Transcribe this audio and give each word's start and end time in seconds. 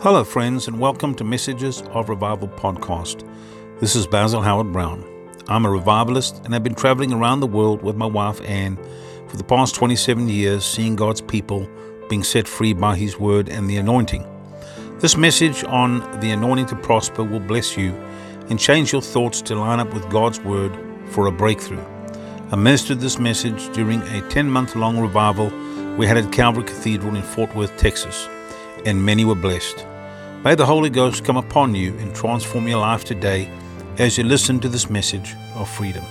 Hello, 0.00 0.24
friends, 0.24 0.66
and 0.66 0.80
welcome 0.80 1.14
to 1.14 1.22
Messages 1.22 1.82
of 1.90 2.08
Revival 2.08 2.48
podcast. 2.48 3.24
This 3.78 3.94
is 3.94 4.04
Basil 4.04 4.42
Howard-Browne. 4.42 5.04
I'm 5.46 5.64
a 5.64 5.70
revivalist 5.70 6.44
and 6.44 6.52
have 6.54 6.64
been 6.64 6.74
traveling 6.74 7.12
around 7.12 7.38
the 7.38 7.46
world 7.46 7.82
with 7.84 7.94
my 7.94 8.06
wife 8.06 8.40
Anne 8.40 8.76
for 9.28 9.36
the 9.36 9.44
past 9.44 9.76
27 9.76 10.28
years, 10.28 10.64
seeing 10.64 10.96
God's 10.96 11.20
people 11.20 11.68
being 12.08 12.24
set 12.24 12.48
free 12.48 12.72
by 12.72 12.96
His 12.96 13.20
Word 13.20 13.48
and 13.48 13.70
the 13.70 13.76
anointing. 13.76 14.26
This 14.98 15.16
message 15.16 15.62
on 15.64 16.00
the 16.20 16.32
anointing 16.32 16.66
to 16.66 16.76
prosper 16.76 17.22
will 17.22 17.38
bless 17.38 17.76
you 17.76 17.92
and 18.50 18.58
change 18.58 18.90
your 18.90 19.02
thoughts 19.02 19.40
to 19.42 19.54
line 19.54 19.78
up 19.78 19.94
with 19.94 20.10
God's 20.10 20.40
Word 20.40 20.76
for 21.10 21.28
a 21.28 21.32
breakthrough. 21.32 21.84
I 22.50 22.56
ministered 22.56 22.98
this 22.98 23.20
message 23.20 23.72
during 23.72 24.02
a 24.02 24.28
10 24.30 24.50
month 24.50 24.74
long 24.74 24.98
revival 24.98 25.52
we 25.96 26.08
had 26.08 26.16
at 26.16 26.32
Calvary 26.32 26.64
Cathedral 26.64 27.14
in 27.14 27.22
Fort 27.22 27.54
Worth, 27.54 27.76
Texas 27.76 28.28
and 28.84 29.04
many 29.04 29.24
were 29.24 29.34
blessed. 29.34 29.86
May 30.44 30.54
the 30.54 30.66
Holy 30.66 30.90
Ghost 30.90 31.24
come 31.24 31.36
upon 31.36 31.74
you 31.74 31.96
and 31.98 32.14
transform 32.14 32.66
your 32.66 32.80
life 32.80 33.04
today 33.04 33.48
as 33.98 34.18
you 34.18 34.24
listen 34.24 34.58
to 34.60 34.68
this 34.68 34.90
message 34.90 35.34
of 35.54 35.68
freedom. 35.68 36.04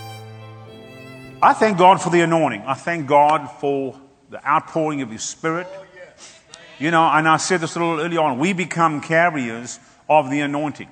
I 1.41 1.53
thank 1.53 1.77
God 1.77 2.01
for 2.01 2.09
the 2.09 2.21
anointing. 2.21 2.61
I 2.61 2.75
thank 2.75 3.07
God 3.07 3.49
for 3.59 3.99
the 4.29 4.45
outpouring 4.47 5.01
of 5.01 5.09
His 5.09 5.23
Spirit. 5.23 5.67
You 6.79 6.91
know, 6.91 7.03
and 7.03 7.27
I 7.27 7.37
said 7.37 7.61
this 7.61 7.75
a 7.75 7.79
little 7.79 7.99
early 7.99 8.17
on, 8.17 8.39
we 8.39 8.53
become 8.53 9.01
carriers 9.01 9.79
of 10.09 10.29
the 10.29 10.39
anointing. 10.39 10.89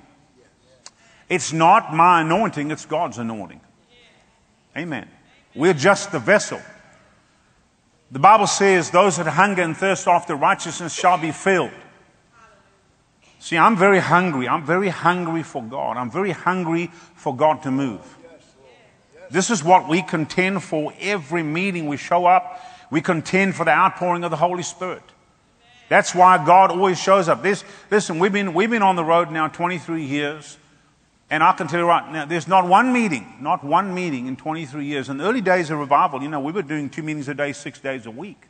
It's 1.28 1.52
not 1.52 1.94
my 1.94 2.22
anointing, 2.22 2.70
it's 2.70 2.86
God's 2.86 3.18
anointing. 3.18 3.60
Amen. 4.76 5.08
We're 5.54 5.74
just 5.74 6.12
the 6.12 6.18
vessel. 6.18 6.60
The 8.10 8.18
Bible 8.18 8.46
says, 8.46 8.90
Those 8.90 9.16
that 9.18 9.26
hunger 9.26 9.62
and 9.62 9.76
thirst 9.76 10.06
after 10.08 10.34
righteousness 10.34 10.94
shall 10.94 11.18
be 11.18 11.30
filled. 11.32 11.70
See, 13.38 13.56
I'm 13.56 13.76
very 13.76 14.00
hungry. 14.00 14.48
I'm 14.48 14.64
very 14.64 14.88
hungry 14.88 15.42
for 15.42 15.62
God. 15.62 15.96
I'm 15.96 16.10
very 16.10 16.32
hungry 16.32 16.90
for 17.14 17.34
God 17.34 17.62
to 17.62 17.70
move. 17.70 18.00
This 19.30 19.48
is 19.48 19.62
what 19.62 19.88
we 19.88 20.02
contend 20.02 20.62
for 20.62 20.92
every 21.00 21.42
meeting 21.42 21.86
we 21.86 21.96
show 21.96 22.26
up. 22.26 22.60
We 22.90 23.00
contend 23.00 23.54
for 23.54 23.64
the 23.64 23.70
outpouring 23.70 24.24
of 24.24 24.30
the 24.30 24.36
Holy 24.36 24.64
Spirit. 24.64 25.02
That's 25.88 26.14
why 26.14 26.44
God 26.44 26.70
always 26.70 27.00
shows 27.00 27.28
up. 27.28 27.42
This, 27.42 27.64
listen, 27.90 28.18
we've 28.18 28.32
been, 28.32 28.54
we've 28.54 28.70
been 28.70 28.82
on 28.82 28.96
the 28.96 29.04
road 29.04 29.30
now 29.30 29.48
23 29.48 30.04
years. 30.04 30.58
And 31.30 31.44
I 31.44 31.52
can 31.52 31.68
tell 31.68 31.78
you 31.78 31.86
right 31.86 32.12
now, 32.12 32.24
there's 32.24 32.48
not 32.48 32.66
one 32.66 32.92
meeting, 32.92 33.36
not 33.40 33.62
one 33.62 33.94
meeting 33.94 34.26
in 34.26 34.36
23 34.36 34.84
years. 34.84 35.08
In 35.08 35.18
the 35.18 35.24
early 35.24 35.40
days 35.40 35.70
of 35.70 35.78
revival, 35.78 36.20
you 36.22 36.28
know, 36.28 36.40
we 36.40 36.50
were 36.50 36.62
doing 36.62 36.90
two 36.90 37.04
meetings 37.04 37.28
a 37.28 37.34
day, 37.34 37.52
six 37.52 37.78
days 37.78 38.04
a 38.06 38.10
week. 38.10 38.48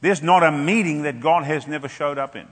There's 0.00 0.20
not 0.22 0.42
a 0.42 0.50
meeting 0.50 1.02
that 1.02 1.20
God 1.20 1.44
has 1.44 1.68
never 1.68 1.88
showed 1.88 2.18
up 2.18 2.34
in. 2.34 2.48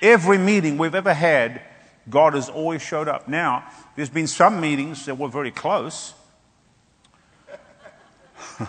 Every 0.00 0.38
meeting 0.38 0.78
we've 0.78 0.94
ever 0.94 1.12
had, 1.12 1.60
God 2.08 2.32
has 2.32 2.48
always 2.48 2.80
showed 2.80 3.06
up. 3.06 3.28
Now, 3.28 3.64
there's 3.96 4.08
been 4.08 4.26
some 4.26 4.62
meetings 4.62 5.04
that 5.04 5.18
were 5.18 5.28
very 5.28 5.50
close. 5.50 6.14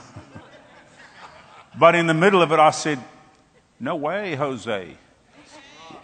but 1.79 1.95
in 1.95 2.07
the 2.07 2.13
middle 2.13 2.41
of 2.41 2.52
it, 2.52 2.59
I 2.59 2.71
said, 2.71 2.99
No 3.79 3.95
way, 3.95 4.35
Jose. 4.35 4.97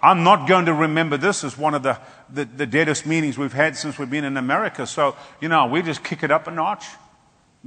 I'm 0.01 0.23
not 0.23 0.47
going 0.47 0.65
to 0.67 0.73
remember 0.73 1.17
this 1.17 1.43
as 1.43 1.57
one 1.57 1.73
of 1.73 1.83
the, 1.83 1.99
the, 2.31 2.45
the, 2.45 2.65
deadest 2.65 3.05
meetings 3.05 3.37
we've 3.37 3.53
had 3.53 3.75
since 3.75 3.97
we've 3.97 4.09
been 4.09 4.23
in 4.23 4.37
America. 4.37 4.85
So, 4.85 5.15
you 5.41 5.49
know, 5.49 5.65
we 5.67 5.81
just 5.81 6.03
kick 6.03 6.23
it 6.23 6.31
up 6.31 6.47
a 6.47 6.51
notch, 6.51 6.85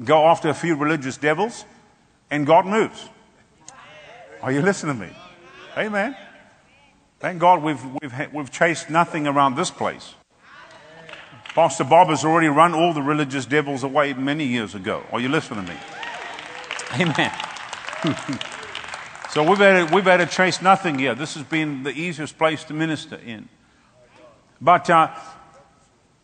go 0.04 0.26
after 0.26 0.48
a 0.48 0.54
few 0.54 0.76
religious 0.76 1.16
devils, 1.16 1.64
and 2.30 2.46
God 2.46 2.66
moves. 2.66 3.08
Are 4.42 4.52
you 4.52 4.62
listening 4.62 4.98
to 4.98 5.06
me? 5.06 5.12
Amen. 5.76 6.16
Thank 7.18 7.38
God 7.38 7.62
we've, 7.62 7.84
we've, 8.00 8.32
we've 8.32 8.50
chased 8.50 8.90
nothing 8.90 9.26
around 9.26 9.56
this 9.56 9.70
place. 9.70 10.14
Pastor 11.54 11.84
Bob 11.84 12.08
has 12.08 12.24
already 12.24 12.48
run 12.48 12.74
all 12.74 12.94
the 12.94 13.02
religious 13.02 13.44
devils 13.44 13.82
away 13.82 14.14
many 14.14 14.44
years 14.44 14.74
ago. 14.74 15.02
Are 15.12 15.20
you 15.20 15.28
listening 15.28 15.66
to 15.66 15.72
me? 15.72 15.78
Amen. 17.00 17.32
So 19.30 19.48
we've 19.48 19.58
had, 19.58 19.88
to, 19.88 19.94
we've 19.94 20.04
had 20.04 20.16
to 20.16 20.26
chase 20.26 20.60
nothing 20.60 20.98
here. 20.98 21.14
This 21.14 21.34
has 21.34 21.44
been 21.44 21.84
the 21.84 21.92
easiest 21.92 22.36
place 22.36 22.64
to 22.64 22.74
minister 22.74 23.14
in. 23.14 23.48
But, 24.60 24.90
uh, 24.90 25.08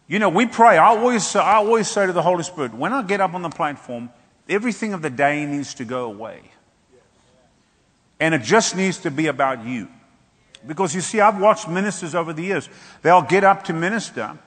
you 0.06 0.18
know, 0.18 0.28
we 0.28 0.46
pray. 0.46 0.78
I 0.78 0.86
always, 0.86 1.34
I 1.34 1.54
always 1.54 1.88
say 1.88 2.06
to 2.06 2.12
the 2.12 2.22
Holy 2.22 2.42
Spirit, 2.42 2.74
when 2.74 2.92
I 2.92 3.02
get 3.02 3.20
up 3.20 3.34
on 3.34 3.42
the 3.42 3.50
platform, 3.50 4.10
everything 4.48 4.92
of 4.92 5.02
the 5.02 5.10
day 5.10 5.46
needs 5.46 5.74
to 5.74 5.84
go 5.84 6.04
away. 6.04 6.40
And 8.20 8.34
it 8.34 8.42
just 8.42 8.76
needs 8.76 8.98
to 8.98 9.10
be 9.10 9.26
about 9.26 9.64
you. 9.64 9.88
Because 10.66 10.94
you 10.94 11.00
see, 11.00 11.20
I've 11.20 11.40
watched 11.40 11.68
ministers 11.68 12.14
over 12.14 12.32
the 12.32 12.42
years. 12.42 12.68
They'll 13.02 13.22
get 13.22 13.44
up 13.44 13.64
to 13.64 13.72
minister, 13.72 14.38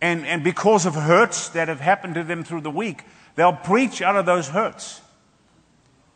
and, 0.00 0.26
and 0.26 0.42
because 0.42 0.86
of 0.86 0.94
hurts 0.94 1.48
that 1.50 1.68
have 1.68 1.80
happened 1.80 2.14
to 2.16 2.24
them 2.24 2.44
through 2.44 2.62
the 2.62 2.70
week, 2.70 3.02
they'll 3.36 3.52
preach 3.52 4.02
out 4.02 4.16
of 4.16 4.26
those 4.26 4.48
hurts. 4.48 5.00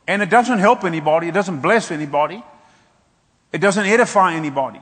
And 0.06 0.22
it 0.22 0.30
doesn't 0.30 0.58
help 0.58 0.84
anybody. 0.84 1.28
It 1.28 1.34
doesn't 1.34 1.60
bless 1.60 1.91
anybody. 1.91 2.42
It 3.52 3.58
doesn't 3.58 3.86
edify 3.86 4.34
anybody. 4.34 4.80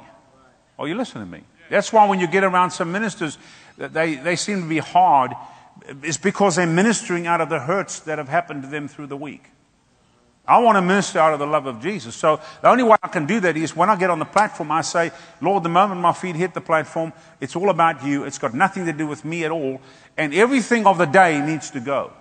Oh, 0.79 0.85
you 0.85 0.95
listen 0.95 1.21
to 1.21 1.27
me. 1.27 1.43
That's 1.71 1.93
why 1.93 2.09
when 2.09 2.21
you 2.21 2.27
get 2.27 2.45
around 2.45 2.71
some 2.71 2.93
ministers, 2.93 3.39
they, 3.77 4.15
they 4.17 4.37
seem 4.37 4.63
to 4.63 4.69
be 4.69 4.79
hard. 4.79 5.33
It's 6.03 6.17
because 6.17 6.57
they're 6.57 6.67
ministering 6.67 7.27
out 7.27 7.41
of 7.41 7.49
the 7.49 7.61
hurts 7.61 8.01
that 8.01 8.19
have 8.19 8.29
happened 8.29 8.63
to 8.63 8.69
them 8.69 8.89
through 8.89 9.09
the 9.09 9.17
week. 9.17 9.45
I 10.49 10.59
want 10.59 10.77
to 10.77 10.83
minister 10.83 11.19
out 11.19 11.33
of 11.33 11.41
the 11.41 11.47
love 11.47 11.67
of 11.67 11.83
Jesus. 11.83 12.15
So 12.15 12.41
the 12.63 12.69
only 12.69 12.85
way 12.85 12.97
I 13.03 13.09
can 13.09 13.27
do 13.27 13.41
that 13.41 13.57
is 13.57 13.75
when 13.75 13.91
I 13.91 13.97
get 13.97 14.11
on 14.11 14.21
the 14.21 14.25
platform, 14.25 14.71
I 14.71 14.83
say, 14.83 15.11
Lord, 15.41 15.65
the 15.65 15.69
moment 15.69 16.01
my 16.01 16.13
feet 16.13 16.37
hit 16.37 16.55
the 16.55 16.61
platform, 16.61 17.13
it's 17.41 17.57
all 17.57 17.69
about 17.69 18.05
you. 18.05 18.25
It's 18.25 18.39
got 18.39 18.55
nothing 18.55 18.87
to 18.87 18.93
do 18.93 19.09
with 19.09 19.25
me 19.25 19.45
at 19.45 19.51
all. 19.51 19.81
And 20.17 20.33
everything 20.33 20.87
of 20.87 20.99
the 20.99 21.05
day 21.05 21.41
needs 21.41 21.71
to 21.71 21.81
go. 21.81 22.13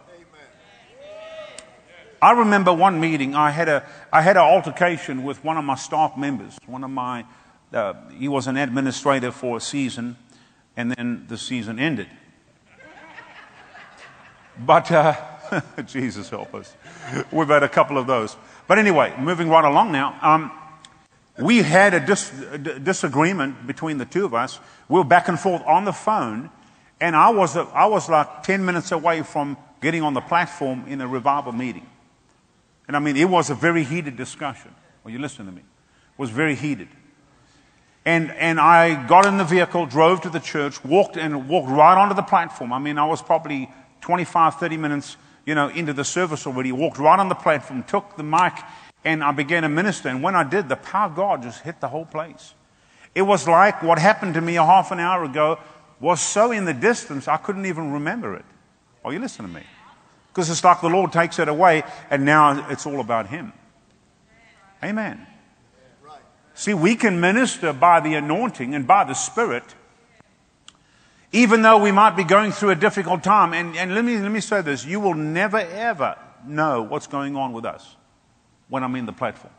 I 2.20 2.32
remember 2.32 2.74
one 2.74 3.00
meeting, 3.00 3.36
I 3.36 3.52
had, 3.52 3.70
a, 3.70 3.88
I 4.12 4.24
had 4.24 4.38
an 4.38 4.44
altercation 4.44 5.24
with 5.24 5.44
one 5.44 5.58
of 5.58 5.64
my 5.64 5.76
staff 5.76 6.18
members. 6.18 6.58
One 6.66 6.84
of 6.84 6.90
my, 6.90 7.26
uh, 7.76 7.94
he 8.18 8.28
was 8.28 8.48
an 8.48 8.58
administrator 8.58 9.32
for 9.32 9.58
a 9.58 9.62
season, 9.62 10.16
and 10.78 10.92
then 10.92 11.26
the 11.28 11.38
season 11.38 11.80
ended. 11.80 12.08
But, 14.58 14.92
uh, 14.92 15.16
Jesus 15.86 16.30
help 16.30 16.54
us. 16.56 16.74
We've 17.32 17.48
had 17.48 17.64
a 17.64 17.70
couple 17.70 17.98
of 17.98 18.08
those. 18.08 18.36
But 18.68 18.80
anyway, 18.80 19.14
moving 19.20 19.50
right 19.50 19.66
along 19.66 19.92
now. 19.92 20.18
Um, 20.22 20.52
we 21.38 21.58
had 21.58 21.94
a, 21.94 22.00
dis- 22.00 22.32
a, 22.52 22.58
disagreement 22.58 23.68
between 23.68 23.98
the 23.98 24.06
two 24.06 24.26
of 24.26 24.34
us. 24.34 24.60
We 24.88 24.98
were 24.98 25.04
back 25.04 25.28
and 25.28 25.38
forth 25.38 25.62
on 25.66 25.84
the 25.84 25.92
phone, 25.92 26.50
and 27.02 27.16
I 27.16 27.30
was, 27.30 27.58
a, 27.58 27.62
I 27.74 27.86
was 27.88 28.10
like 28.10 28.44
10 28.44 28.64
minutes 28.64 28.92
away 28.94 29.22
from 29.22 29.58
getting 29.82 30.02
on 30.02 30.14
the 30.14 30.22
platform 30.22 30.86
in 30.88 31.02
a 31.02 31.08
revival 31.08 31.52
meeting. 31.52 31.86
And 32.88 32.96
I 32.96 33.00
mean, 33.00 33.18
it 33.18 33.30
was 33.30 33.50
a 33.50 33.56
very 33.56 33.84
heated 33.84 34.16
discussion. 34.16 34.74
Well, 35.04 35.12
you 35.12 35.20
listen 35.20 35.46
to 35.46 35.52
me. 35.52 35.62
It 35.62 36.20
was 36.20 36.30
very 36.30 36.56
heated. 36.56 36.88
And, 38.06 38.32
and 38.32 38.60
I 38.60 39.08
got 39.08 39.26
in 39.26 39.38
the 39.38 39.44
vehicle, 39.44 39.88
drove 39.88 40.22
to 40.22 40.30
the 40.30 40.40
church, 40.40 40.84
walked 40.86 41.18
and 41.18 41.50
walked 41.50 41.70
right 41.70 41.98
onto 41.98 42.14
the 42.14 42.22
platform. 42.22 42.72
I 42.72 42.78
mean, 42.78 43.00
I 43.00 43.06
was 43.06 43.22
probably 43.22 43.70
25, 44.02 44.56
30 44.56 44.78
minutes, 44.78 45.18
you 45.46 45.56
know, 45.56 45.70
into 45.70 45.92
the 45.92 46.04
service 46.04 46.46
already, 46.46 46.72
walked 46.72 47.00
right 47.00 47.20
on 47.20 47.30
the 47.30 47.36
platform, 47.36 47.84
took 47.84 48.16
the 48.16 48.24
mic, 48.24 48.54
and 49.04 49.24
I 49.24 49.32
began 49.32 49.64
to 49.64 49.70
minister. 49.70 50.10
And 50.10 50.22
when 50.22 50.36
I 50.36 50.44
did, 50.44 50.70
the 50.70 50.76
power 50.76 51.08
of 51.08 51.16
God 51.16 51.42
just 51.42 51.62
hit 51.64 51.82
the 51.82 51.88
whole 51.88 52.06
place. 52.06 52.54
It 53.16 53.24
was 53.24 53.48
like 53.48 53.82
what 53.82 53.98
happened 53.98 54.36
to 54.36 54.42
me 54.42 54.58
a 54.58 54.66
half 54.66 54.92
an 54.92 55.00
hour 55.00 55.24
ago 55.24 55.58
was 56.00 56.22
so 56.22 56.52
in 56.52 56.66
the 56.66 56.74
distance, 56.74 57.28
I 57.28 57.38
couldn't 57.38 57.66
even 57.66 57.94
remember 57.94 58.36
it. 58.36 58.46
Are 59.04 59.14
you 59.14 59.20
listening 59.20 59.48
to 59.48 59.60
me? 59.60 59.64
Because 60.32 60.50
it's 60.50 60.64
like 60.64 60.82
the 60.82 60.90
Lord 60.90 61.14
takes 61.14 61.40
it 61.40 61.48
away 61.48 61.84
and 62.10 62.26
now 62.26 62.70
it's 62.70 62.86
all 62.86 63.00
about 63.00 63.28
Him. 63.28 63.54
Amen. 64.84 65.26
See, 66.56 66.74
we 66.74 66.96
can 66.96 67.20
minister 67.20 67.74
by 67.74 68.00
the 68.00 68.16
anointing 68.16 68.74
and 68.74 68.88
by 68.88 69.04
the 69.04 69.14
Spirit, 69.14 69.64
even 71.34 71.62
though 71.62 71.78
we 71.78 71.92
might 71.92 72.16
be 72.16 72.24
going 72.24 72.54
through 72.54 72.70
a 72.72 72.76
difficult 72.76 73.24
time. 73.24 73.54
And, 73.54 73.76
and 73.76 73.94
let, 73.94 74.06
me, 74.06 74.18
let 74.18 74.32
me 74.32 74.40
say 74.40 74.62
this 74.62 74.86
you 74.86 75.02
will 75.02 75.14
never, 75.14 75.58
ever 75.58 76.18
know 76.48 76.82
what's 76.82 77.08
going 77.08 77.36
on 77.36 77.52
with 77.52 77.66
us 77.66 77.98
when 78.70 78.84
I'm 78.84 78.96
in 78.96 79.06
the 79.06 79.14
platform. 79.14 79.54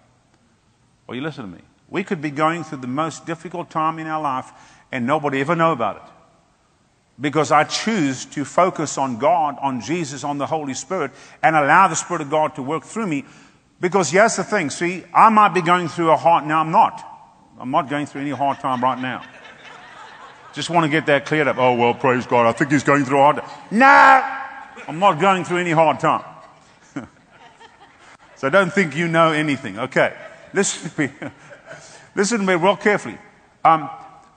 Or 1.07 1.15
you 1.15 1.21
listen 1.21 1.45
to 1.45 1.57
me. 1.57 1.63
We 1.89 2.03
could 2.03 2.23
be 2.23 2.31
going 2.31 2.65
through 2.65 2.79
the 2.79 2.89
most 2.89 3.27
difficult 3.27 3.71
time 3.71 3.99
in 3.99 4.07
our 4.07 4.21
life 4.21 4.51
and 4.91 5.07
nobody 5.07 5.41
ever 5.41 5.55
know 5.55 5.73
about 5.73 5.97
it 5.97 6.13
because 7.21 7.51
I 7.51 7.65
choose 7.65 8.25
to 8.27 8.45
focus 8.45 8.99
on 8.99 9.19
God, 9.19 9.57
on 9.61 9.81
Jesus, 9.81 10.25
on 10.25 10.39
the 10.39 10.47
Holy 10.47 10.75
Spirit, 10.75 11.13
and 11.43 11.57
allow 11.57 11.89
the 11.89 11.97
Spirit 11.97 12.23
of 12.23 12.31
God 12.31 12.55
to 12.57 12.63
work 12.63 12.85
through 12.85 13.07
me. 13.07 13.25
Because 13.81 14.11
here's 14.11 14.37
the 14.37 14.45
thing 14.45 14.71
see, 14.71 15.05
I 15.13 15.29
might 15.29 15.51
be 15.51 15.63
going 15.63 15.89
through 15.89 16.11
a 16.11 16.17
hard, 16.17 16.47
now 16.47 16.61
I'm 16.61 16.71
not. 16.71 17.03
I'm 17.59 17.71
not 17.71 17.89
going 17.89 18.07
through 18.07 18.23
any 18.23 18.31
hard 18.31 18.61
time 18.61 18.83
right 18.83 18.99
now. 18.99 19.23
Just 20.53 20.71
want 20.71 20.85
to 20.85 20.89
get 20.89 21.07
that 21.07 21.27
cleared 21.27 21.49
up. 21.49 21.59
Oh, 21.59 21.75
well, 21.75 21.93
praise 21.93 22.27
God. 22.27 22.47
I 22.47 22.53
think 22.53 22.71
he's 22.71 22.83
going 22.83 23.05
through 23.05 23.19
a 23.19 23.23
hard 23.23 23.37
time. 23.37 23.51
No! 23.71 24.87
I'm 24.89 24.99
not 24.99 25.21
going 25.21 25.45
through 25.45 25.59
any 25.59 25.73
hard 25.73 26.01
time. 26.01 26.25
so 28.37 28.49
don't 28.49 28.73
think 28.73 28.97
you 28.97 29.09
know 29.09 29.33
anything. 29.33 29.79
Okay. 29.79 30.17
Listen 30.55 30.91
to 30.91 31.01
me. 31.01 31.13
listen 32.15 32.39
to 32.39 32.47
me 32.47 32.55
real 32.55 32.77
carefully. 32.77 33.19
Um, 33.65 33.91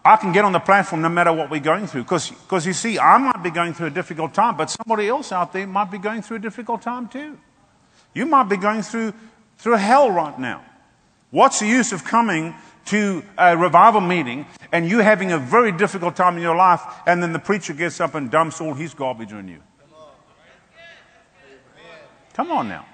I 0.03 0.15
can 0.17 0.33
get 0.33 0.43
on 0.43 0.51
the 0.51 0.59
platform 0.59 1.01
no 1.01 1.09
matter 1.09 1.31
what 1.31 1.49
we're 1.49 1.59
going 1.59 1.87
through. 1.87 2.03
Because 2.03 2.65
you 2.65 2.73
see, 2.73 2.99
I 2.99 3.17
might 3.17 3.43
be 3.43 3.51
going 3.51 3.73
through 3.73 3.87
a 3.87 3.91
difficult 3.91 4.33
time, 4.33 4.57
but 4.57 4.69
somebody 4.69 5.07
else 5.07 5.31
out 5.31 5.53
there 5.53 5.67
might 5.67 5.91
be 5.91 5.99
going 5.99 6.21
through 6.21 6.37
a 6.37 6.41
difficult 6.41 6.81
time 6.81 7.07
too. 7.07 7.37
You 8.13 8.25
might 8.25 8.43
be 8.43 8.57
going 8.57 8.81
through, 8.81 9.13
through 9.57 9.75
hell 9.75 10.09
right 10.11 10.37
now. 10.37 10.63
What's 11.31 11.59
the 11.59 11.67
use 11.67 11.91
of 11.91 12.03
coming 12.03 12.55
to 12.85 13.23
a 13.37 13.55
revival 13.55 14.01
meeting 14.01 14.47
and 14.71 14.89
you 14.89 14.99
having 14.99 15.31
a 15.31 15.37
very 15.37 15.71
difficult 15.71 16.15
time 16.15 16.37
in 16.37 16.41
your 16.41 16.55
life 16.55 16.81
and 17.05 17.21
then 17.21 17.33
the 17.33 17.39
preacher 17.39 17.73
gets 17.73 17.99
up 18.01 18.15
and 18.15 18.31
dumps 18.31 18.61
all 18.61 18.73
his 18.73 18.93
garbage 18.93 19.31
on 19.31 19.47
you? 19.47 19.61
Come 22.33 22.51
on 22.51 22.69
now. 22.69 22.85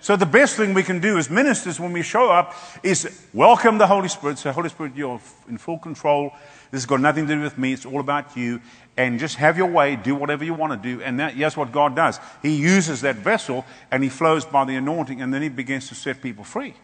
So 0.00 0.16
the 0.16 0.26
best 0.26 0.56
thing 0.56 0.74
we 0.74 0.82
can 0.82 0.98
do 0.98 1.16
as 1.16 1.30
ministers 1.30 1.78
when 1.78 1.92
we 1.92 2.02
show 2.02 2.28
up 2.28 2.54
is 2.82 3.28
welcome 3.32 3.78
the 3.78 3.86
Holy 3.86 4.08
Spirit. 4.08 4.36
Say, 4.38 4.50
Holy 4.50 4.68
Spirit, 4.68 4.96
you're 4.96 5.20
in 5.48 5.58
full 5.58 5.78
control. 5.78 6.32
This 6.72 6.82
has 6.82 6.86
got 6.86 7.00
nothing 7.00 7.28
to 7.28 7.34
do 7.36 7.40
with 7.40 7.56
me. 7.56 7.72
It's 7.72 7.86
all 7.86 8.00
about 8.00 8.36
you. 8.36 8.60
And 8.96 9.18
just 9.18 9.36
have 9.36 9.56
your 9.56 9.68
way. 9.68 9.96
Do 9.96 10.14
whatever 10.14 10.44
you 10.44 10.54
want 10.54 10.72
to 10.72 10.96
do. 10.96 11.02
And 11.02 11.18
that, 11.18 11.38
that's 11.38 11.56
what 11.56 11.72
God 11.72 11.96
does. 11.96 12.20
He 12.42 12.56
uses 12.56 13.00
that 13.00 13.16
vessel 13.16 13.64
and 13.90 14.02
he 14.02 14.10
flows 14.10 14.44
by 14.44 14.64
the 14.64 14.76
anointing 14.76 15.22
and 15.22 15.32
then 15.32 15.40
he 15.40 15.48
begins 15.48 15.88
to 15.88 15.94
set 15.94 16.20
people 16.20 16.44
free. 16.44 16.74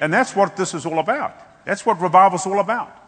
And 0.00 0.12
that's 0.12 0.36
what 0.36 0.56
this 0.56 0.74
is 0.74 0.86
all 0.86 0.98
about. 0.98 1.64
That's 1.64 1.84
what 1.84 2.00
revival 2.00 2.36
is 2.36 2.46
all 2.46 2.60
about. 2.60 3.00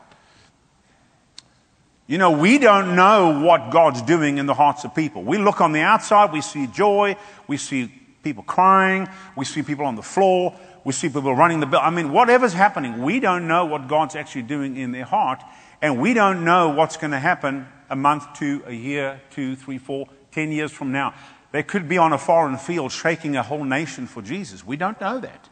You 2.06 2.18
know, 2.18 2.30
we 2.30 2.58
don't 2.58 2.94
know 2.94 3.40
what 3.42 3.70
God's 3.70 4.00
doing 4.02 4.38
in 4.38 4.46
the 4.46 4.54
hearts 4.54 4.84
of 4.84 4.94
people. 4.94 5.24
We 5.24 5.38
look 5.38 5.60
on 5.60 5.72
the 5.72 5.80
outside, 5.80 6.32
we 6.32 6.40
see 6.40 6.68
joy, 6.68 7.16
we 7.48 7.56
see 7.56 7.92
people 8.22 8.44
crying, 8.44 9.08
we 9.36 9.44
see 9.44 9.62
people 9.62 9.84
on 9.84 9.96
the 9.96 10.02
floor, 10.02 10.56
we 10.84 10.92
see 10.92 11.08
people 11.08 11.34
running 11.34 11.58
the 11.58 11.66
bill. 11.66 11.80
I 11.80 11.90
mean, 11.90 12.12
whatever's 12.12 12.52
happening, 12.52 13.02
we 13.02 13.18
don't 13.18 13.48
know 13.48 13.64
what 13.64 13.88
God's 13.88 14.14
actually 14.14 14.42
doing 14.42 14.76
in 14.76 14.92
their 14.92 15.04
heart, 15.04 15.42
and 15.82 16.00
we 16.00 16.14
don't 16.14 16.44
know 16.44 16.70
what's 16.70 16.96
going 16.96 17.10
to 17.10 17.18
happen 17.18 17.66
a 17.88 17.96
month, 17.96 18.34
two, 18.34 18.62
a 18.66 18.72
year, 18.72 19.20
two, 19.30 19.56
three, 19.56 19.78
four, 19.78 20.08
ten 20.32 20.52
years 20.52 20.72
from 20.72 20.92
now. 20.92 21.14
They 21.52 21.62
could 21.62 21.88
be 21.88 21.98
on 21.98 22.12
a 22.12 22.18
foreign 22.18 22.58
field 22.58 22.92
shaking 22.92 23.36
a 23.36 23.42
whole 23.42 23.64
nation 23.64 24.06
for 24.06 24.22
Jesus. 24.22 24.66
We 24.66 24.76
don't 24.76 25.00
know 25.00 25.20
that. 25.20 25.48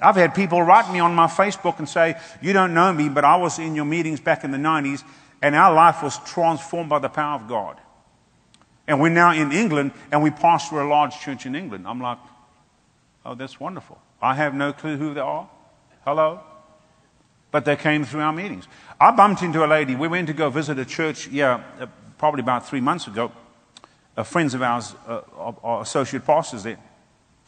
I've 0.00 0.16
had 0.16 0.34
people 0.34 0.62
write 0.62 0.92
me 0.92 1.00
on 1.00 1.14
my 1.14 1.26
Facebook 1.26 1.78
and 1.78 1.88
say, 1.88 2.14
You 2.40 2.52
don't 2.52 2.72
know 2.72 2.92
me, 2.92 3.08
but 3.08 3.24
I 3.24 3.36
was 3.36 3.58
in 3.58 3.74
your 3.74 3.84
meetings 3.84 4.20
back 4.20 4.44
in 4.44 4.52
the 4.52 4.58
90s, 4.58 5.02
and 5.42 5.54
our 5.54 5.74
life 5.74 6.02
was 6.02 6.18
transformed 6.24 6.88
by 6.88 7.00
the 7.00 7.08
power 7.08 7.34
of 7.34 7.48
God. 7.48 7.80
And 8.86 9.00
we're 9.00 9.10
now 9.10 9.32
in 9.32 9.52
England 9.52 9.92
and 10.10 10.22
we 10.22 10.30
pastor 10.30 10.80
a 10.80 10.88
large 10.88 11.18
church 11.20 11.44
in 11.44 11.54
England. 11.54 11.86
I'm 11.86 12.00
like, 12.00 12.18
oh, 13.24 13.34
that's 13.34 13.60
wonderful. 13.60 14.00
I 14.20 14.34
have 14.34 14.54
no 14.54 14.72
clue 14.72 14.96
who 14.96 15.12
they 15.12 15.20
are. 15.20 15.48
Hello? 16.04 16.40
But 17.50 17.64
they 17.64 17.76
came 17.76 18.04
through 18.04 18.20
our 18.20 18.32
meetings. 18.32 18.68
I 19.00 19.10
bumped 19.10 19.42
into 19.42 19.64
a 19.64 19.66
lady. 19.66 19.94
We 19.94 20.08
went 20.08 20.26
to 20.26 20.34
go 20.34 20.50
visit 20.50 20.78
a 20.78 20.84
church, 20.84 21.28
yeah, 21.28 21.62
uh, 21.80 21.86
probably 22.18 22.40
about 22.40 22.68
three 22.68 22.80
months 22.80 23.06
ago. 23.06 23.32
Uh, 24.16 24.22
friends 24.22 24.54
of 24.54 24.62
ours 24.62 24.94
uh, 25.06 25.22
are 25.62 25.82
associate 25.82 26.26
pastors 26.26 26.64
there. 26.64 26.78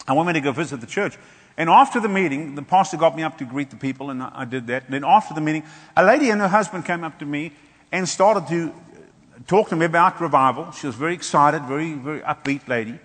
We 0.09 0.17
went 0.17 0.37
to 0.37 0.41
go 0.41 0.53
visit 0.53 0.81
the 0.81 0.87
church. 0.87 1.19
And 1.57 1.69
after 1.69 2.01
the 2.01 2.09
meeting, 2.09 2.55
the 2.55 2.63
pastor 2.63 2.97
got 2.97 3.17
me 3.17 3.23
up 3.23 3.37
to 3.39 3.45
greet 3.45 3.71
the 3.71 3.77
people, 3.77 4.11
and 4.11 4.23
I 4.23 4.45
did 4.45 4.67
that. 4.69 4.85
And 4.85 4.95
then 4.95 5.05
after 5.05 5.35
the 5.35 5.41
meeting, 5.41 5.65
a 5.97 6.05
lady 6.05 6.31
and 6.31 6.41
her 6.41 6.49
husband 6.49 6.87
came 6.87 7.05
up 7.05 7.19
to 7.19 7.27
me 7.27 7.53
and 7.93 8.09
started 8.09 8.47
to 8.49 8.73
talk 9.47 9.69
to 9.69 9.77
me 9.77 9.87
about 9.87 10.21
revival. 10.21 10.71
She 10.73 10.87
was 10.87 10.97
very 10.97 11.15
excited, 11.15 11.63
very, 11.65 11.93
very 11.95 12.21
upbeat 12.21 12.67
lady. 12.69 12.99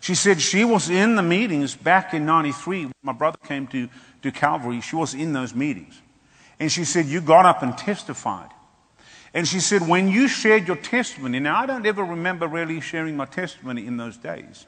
She 0.00 0.14
said 0.14 0.40
she 0.40 0.64
was 0.64 0.90
in 0.90 1.16
the 1.16 1.22
meetings 1.22 1.74
back 1.74 2.12
in 2.12 2.26
93. 2.26 2.90
My 3.02 3.12
brother 3.12 3.38
came 3.42 3.66
to, 3.68 3.88
to 4.22 4.30
Calvary. 4.30 4.82
She 4.82 4.96
was 4.96 5.14
in 5.14 5.32
those 5.32 5.54
meetings. 5.54 6.02
And 6.60 6.70
she 6.70 6.84
said, 6.84 7.06
You 7.06 7.20
got 7.20 7.46
up 7.46 7.62
and 7.62 7.76
testified. 7.76 8.50
And 9.32 9.48
she 9.48 9.60
said, 9.60 9.86
When 9.86 10.08
you 10.08 10.28
shared 10.28 10.66
your 10.66 10.76
testimony, 10.76 11.40
now 11.40 11.58
I 11.58 11.66
don't 11.66 11.84
ever 11.86 12.04
remember 12.04 12.46
really 12.46 12.80
sharing 12.80 13.16
my 13.16 13.26
testimony 13.26 13.86
in 13.86 13.96
those 13.96 14.16
days. 14.16 14.66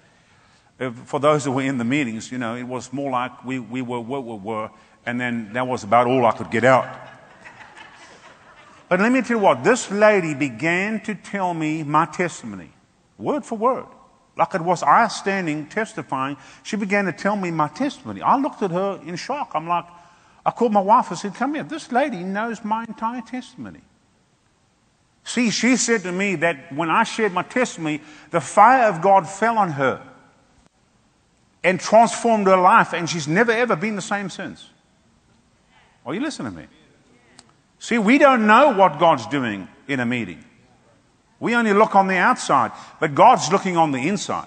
For 1.05 1.19
those 1.19 1.45
who 1.45 1.53
were 1.53 1.63
in 1.63 1.79
the 1.79 1.85
meetings, 1.85 2.31
you 2.31 2.37
know, 2.37 2.55
it 2.55 2.65
was 2.65 2.93
more 2.93 3.11
like 3.11 3.45
we, 3.45 3.59
we 3.59 3.81
were 3.81 4.01
what 4.01 4.25
we 4.25 4.35
were, 4.35 4.71
and 5.07 5.19
then 5.19 5.53
that 5.55 5.67
was 5.67 5.85
about 5.85 6.07
all 6.07 6.27
I 6.27 6.33
could 6.33 6.51
get 6.51 6.65
out. 6.65 6.87
But 8.89 9.01
let 9.01 9.11
me 9.11 9.23
tell 9.23 9.39
you 9.39 9.43
what, 9.43 9.65
this 9.65 9.91
lady 9.91 10.35
began 10.35 11.01
to 11.05 11.15
tell 11.15 11.55
me 11.55 11.83
my 11.83 12.07
testimony, 12.07 12.71
word 13.19 13.45
for 13.45 13.57
word. 13.57 13.87
Like 14.37 14.55
it 14.55 14.61
was 14.61 14.83
I 14.83 15.09
standing 15.09 15.67
testifying. 15.67 16.37
She 16.63 16.77
began 16.77 17.07
to 17.07 17.13
tell 17.13 17.37
me 17.37 17.51
my 17.51 17.69
testimony. 17.69 18.21
I 18.21 18.37
looked 18.37 18.63
at 18.63 18.71
her 18.71 19.01
in 19.05 19.17
shock. 19.17 19.53
I'm 19.55 19.67
like, 19.67 19.87
I 20.47 20.53
called 20.53 20.73
my 20.73 20.81
wife. 20.81 21.11
and 21.11 21.19
said, 21.19 21.35
Come 21.35 21.55
here. 21.55 21.65
This 21.65 21.91
lady 21.91 22.23
knows 22.23 22.65
my 22.65 22.85
entire 22.85 23.21
testimony. 23.21 23.81
See, 25.25 25.51
she 25.51 25.77
said 25.77 26.03
to 26.05 26.13
me 26.13 26.37
that 26.37 26.73
when 26.73 26.89
I 26.89 27.03
shared 27.03 27.33
my 27.33 27.43
testimony, 27.43 28.01
the 28.31 28.41
fire 28.41 28.89
of 28.89 29.03
God 29.03 29.29
fell 29.29 29.59
on 29.59 29.73
her 29.73 30.01
and 31.65 31.81
transformed 31.81 32.47
her 32.47 32.57
life, 32.57 32.93
and 32.95 33.11
she's 33.11 33.27
never 33.27 33.51
ever 33.51 33.75
been 33.75 33.97
the 33.97 34.03
same 34.03 34.31
since. 34.31 34.69
Are 36.07 36.15
you 36.15 36.21
listening 36.21 36.53
to 36.53 36.59
me? 36.59 36.67
See, 37.81 37.99
we 37.99 38.19
don't 38.19 38.47
know 38.47 38.71
what 38.71 39.01
God's 39.01 39.27
doing 39.27 39.67
in 39.89 39.99
a 39.99 40.07
meeting. 40.07 40.45
We 41.41 41.57
only 41.57 41.73
look 41.73 41.97
on 41.97 42.07
the 42.07 42.17
outside, 42.17 42.71
but 43.01 43.17
God's 43.17 43.51
looking 43.51 43.77
on 43.77 43.91
the 43.91 44.07
inside. 44.07 44.47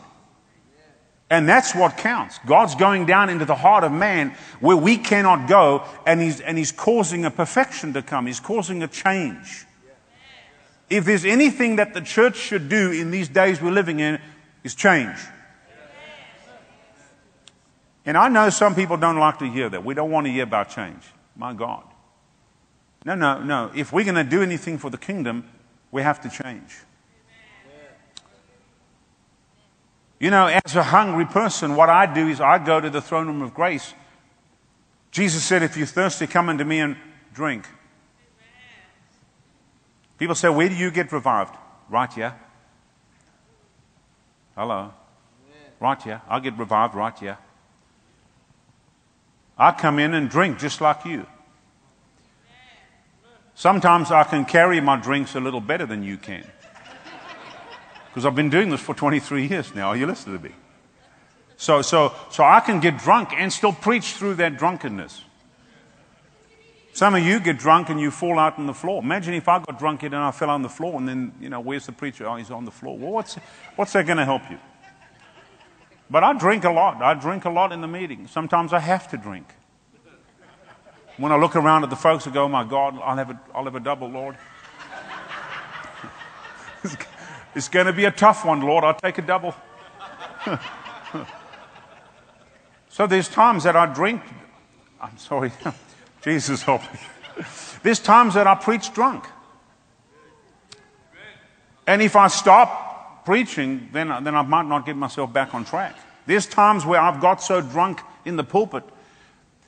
And 1.29 1.47
that's 1.47 1.75
what 1.75 1.97
counts. 1.97 2.39
God's 2.45 2.73
going 2.75 3.05
down 3.05 3.29
into 3.29 3.45
the 3.45 3.55
heart 3.55 3.83
of 3.83 3.91
man 3.91 4.35
where 4.59 4.77
we 4.77 4.97
cannot 4.97 5.47
go, 5.47 5.83
and 6.05 6.19
he's, 6.19 6.41
and 6.41 6.57
he's 6.57 6.71
causing 6.71 7.23
a 7.23 7.31
perfection 7.31 7.93
to 7.93 8.01
come. 8.01 8.25
He's 8.25 8.39
causing 8.39 8.81
a 8.81 8.87
change. 8.87 9.65
If 10.89 11.05
there's 11.05 11.25
anything 11.25 11.75
that 11.75 11.93
the 11.93 12.01
church 12.01 12.35
should 12.35 12.67
do 12.67 12.91
in 12.91 13.11
these 13.11 13.29
days 13.29 13.61
we're 13.61 13.71
living 13.71 13.99
in, 13.99 14.19
is 14.63 14.73
change. 14.73 15.17
And 18.05 18.17
I 18.17 18.27
know 18.27 18.49
some 18.49 18.73
people 18.73 18.97
don't 18.97 19.19
like 19.19 19.37
to 19.39 19.45
hear 19.45 19.69
that. 19.69 19.85
We 19.85 19.93
don't 19.93 20.09
want 20.09 20.25
to 20.25 20.31
hear 20.31 20.43
about 20.43 20.69
change. 20.69 21.03
My 21.35 21.53
God. 21.53 21.83
No, 23.05 23.13
no, 23.13 23.43
no. 23.43 23.71
If 23.75 23.93
we're 23.93 24.03
going 24.03 24.15
to 24.15 24.23
do 24.23 24.41
anything 24.41 24.79
for 24.79 24.89
the 24.89 24.97
kingdom, 24.97 25.47
we 25.91 26.01
have 26.01 26.19
to 26.21 26.29
change. 26.29 26.75
You 30.19 30.29
know, 30.29 30.47
as 30.47 30.75
a 30.75 30.83
hungry 30.83 31.25
person, 31.25 31.75
what 31.75 31.89
I 31.89 32.05
do 32.05 32.27
is 32.27 32.41
I 32.41 32.57
go 32.57 32.81
to 32.81 32.89
the 32.89 33.01
throne 33.01 33.27
room 33.27 33.41
of 33.41 33.53
grace. 33.53 33.93
Jesus 35.11 35.43
said, 35.43 35.63
If 35.63 35.77
you're 35.77 35.87
thirsty, 35.87 36.27
come 36.27 36.49
unto 36.49 36.65
me 36.65 36.79
and 36.79 36.97
drink. 37.33 37.65
People 40.17 40.35
say, 40.35 40.49
Where 40.49 40.67
do 40.67 40.75
you 40.75 40.91
get 40.91 41.11
revived? 41.13 41.55
Right 41.89 42.11
here. 42.11 42.35
Hello. 44.55 44.93
Right 45.79 46.01
here. 46.01 46.21
I 46.27 46.41
get 46.41 46.57
revived 46.57 46.95
right 46.95 47.17
here. 47.17 47.37
I 49.57 49.71
come 49.71 49.99
in 49.99 50.13
and 50.13 50.29
drink 50.29 50.59
just 50.59 50.81
like 50.81 51.05
you. 51.05 51.25
Sometimes 53.55 54.11
I 54.11 54.23
can 54.23 54.45
carry 54.45 54.79
my 54.81 54.97
drinks 54.97 55.35
a 55.35 55.39
little 55.39 55.61
better 55.61 55.85
than 55.85 56.03
you 56.03 56.17
can. 56.17 56.45
Because 58.19 58.27
I've 58.27 58.35
been 58.35 58.49
doing 58.49 58.69
this 58.69 58.81
for 58.81 58.93
23 58.93 59.47
years 59.47 59.73
now. 59.73 59.87
Are 59.87 59.95
you 59.95 60.05
listening 60.05 60.37
to 60.39 60.43
me? 60.43 60.53
So, 61.55 61.81
so, 61.81 62.13
so 62.29 62.43
I 62.43 62.59
can 62.59 62.81
get 62.81 62.97
drunk 62.97 63.29
and 63.31 63.53
still 63.53 63.71
preach 63.71 64.11
through 64.11 64.35
that 64.35 64.57
drunkenness. 64.57 65.23
Some 66.91 67.15
of 67.15 67.25
you 67.25 67.39
get 67.39 67.57
drunk 67.57 67.87
and 67.87 67.97
you 67.97 68.11
fall 68.11 68.37
out 68.37 68.59
on 68.59 68.67
the 68.67 68.73
floor. 68.73 69.01
Imagine 69.01 69.35
if 69.35 69.47
I 69.47 69.59
got 69.59 69.79
drunk 69.79 70.03
and 70.03 70.13
I 70.13 70.31
fell 70.31 70.49
on 70.49 70.63
the 70.63 70.67
floor 70.67 70.99
and 70.99 71.07
then, 71.07 71.31
you 71.39 71.47
know, 71.47 71.61
where's 71.61 71.85
the 71.85 71.93
preacher? 71.93 72.27
Oh, 72.27 72.35
he's 72.35 72.51
on 72.51 72.65
the 72.65 72.71
floor. 72.71 72.97
Well, 72.97 73.11
what's, 73.11 73.35
what's 73.77 73.93
that 73.93 74.05
going 74.05 74.17
to 74.17 74.25
help 74.25 74.41
you? 74.51 74.57
But 76.09 76.25
I 76.25 76.37
drink 76.37 76.65
a 76.65 76.71
lot. 76.71 77.01
I 77.01 77.13
drink 77.13 77.45
a 77.45 77.49
lot 77.49 77.71
in 77.71 77.79
the 77.79 77.87
meeting. 77.87 78.27
Sometimes 78.27 78.73
I 78.73 78.79
have 78.79 79.09
to 79.11 79.17
drink. 79.17 79.47
When 81.15 81.31
I 81.31 81.37
look 81.37 81.55
around 81.55 81.85
at 81.85 81.89
the 81.89 81.95
folks, 81.95 82.27
I 82.27 82.31
go, 82.31 82.43
oh 82.43 82.49
my 82.49 82.65
God, 82.65 82.99
I'll 83.01 83.15
have 83.15 83.29
a, 83.29 83.39
I'll 83.55 83.63
have 83.63 83.75
a 83.75 83.79
double, 83.79 84.09
Lord. 84.09 84.35
it's 87.55 87.69
going 87.69 87.85
to 87.85 87.93
be 87.93 88.05
a 88.05 88.11
tough 88.11 88.45
one, 88.45 88.61
Lord. 88.61 88.83
I'll 88.83 88.93
take 88.93 89.17
a 89.17 89.21
double. 89.21 89.55
so 92.89 93.07
there's 93.07 93.27
times 93.27 93.63
that 93.63 93.75
I 93.75 93.85
drink. 93.87 94.21
I'm 95.01 95.17
sorry. 95.17 95.51
Jesus 96.21 96.63
help 96.63 96.81
me. 96.81 96.99
There's 97.83 97.99
times 97.99 98.33
that 98.33 98.47
I 98.47 98.55
preach 98.55 98.93
drunk. 98.93 99.25
And 101.87 102.01
if 102.01 102.15
I 102.15 102.27
stop 102.27 103.25
preaching, 103.25 103.89
then, 103.91 104.09
then 104.23 104.35
I 104.35 104.41
might 104.43 104.67
not 104.67 104.85
get 104.85 104.95
myself 104.95 105.33
back 105.33 105.55
on 105.55 105.65
track. 105.65 105.95
There's 106.25 106.45
times 106.45 106.85
where 106.85 106.99
I've 106.99 107.21
got 107.21 107.41
so 107.41 107.61
drunk 107.61 108.01
in 108.25 108.35
the 108.35 108.43
pulpit 108.43 108.83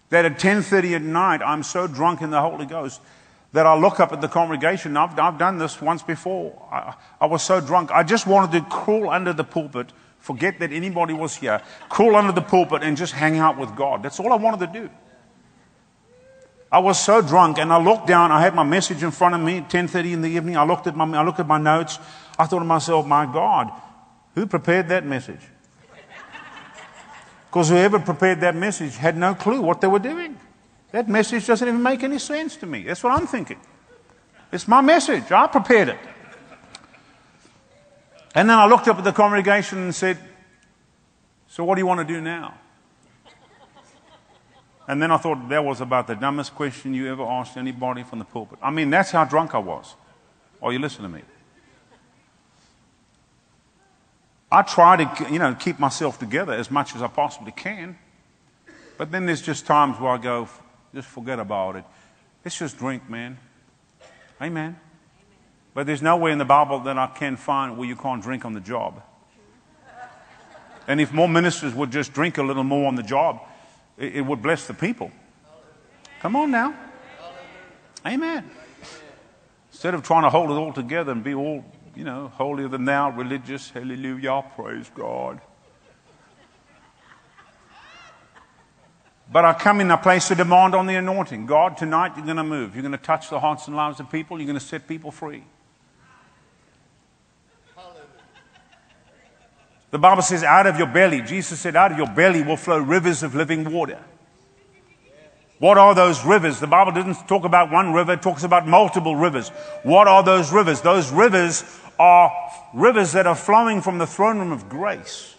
that 0.09 0.25
at 0.25 0.37
10.30 0.37 0.95
at 0.97 1.01
night, 1.01 1.41
I'm 1.43 1.63
so 1.63 1.87
drunk 1.87 2.21
in 2.21 2.29
the 2.29 2.41
Holy 2.41 2.65
Ghost 2.65 3.01
that 3.53 3.65
I 3.65 3.75
look 3.77 3.99
up 3.99 4.13
at 4.13 4.21
the 4.21 4.27
congregation. 4.27 4.95
I've, 4.95 5.17
I've 5.19 5.37
done 5.37 5.57
this 5.57 5.81
once 5.81 6.03
before. 6.03 6.67
I, 6.71 6.95
I 7.19 7.25
was 7.25 7.43
so 7.43 7.59
drunk. 7.59 7.91
I 7.91 8.03
just 8.03 8.25
wanted 8.25 8.51
to 8.57 8.69
crawl 8.69 9.09
under 9.09 9.33
the 9.33 9.43
pulpit, 9.43 9.91
forget 10.19 10.59
that 10.59 10.71
anybody 10.71 11.13
was 11.13 11.35
here, 11.35 11.61
crawl 11.89 12.15
under 12.15 12.31
the 12.31 12.41
pulpit 12.41 12.83
and 12.83 12.95
just 12.95 13.13
hang 13.13 13.39
out 13.39 13.57
with 13.57 13.75
God. 13.75 14.03
That's 14.03 14.19
all 14.19 14.31
I 14.31 14.37
wanted 14.37 14.71
to 14.71 14.79
do. 14.79 14.89
I 16.71 16.79
was 16.79 16.97
so 16.97 17.21
drunk, 17.21 17.57
and 17.57 17.73
I 17.73 17.83
looked 17.83 18.07
down. 18.07 18.31
I 18.31 18.39
had 18.39 18.55
my 18.55 18.63
message 18.63 19.03
in 19.03 19.11
front 19.11 19.35
of 19.35 19.41
me, 19.41 19.59
10:30 19.59 20.13
in 20.13 20.21
the 20.21 20.29
evening. 20.29 20.55
I 20.55 20.63
looked 20.63 20.87
at 20.87 20.95
my, 20.95 21.05
I 21.17 21.21
looked 21.21 21.41
at 21.41 21.47
my 21.47 21.57
notes. 21.57 21.99
I 22.39 22.45
thought 22.45 22.59
to 22.59 22.65
myself, 22.65 23.05
"My 23.05 23.25
God, 23.25 23.69
who 24.35 24.45
prepared 24.45 24.87
that 24.87 25.05
message?" 25.05 25.41
Because 27.49 27.67
whoever 27.67 27.99
prepared 27.99 28.39
that 28.39 28.55
message 28.55 28.95
had 28.95 29.17
no 29.17 29.35
clue 29.35 29.61
what 29.61 29.81
they 29.81 29.87
were 29.87 29.99
doing. 29.99 30.37
That 30.91 31.07
message 31.07 31.47
doesn't 31.47 31.67
even 31.67 31.81
make 31.81 32.03
any 32.03 32.19
sense 32.19 32.55
to 32.57 32.65
me. 32.65 32.83
That's 32.83 33.03
what 33.03 33.13
I'm 33.13 33.27
thinking. 33.27 33.59
It's 34.51 34.67
my 34.67 34.81
message. 34.81 35.31
I 35.31 35.47
prepared 35.47 35.89
it. 35.89 35.99
And 38.35 38.49
then 38.49 38.57
I 38.57 38.65
looked 38.65 38.87
up 38.87 38.97
at 38.97 39.03
the 39.03 39.11
congregation 39.11 39.79
and 39.79 39.95
said, 39.95 40.17
So 41.47 41.63
what 41.63 41.75
do 41.75 41.81
you 41.81 41.85
want 41.85 42.05
to 42.05 42.13
do 42.13 42.21
now? 42.21 42.55
And 44.87 45.01
then 45.01 45.11
I 45.11 45.17
thought 45.17 45.47
that 45.47 45.63
was 45.63 45.79
about 45.79 46.07
the 46.07 46.15
dumbest 46.15 46.55
question 46.55 46.93
you 46.93 47.09
ever 47.09 47.23
asked 47.23 47.55
anybody 47.55 48.03
from 48.03 48.19
the 48.19 48.25
pulpit. 48.25 48.59
I 48.61 48.71
mean, 48.71 48.89
that's 48.89 49.11
how 49.11 49.23
drunk 49.23 49.55
I 49.55 49.59
was. 49.59 49.95
Are 50.61 50.73
you 50.73 50.79
listening 50.79 51.11
to 51.11 51.17
me? 51.17 51.23
I 54.51 54.63
try 54.63 54.97
to, 54.97 55.31
you 55.31 55.39
know, 55.39 55.55
keep 55.55 55.79
myself 55.79 56.19
together 56.19 56.51
as 56.51 56.69
much 56.69 56.93
as 56.93 57.01
I 57.01 57.07
possibly 57.07 57.53
can. 57.53 57.97
But 58.97 59.11
then 59.11 59.25
there's 59.25 59.41
just 59.41 59.65
times 59.65 59.97
where 59.97 60.11
I 60.11 60.17
go, 60.17 60.49
just 60.93 61.07
forget 61.07 61.39
about 61.39 61.75
it. 61.77 61.85
Let's 62.43 62.57
just 62.57 62.77
drink, 62.77 63.09
man. 63.09 63.37
Amen. 64.41 64.79
But 65.73 65.85
there's 65.87 66.01
nowhere 66.01 66.31
in 66.31 66.37
the 66.37 66.45
Bible 66.45 66.79
that 66.81 66.97
I 66.97 67.07
can 67.07 67.37
find 67.37 67.77
where 67.77 67.87
you 67.87 67.95
can't 67.95 68.21
drink 68.21 68.43
on 68.43 68.53
the 68.53 68.59
job. 68.59 69.01
And 70.87 70.99
if 70.99 71.13
more 71.13 71.29
ministers 71.29 71.73
would 71.73 71.91
just 71.91 72.11
drink 72.11 72.37
a 72.37 72.43
little 72.43 72.63
more 72.63 72.87
on 72.87 72.95
the 72.95 73.03
job, 73.03 73.39
it, 73.97 74.17
it 74.17 74.21
would 74.21 74.41
bless 74.41 74.67
the 74.67 74.73
people. 74.73 75.11
Come 76.19 76.35
on 76.35 76.51
now. 76.51 76.73
Amen. 78.05 78.49
Instead 79.71 79.93
of 79.93 80.03
trying 80.03 80.23
to 80.23 80.29
hold 80.29 80.49
it 80.49 80.53
all 80.53 80.73
together 80.73 81.11
and 81.11 81.23
be 81.23 81.33
all, 81.33 81.63
you 81.95 82.03
know, 82.03 82.27
holier 82.27 82.67
than 82.67 82.85
thou, 82.85 83.11
religious, 83.11 83.69
hallelujah, 83.69 84.43
praise 84.55 84.89
God. 84.93 85.39
But 89.31 89.45
I 89.45 89.53
come 89.53 89.79
in, 89.79 89.89
I 89.89 89.95
place 89.95 90.29
a 90.29 90.35
demand 90.35 90.75
on 90.75 90.87
the 90.87 90.95
anointing. 90.95 91.45
God, 91.45 91.77
tonight 91.77 92.13
you're 92.17 92.25
going 92.25 92.37
to 92.37 92.43
move. 92.43 92.75
You're 92.75 92.81
going 92.81 92.91
to 92.91 92.97
touch 92.97 93.29
the 93.29 93.39
hearts 93.39 93.67
and 93.67 93.75
lives 93.75 93.99
of 93.99 94.11
people. 94.11 94.37
You're 94.37 94.47
going 94.47 94.59
to 94.59 94.65
set 94.65 94.87
people 94.87 95.09
free. 95.09 95.43
The 99.91 99.99
Bible 99.99 100.21
says, 100.21 100.43
out 100.43 100.67
of 100.67 100.77
your 100.77 100.87
belly, 100.87 101.21
Jesus 101.21 101.59
said, 101.59 101.75
out 101.75 101.91
of 101.91 101.97
your 101.97 102.07
belly 102.07 102.43
will 102.43 102.57
flow 102.57 102.79
rivers 102.79 103.23
of 103.23 103.35
living 103.35 103.71
water. 103.71 103.99
What 105.59 105.77
are 105.77 105.93
those 105.93 106.25
rivers? 106.25 106.59
The 106.59 106.67
Bible 106.67 106.93
didn't 106.93 107.27
talk 107.27 107.43
about 107.43 107.71
one 107.71 107.93
river, 107.93 108.13
it 108.13 108.21
talks 108.21 108.43
about 108.43 108.67
multiple 108.67 109.15
rivers. 109.15 109.49
What 109.83 110.07
are 110.07 110.23
those 110.23 110.51
rivers? 110.51 110.81
Those 110.81 111.11
rivers 111.11 111.63
are 111.99 112.31
rivers 112.73 113.11
that 113.11 113.27
are 113.27 113.35
flowing 113.35 113.81
from 113.81 113.97
the 113.97 114.07
throne 114.07 114.39
room 114.39 114.51
of 114.51 114.69
grace, 114.69 115.35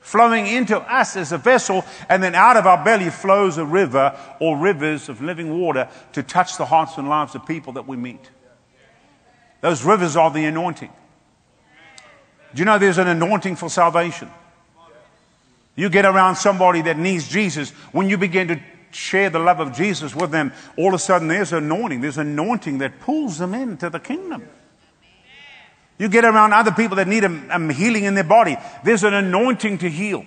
flowing 0.00 0.46
into 0.46 0.78
us 0.78 1.16
as 1.16 1.32
a 1.32 1.38
vessel, 1.38 1.84
and 2.08 2.22
then 2.22 2.34
out 2.34 2.56
of 2.56 2.66
our 2.66 2.82
belly 2.84 3.10
flows 3.10 3.58
a 3.58 3.64
river 3.64 4.18
or 4.40 4.56
rivers 4.56 5.08
of 5.08 5.20
living 5.20 5.60
water 5.60 5.88
to 6.12 6.22
touch 6.22 6.56
the 6.56 6.64
hearts 6.66 6.98
and 6.98 7.08
lives 7.08 7.34
of 7.34 7.46
people 7.46 7.74
that 7.74 7.86
we 7.86 7.96
meet. 7.96 8.30
Those 9.60 9.84
rivers 9.84 10.16
are 10.16 10.30
the 10.30 10.44
anointing. 10.46 10.90
Do 12.54 12.58
you 12.58 12.64
know 12.64 12.78
there's 12.78 12.98
an 12.98 13.08
anointing 13.08 13.56
for 13.56 13.68
salvation? 13.68 14.30
You 15.76 15.88
get 15.88 16.04
around 16.04 16.36
somebody 16.36 16.82
that 16.82 16.98
needs 16.98 17.28
Jesus, 17.28 17.70
when 17.92 18.08
you 18.08 18.18
begin 18.18 18.48
to 18.48 18.60
share 18.90 19.30
the 19.30 19.38
love 19.38 19.60
of 19.60 19.72
Jesus 19.72 20.14
with 20.14 20.30
them, 20.30 20.52
all 20.76 20.88
of 20.88 20.94
a 20.94 20.98
sudden 20.98 21.28
there's 21.28 21.52
anointing. 21.52 22.00
There's 22.00 22.18
anointing 22.18 22.78
that 22.78 23.00
pulls 23.00 23.38
them 23.38 23.54
into 23.54 23.88
the 23.88 24.00
kingdom. 24.00 24.48
You 26.00 26.08
get 26.08 26.24
around 26.24 26.54
other 26.54 26.72
people 26.72 26.96
that 26.96 27.06
need 27.08 27.24
a, 27.24 27.56
a 27.56 27.72
healing 27.74 28.04
in 28.04 28.14
their 28.14 28.24
body, 28.24 28.56
there's 28.82 29.04
an 29.04 29.12
anointing 29.12 29.76
to 29.78 29.90
heal. 29.90 30.24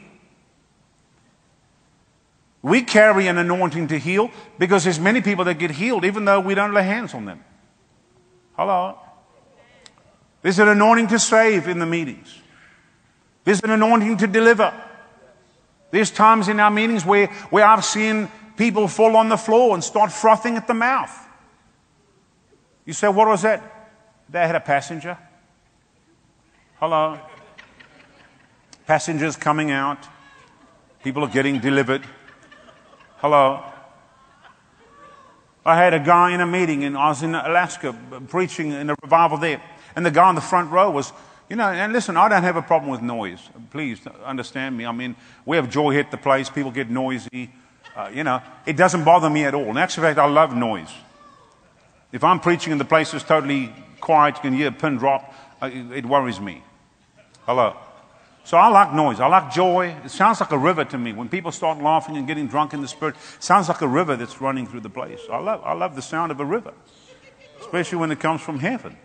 We 2.61 2.83
carry 2.83 3.25
an 3.25 3.39
anointing 3.39 3.87
to 3.87 3.97
heal 3.97 4.29
because 4.59 4.83
there's 4.83 4.99
many 4.99 5.21
people 5.21 5.45
that 5.45 5.55
get 5.55 5.71
healed 5.71 6.05
even 6.05 6.25
though 6.25 6.39
we 6.41 6.53
don't 6.53 6.75
lay 6.75 6.83
hands 6.83 7.15
on 7.15 7.25
them. 7.25 7.43
Hello? 8.55 8.99
There's 10.43 10.59
an 10.59 10.67
anointing 10.67 11.07
to 11.07 11.17
save 11.17 11.67
in 11.67 11.79
the 11.79 11.87
meetings. 11.87 12.39
There's 13.43 13.61
an 13.63 13.71
anointing 13.71 14.17
to 14.17 14.27
deliver. 14.27 14.71
There's 15.89 16.11
times 16.11 16.49
in 16.49 16.59
our 16.59 16.69
meetings 16.69 17.03
where, 17.03 17.27
where 17.49 17.65
I've 17.65 17.83
seen 17.83 18.29
people 18.57 18.87
fall 18.87 19.15
on 19.17 19.27
the 19.27 19.37
floor 19.37 19.73
and 19.73 19.83
start 19.83 20.11
frothing 20.11 20.55
at 20.55 20.67
the 20.67 20.75
mouth. 20.75 21.17
You 22.85 22.93
say, 22.93 23.07
what 23.07 23.27
was 23.27 23.41
that? 23.41 23.89
They 24.29 24.45
had 24.45 24.55
a 24.55 24.59
passenger. 24.59 25.17
Hello. 26.83 27.17
Passengers 28.85 29.37
coming 29.37 29.71
out. 29.71 30.05
People 31.01 31.23
are 31.23 31.29
getting 31.29 31.61
delivered. 31.61 32.05
Hello. 33.19 33.63
I 35.65 35.77
had 35.77 35.93
a 35.93 35.99
guy 35.99 36.33
in 36.33 36.41
a 36.41 36.45
meeting 36.45 36.83
and 36.83 36.97
I 36.97 37.07
was 37.07 37.23
in 37.23 37.35
Alaska 37.35 37.95
preaching 38.27 38.73
in 38.73 38.89
a 38.89 38.95
revival 39.01 39.37
there. 39.37 39.61
And 39.95 40.05
the 40.05 40.11
guy 40.11 40.27
in 40.27 40.35
the 40.35 40.41
front 40.41 40.71
row 40.71 40.91
was, 40.91 41.13
you 41.49 41.55
know, 41.55 41.69
and 41.69 41.93
listen, 41.93 42.17
I 42.17 42.27
don't 42.27 42.43
have 42.43 42.57
a 42.57 42.61
problem 42.61 42.91
with 42.91 43.01
noise. 43.01 43.39
Please 43.71 44.01
understand 44.25 44.75
me. 44.75 44.85
I 44.85 44.91
mean, 44.91 45.15
we 45.45 45.55
have 45.55 45.69
joy 45.69 45.91
hit 45.91 46.11
the 46.11 46.17
place, 46.17 46.49
people 46.49 46.71
get 46.71 46.89
noisy. 46.89 47.49
Uh, 47.95 48.11
you 48.13 48.25
know, 48.25 48.41
it 48.65 48.75
doesn't 48.75 49.05
bother 49.05 49.29
me 49.29 49.45
at 49.45 49.53
all. 49.53 49.69
In 49.69 49.77
actual 49.77 50.03
fact, 50.03 50.19
I 50.19 50.25
love 50.25 50.53
noise. 50.53 50.91
If 52.11 52.25
I'm 52.25 52.41
preaching 52.41 52.73
and 52.73 52.81
the 52.81 52.83
place 52.83 53.13
is 53.13 53.23
totally 53.23 53.73
quiet, 54.01 54.35
you 54.35 54.41
can 54.41 54.53
hear 54.53 54.67
a 54.67 54.71
pin 54.73 54.97
drop, 54.97 55.33
uh, 55.61 55.67
it, 55.67 55.99
it 55.99 56.05
worries 56.05 56.41
me. 56.41 56.61
Hello. 57.45 57.75
So 58.45 58.57
I 58.57 58.67
like 58.67 58.93
noise. 58.93 59.19
I 59.19 59.27
like 59.27 59.53
joy. 59.53 59.95
It 60.03 60.11
sounds 60.11 60.39
like 60.39 60.51
a 60.51 60.57
river 60.57 60.83
to 60.85 60.97
me. 60.97 61.13
When 61.13 61.29
people 61.29 61.51
start 61.51 61.81
laughing 61.81 62.17
and 62.17 62.27
getting 62.27 62.47
drunk 62.47 62.73
in 62.73 62.81
the 62.81 62.87
spirit, 62.87 63.15
it 63.35 63.43
sounds 63.43 63.69
like 63.69 63.81
a 63.81 63.87
river 63.87 64.17
that's 64.17 64.41
running 64.41 64.67
through 64.67 64.81
the 64.81 64.89
place. 64.89 65.21
I 65.31 65.39
love, 65.39 65.61
I 65.63 65.73
love 65.73 65.95
the 65.95 66.01
sound 66.01 66.31
of 66.31 66.39
a 66.39 66.45
river, 66.45 66.73
especially 67.61 67.99
when 67.99 68.11
it 68.11 68.19
comes 68.19 68.41
from 68.41 68.59
heaven. 68.59 68.97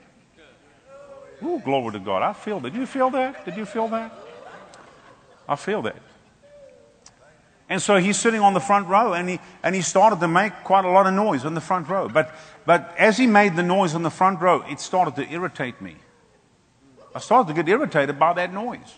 Ooh, 1.42 1.60
glory 1.64 1.92
to 1.92 2.00
God. 2.00 2.22
I 2.22 2.32
feel. 2.32 2.58
Did 2.58 2.74
you 2.74 2.84
feel 2.84 3.10
that? 3.10 3.44
Did 3.44 3.56
you 3.56 3.64
feel 3.64 3.86
that? 3.88 4.12
I 5.48 5.54
feel 5.54 5.82
that. 5.82 5.96
And 7.68 7.82
so 7.82 7.98
he's 7.98 8.16
sitting 8.16 8.40
on 8.40 8.54
the 8.54 8.60
front 8.60 8.88
row 8.88 9.12
and 9.12 9.28
he, 9.28 9.40
and 9.62 9.74
he 9.74 9.82
started 9.82 10.20
to 10.20 10.28
make 10.28 10.52
quite 10.64 10.84
a 10.84 10.90
lot 10.90 11.06
of 11.06 11.14
noise 11.14 11.44
on 11.44 11.54
the 11.54 11.60
front 11.60 11.88
row. 11.88 12.08
But, 12.08 12.34
but 12.64 12.94
as 12.98 13.18
he 13.18 13.26
made 13.26 13.56
the 13.56 13.62
noise 13.62 13.94
on 13.94 14.02
the 14.02 14.10
front 14.10 14.40
row, 14.40 14.62
it 14.62 14.80
started 14.80 15.16
to 15.16 15.30
irritate 15.30 15.80
me. 15.80 15.96
I 17.18 17.20
started 17.20 17.52
to 17.52 17.60
get 17.60 17.68
irritated 17.68 18.16
by 18.16 18.32
that 18.34 18.54
noise. 18.54 18.94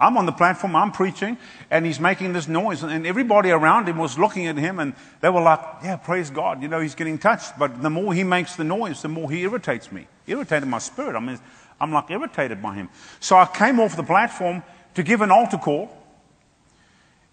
I'm 0.00 0.16
on 0.16 0.24
the 0.24 0.32
platform, 0.32 0.74
I'm 0.74 0.90
preaching, 0.90 1.36
and 1.70 1.84
he's 1.84 2.00
making 2.00 2.32
this 2.32 2.48
noise. 2.48 2.82
And 2.82 3.06
everybody 3.06 3.50
around 3.50 3.90
him 3.90 3.98
was 3.98 4.18
looking 4.18 4.46
at 4.46 4.56
him, 4.56 4.80
and 4.80 4.94
they 5.20 5.28
were 5.28 5.42
like, 5.42 5.60
Yeah, 5.84 5.96
praise 5.96 6.30
God. 6.30 6.62
You 6.62 6.68
know, 6.68 6.80
he's 6.80 6.94
getting 6.94 7.18
touched. 7.18 7.58
But 7.58 7.82
the 7.82 7.90
more 7.90 8.14
he 8.14 8.24
makes 8.24 8.56
the 8.56 8.64
noise, 8.64 9.02
the 9.02 9.08
more 9.08 9.30
he 9.30 9.42
irritates 9.42 9.92
me. 9.92 10.08
Irritated 10.26 10.66
my 10.66 10.78
spirit. 10.78 11.14
I 11.14 11.20
mean, 11.20 11.38
I'm 11.78 11.92
like 11.92 12.10
irritated 12.10 12.62
by 12.62 12.74
him. 12.74 12.88
So 13.20 13.36
I 13.36 13.44
came 13.44 13.78
off 13.80 13.96
the 13.96 14.02
platform 14.02 14.62
to 14.94 15.02
give 15.02 15.20
an 15.20 15.30
altar 15.30 15.58
call, 15.58 15.94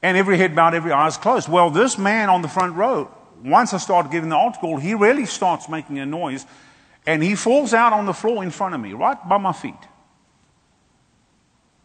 and 0.02 0.18
every 0.18 0.38
head 0.38 0.54
bowed, 0.54 0.74
every 0.74 0.92
eye 0.92 1.08
is 1.08 1.16
closed. 1.16 1.48
Well, 1.48 1.70
this 1.70 1.98
man 1.98 2.28
on 2.28 2.42
the 2.42 2.50
front 2.50 2.76
row, 2.76 3.10
once 3.42 3.74
I 3.74 3.78
started 3.78 4.12
giving 4.12 4.28
the 4.28 4.36
altar 4.36 4.60
call, 4.60 4.76
he 4.76 4.96
really 4.96 5.26
starts 5.26 5.70
making 5.70 5.98
a 5.98 6.06
noise, 6.06 6.46
and 7.06 7.24
he 7.24 7.36
falls 7.36 7.74
out 7.74 7.94
on 7.94 8.06
the 8.06 8.14
floor 8.14 8.44
in 8.44 8.52
front 8.52 8.76
of 8.76 8.82
me, 8.82 8.92
right 8.92 9.18
by 9.30 9.38
my 9.38 9.54
feet. 9.54 9.76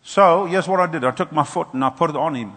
So, 0.06 0.44
here's 0.44 0.68
what 0.68 0.80
I 0.80 0.86
did 0.86 1.02
I 1.02 1.10
took 1.10 1.32
my 1.32 1.44
foot 1.44 1.72
and 1.72 1.82
I 1.82 1.88
put 1.88 2.10
it 2.10 2.16
on 2.16 2.34
him. 2.34 2.52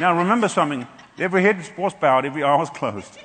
Now, 0.00 0.16
remember 0.16 0.48
something 0.48 0.88
every 1.18 1.42
head 1.42 1.62
was 1.78 1.94
bowed, 1.94 2.24
every 2.24 2.42
eye 2.42 2.56
was 2.56 2.70
closed. 2.70 3.18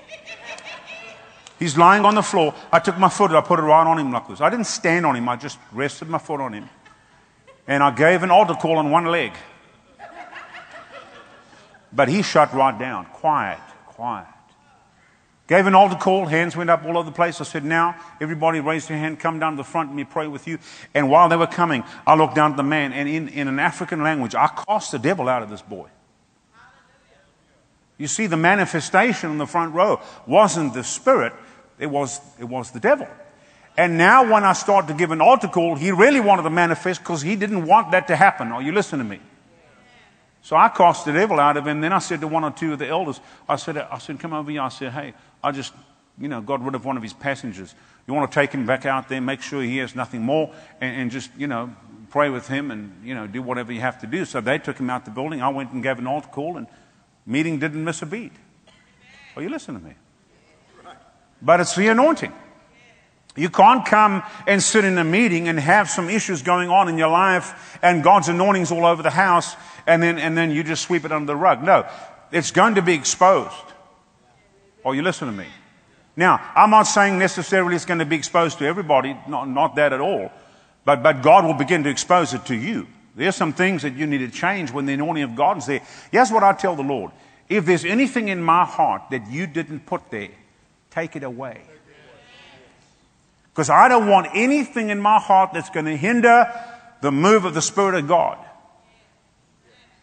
He's 1.58 1.78
lying 1.78 2.06
on 2.06 2.16
the 2.16 2.22
floor. 2.22 2.54
I 2.72 2.80
took 2.80 2.98
my 2.98 3.10
foot, 3.10 3.32
and 3.32 3.38
I 3.38 3.42
put 3.42 3.60
it 3.60 3.64
right 3.64 3.88
on 3.88 3.98
him 3.98 4.12
like 4.12 4.28
this. 4.28 4.40
I 4.40 4.50
didn't 4.50 4.68
stand 4.68 5.06
on 5.06 5.16
him, 5.16 5.28
I 5.28 5.36
just 5.38 5.58
rested 5.72 6.10
my 6.10 6.18
foot 6.18 6.42
on 6.42 6.54
him. 6.54 6.70
And 7.66 7.82
I 7.82 7.92
gave 7.92 8.24
an 8.24 8.32
altar 8.32 8.54
call 8.54 8.78
on 8.78 8.92
one 8.92 9.06
leg. 9.06 9.32
But 11.92 12.10
he 12.10 12.22
shut 12.22 12.54
right 12.54 12.78
down. 12.78 13.06
Quiet, 13.06 13.60
quiet. 13.88 14.28
Gave 15.50 15.66
an 15.66 15.74
altar 15.74 15.96
call, 15.96 16.28
hands 16.28 16.56
went 16.56 16.70
up 16.70 16.86
all 16.86 16.96
over 16.96 17.10
the 17.10 17.16
place. 17.16 17.42
I 17.42 17.44
said, 17.44 17.66
Now, 17.66 17.96
everybody 18.22 18.60
raise 18.60 18.88
their 18.88 19.00
hand, 19.00 19.20
come 19.20 19.40
down 19.40 19.54
to 19.54 19.58
the 19.58 19.64
front, 19.64 19.90
and 19.90 19.98
me 19.98 20.04
pray 20.04 20.28
with 20.28 20.48
you. 20.48 20.60
And 20.94 21.10
while 21.10 21.28
they 21.28 21.36
were 21.36 21.48
coming, 21.48 21.84
I 22.06 22.14
looked 22.14 22.36
down 22.36 22.52
at 22.52 22.58
the 22.58 22.62
man, 22.62 22.94
and 22.94 23.10
in, 23.10 23.30
in 23.30 23.48
an 23.48 23.58
African 23.58 24.04
language, 24.04 24.36
I 24.36 24.46
cast 24.46 24.92
the 24.92 25.00
devil 25.00 25.28
out 25.28 25.42
of 25.42 25.50
this 25.50 25.64
boy. 25.64 25.88
You 27.98 28.06
see, 28.06 28.28
the 28.28 28.38
manifestation 28.38 29.32
in 29.32 29.40
the 29.40 29.48
front 29.48 29.74
row 29.74 30.00
wasn't 30.28 30.76
the 30.76 30.84
spirit, 30.84 31.34
it 31.80 31.88
was, 31.88 32.22
it 32.38 32.46
was 32.46 32.70
the 32.70 32.80
devil. 32.80 33.08
And 33.76 33.98
now, 33.98 34.32
when 34.32 34.44
I 34.44 34.54
start 34.54 34.88
to 34.90 34.94
give 34.94 35.10
an 35.10 35.20
altar 35.20 35.48
call, 35.48 35.76
he 35.76 35.90
really 35.90 36.20
wanted 36.20 36.44
to 36.44 36.52
manifest 36.52 37.00
because 37.00 37.24
he 37.24 37.36
didn't 37.36 37.66
want 37.66 37.90
that 37.90 38.08
to 38.10 38.16
happen. 38.16 38.52
Are 38.52 38.62
you 38.62 38.72
listening 38.72 39.08
to 39.08 39.10
me? 39.18 39.20
So 40.42 40.56
I 40.56 40.70
cast 40.70 41.06
the 41.06 41.14
devil 41.14 41.40
out 41.40 41.58
of 41.58 41.68
him. 41.68 41.82
Then 41.82 41.94
I 41.94 42.00
said 42.00 42.22
to 42.22 42.28
one 42.28 42.44
or 42.44 42.52
two 42.52 42.74
of 42.74 42.80
the 42.80 42.88
elders, 42.88 43.20
I 43.48 43.56
said, 43.56 43.78
I 43.78 43.98
said, 43.98 44.20
come 44.20 44.34
over 44.34 44.50
here. 44.50 44.62
I 44.62 44.70
said, 44.70 44.92
hey, 44.92 45.14
I 45.44 45.52
just, 45.52 45.74
you 46.20 46.28
know, 46.28 46.42
got 46.42 46.64
rid 46.64 46.76
of 46.76 46.86
one 46.86 46.98
of 46.98 47.04
his 47.04 47.14
passengers. 47.14 47.74
You 48.08 48.14
want 48.14 48.32
to 48.32 48.36
take 48.36 48.52
him 48.52 48.66
back 48.66 48.86
out 48.86 49.10
there, 49.10 49.22
make 49.22 49.42
sure 49.42 49.62
he 49.62 49.78
has 49.78 49.96
nothing 49.96 50.22
more, 50.22 50.54
and, 50.82 51.02
and 51.02 51.12
just, 51.12 51.32
you 51.38 51.48
know, 51.48 51.74
pray 52.10 52.30
with 52.30 52.48
him 52.48 52.72
and, 52.72 53.06
you 53.06 53.14
know, 53.14 53.28
do 53.28 53.42
whatever 53.42 53.72
you 53.72 53.82
have 53.82 54.02
to 54.02 54.08
do. 54.08 54.26
So 54.26 54.42
they 54.42 54.58
took 54.58 54.80
him 54.80 54.90
out 54.90 55.06
the 55.06 55.12
building. 55.12 55.42
I 55.42 55.50
went 55.50 55.72
and 55.72 55.84
gave 55.84 56.00
an 56.00 56.08
altar 56.08 56.30
call, 56.30 56.58
and 56.58 56.68
meeting 57.26 57.60
didn't 57.60 57.84
miss 57.84 58.02
a 58.02 58.06
beat. 58.06 58.34
Are 59.36 59.42
you 59.42 59.50
listening 59.50 59.82
to 59.82 59.88
me? 59.88 59.94
But 61.42 61.60
it's 61.62 61.76
the 61.76 61.88
anointing. 61.88 62.34
You 63.36 63.50
can't 63.50 63.86
come 63.86 64.24
and 64.48 64.62
sit 64.62 64.84
in 64.84 64.98
a 64.98 65.04
meeting 65.04 65.48
and 65.48 65.60
have 65.60 65.90
some 65.90 66.10
issues 66.10 66.42
going 66.42 66.70
on 66.70 66.90
in 66.90 66.98
your 66.98 67.10
life 67.10 67.80
and 67.82 68.04
God's 68.04 68.28
anointing's 68.28 68.72
all 68.72 68.86
over 68.86 69.02
the 69.02 69.10
house 69.10 69.56
and 69.88 70.04
then, 70.04 70.18
and 70.18 70.38
then 70.38 70.52
you 70.52 70.64
just 70.64 70.84
sweep 70.84 71.06
it 71.06 71.12
under 71.12 71.28
the 71.28 71.36
rug. 71.36 71.64
No, 71.64 71.88
it's 72.32 72.52
going 72.52 72.76
to 72.76 72.82
be 72.82 72.94
exposed. 72.94 73.56
Are 74.86 74.96
you 74.96 75.02
listening 75.02 75.36
to 75.36 75.38
me? 75.38 75.48
Now, 76.16 76.42
I'm 76.56 76.70
not 76.70 76.84
saying 76.84 77.18
necessarily 77.18 77.76
it's 77.76 77.86
going 77.86 78.00
to 78.00 78.06
be 78.06 78.16
exposed 78.16 78.58
to 78.60 78.66
everybody, 78.66 79.18
not, 79.28 79.48
not 79.48 79.76
that 79.76 79.94
at 79.94 80.02
all. 80.02 80.32
But, 80.86 81.04
but 81.04 81.22
God 81.22 81.46
will 81.46 81.54
begin 81.54 81.84
to 81.84 81.90
expose 81.90 82.34
it 82.34 82.46
to 82.48 82.56
you. 82.56 82.88
There's 83.16 83.36
some 83.36 83.54
things 83.54 83.84
that 83.84 83.94
you 83.94 84.08
need 84.08 84.20
to 84.20 84.30
change 84.30 84.72
when 84.72 84.86
the 84.86 84.94
anointing 84.94 85.24
of 85.24 85.36
God 85.36 85.58
is 85.58 85.66
there. 85.66 85.82
Here's 86.12 86.32
what 86.32 86.44
I 86.44 86.54
tell 86.54 86.76
the 86.76 86.84
Lord. 86.84 87.12
If 87.48 87.66
there's 87.66 87.86
anything 87.86 88.30
in 88.30 88.42
my 88.42 88.66
heart 88.66 89.04
that 89.12 89.30
you 89.30 89.48
didn't 89.48 89.86
put 89.86 90.10
there, 90.12 90.30
take 90.92 91.16
it 91.16 91.24
away. 91.24 91.62
Because 93.52 93.70
I 93.70 93.88
don't 93.90 94.08
want 94.08 94.28
anything 94.34 94.90
in 94.90 95.02
my 95.02 95.20
heart 95.20 95.52
that's 95.54 95.70
going 95.70 95.86
to 95.86 95.98
hinder 95.98 96.52
the 97.02 97.12
move 97.12 97.46
of 97.46 97.54
the 97.54 97.62
Spirit 97.62 97.96
of 97.96 98.08
God. 98.08 98.38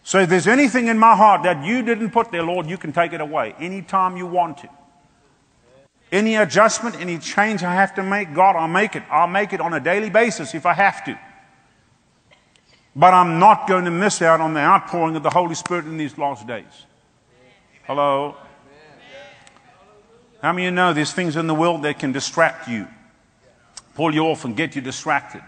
So 0.07 0.21
if 0.21 0.29
there's 0.29 0.47
anything 0.47 0.87
in 0.87 1.01
my 1.01 1.17
heart 1.17 1.43
that 1.43 1.65
you 1.65 1.83
didn't 1.83 2.13
put 2.13 2.31
there, 2.31 2.45
Lord, 2.45 2.67
you 2.67 2.79
can 2.79 2.93
take 2.93 3.13
it 3.13 3.21
away 3.21 3.57
anytime 3.59 4.17
you 4.17 4.25
want 4.25 4.59
to. 4.59 4.69
Any 6.13 6.37
adjustment, 6.37 6.95
any 7.01 7.19
change 7.19 7.65
I 7.65 7.75
have 7.75 7.93
to 7.97 8.05
make, 8.05 8.33
God, 8.33 8.55
I'll 8.55 8.69
make 8.69 8.95
it. 8.95 9.03
I'll 9.11 9.27
make 9.27 9.53
it 9.53 9.61
on 9.61 9.75
a 9.75 9.81
daily 9.81 10.09
basis 10.09 10.55
if 10.55 10.65
I 10.65 10.75
have 10.75 11.05
to. 11.07 11.19
But 12.95 13.15
I'm 13.15 13.41
not 13.41 13.67
going 13.67 13.85
to 13.85 13.91
miss 13.91 14.23
out 14.23 14.41
on 14.41 14.55
the 14.55 14.61
outpouring 14.61 15.17
of 15.17 15.25
the 15.25 15.31
Holy 15.31 15.57
Spirit 15.57 15.87
in 15.87 15.97
these 15.97 16.17
last 16.17 16.47
days. 16.47 16.87
Hello? 17.89 18.37
How 20.41 20.53
many 20.53 20.69
of 20.69 20.71
you 20.71 20.77
know 20.77 20.93
there's 20.93 21.13
things 21.13 21.35
in 21.35 21.49
the 21.49 21.55
world 21.55 21.83
that 21.83 21.99
can 21.99 22.13
distract 22.13 22.69
you, 22.69 22.87
pull 23.97 24.15
you 24.15 24.23
off, 24.27 24.45
and 24.45 24.57
get 24.57 24.77
you 24.77 24.83
distracted? 24.83 25.43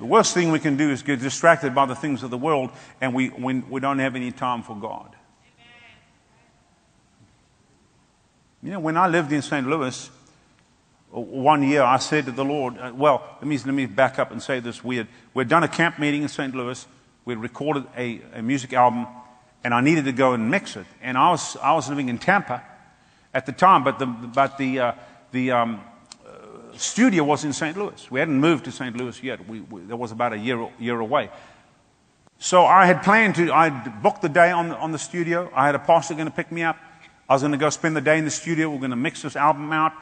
The 0.00 0.06
worst 0.06 0.32
thing 0.32 0.50
we 0.50 0.58
can 0.58 0.78
do 0.78 0.90
is 0.90 1.02
get 1.02 1.20
distracted 1.20 1.74
by 1.74 1.84
the 1.84 1.94
things 1.94 2.22
of 2.22 2.30
the 2.30 2.38
world, 2.38 2.70
and 3.02 3.14
we, 3.14 3.28
we, 3.28 3.60
we 3.60 3.80
don't 3.80 3.98
have 3.98 4.16
any 4.16 4.32
time 4.32 4.62
for 4.62 4.74
God. 4.74 5.14
You 8.62 8.70
know, 8.70 8.80
when 8.80 8.96
I 8.96 9.08
lived 9.08 9.30
in 9.30 9.42
St. 9.42 9.68
Louis, 9.68 10.10
one 11.10 11.62
year 11.62 11.82
I 11.82 11.98
said 11.98 12.24
to 12.24 12.32
the 12.32 12.44
Lord, 12.44 12.78
uh, 12.78 12.92
well, 12.94 13.22
let 13.42 13.46
me, 13.46 13.58
let 13.58 13.74
me 13.74 13.84
back 13.84 14.18
up 14.18 14.30
and 14.30 14.42
say 14.42 14.58
this 14.58 14.82
weird. 14.82 15.06
We'd 15.34 15.48
done 15.48 15.64
a 15.64 15.68
camp 15.68 15.98
meeting 15.98 16.22
in 16.22 16.28
St. 16.28 16.54
Louis. 16.54 16.86
We'd 17.26 17.36
recorded 17.36 17.84
a, 17.94 18.22
a 18.32 18.42
music 18.42 18.72
album, 18.72 19.06
and 19.62 19.74
I 19.74 19.82
needed 19.82 20.06
to 20.06 20.12
go 20.12 20.32
and 20.32 20.50
mix 20.50 20.76
it. 20.76 20.86
And 21.02 21.18
I 21.18 21.30
was, 21.30 21.58
I 21.58 21.74
was 21.74 21.90
living 21.90 22.08
in 22.08 22.16
Tampa 22.16 22.62
at 23.34 23.44
the 23.44 23.52
time, 23.52 23.84
but 23.84 23.98
the, 23.98 24.06
but 24.06 24.56
the, 24.56 24.80
uh, 24.80 24.92
the 25.32 25.50
um, 25.50 25.74
uh, 25.74 25.89
studio 26.76 27.24
was 27.24 27.44
in 27.44 27.52
St. 27.52 27.76
Louis. 27.76 28.10
We 28.10 28.20
hadn't 28.20 28.38
moved 28.38 28.64
to 28.66 28.72
St. 28.72 28.96
Louis 28.96 29.22
yet. 29.22 29.46
We, 29.48 29.60
we, 29.60 29.82
that 29.82 29.96
was 29.96 30.12
about 30.12 30.32
a 30.32 30.38
year, 30.38 30.68
year 30.78 30.98
away. 31.00 31.30
So 32.38 32.64
I 32.64 32.86
had 32.86 33.02
planned 33.02 33.34
to, 33.34 33.52
I 33.52 33.68
booked 33.70 34.22
the 34.22 34.28
day 34.28 34.50
on, 34.50 34.72
on 34.72 34.92
the 34.92 34.98
studio. 34.98 35.50
I 35.54 35.66
had 35.66 35.74
a 35.74 35.78
pastor 35.78 36.14
going 36.14 36.26
to 36.26 36.32
pick 36.32 36.50
me 36.50 36.62
up. 36.62 36.78
I 37.28 37.34
was 37.34 37.42
going 37.42 37.52
to 37.52 37.58
go 37.58 37.70
spend 37.70 37.94
the 37.94 38.00
day 38.00 38.18
in 38.18 38.24
the 38.24 38.30
studio. 38.30 38.70
We're 38.70 38.78
going 38.78 38.90
to 38.90 38.96
mix 38.96 39.22
this 39.22 39.36
album 39.36 39.72
out. 39.72 39.92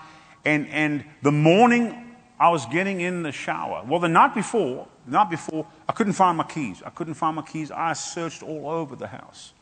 And, 0.45 0.69
and 0.69 1.05
the 1.23 1.33
morning 1.33 2.15
I 2.39 2.51
was 2.51 2.65
getting 2.67 3.01
in 3.01 3.23
the 3.23 3.33
shower, 3.33 3.85
well, 3.87 3.99
the 3.99 4.09
night 4.09 4.35
before, 4.35 4.87
the 5.05 5.13
night 5.13 5.31
before, 5.31 5.67
I 5.89 5.93
couldn't 5.93 6.13
find 6.13 6.39
my 6.39 6.45
keys. 6.45 6.83
I 6.87 6.91
couldn't 6.91 7.15
find 7.15 7.35
my 7.35 7.43
keys. 7.43 7.71
I 7.71 7.93
searched 7.95 8.43
all 8.43 8.71
over 8.71 8.95
the 8.95 9.09
house. 9.09 9.53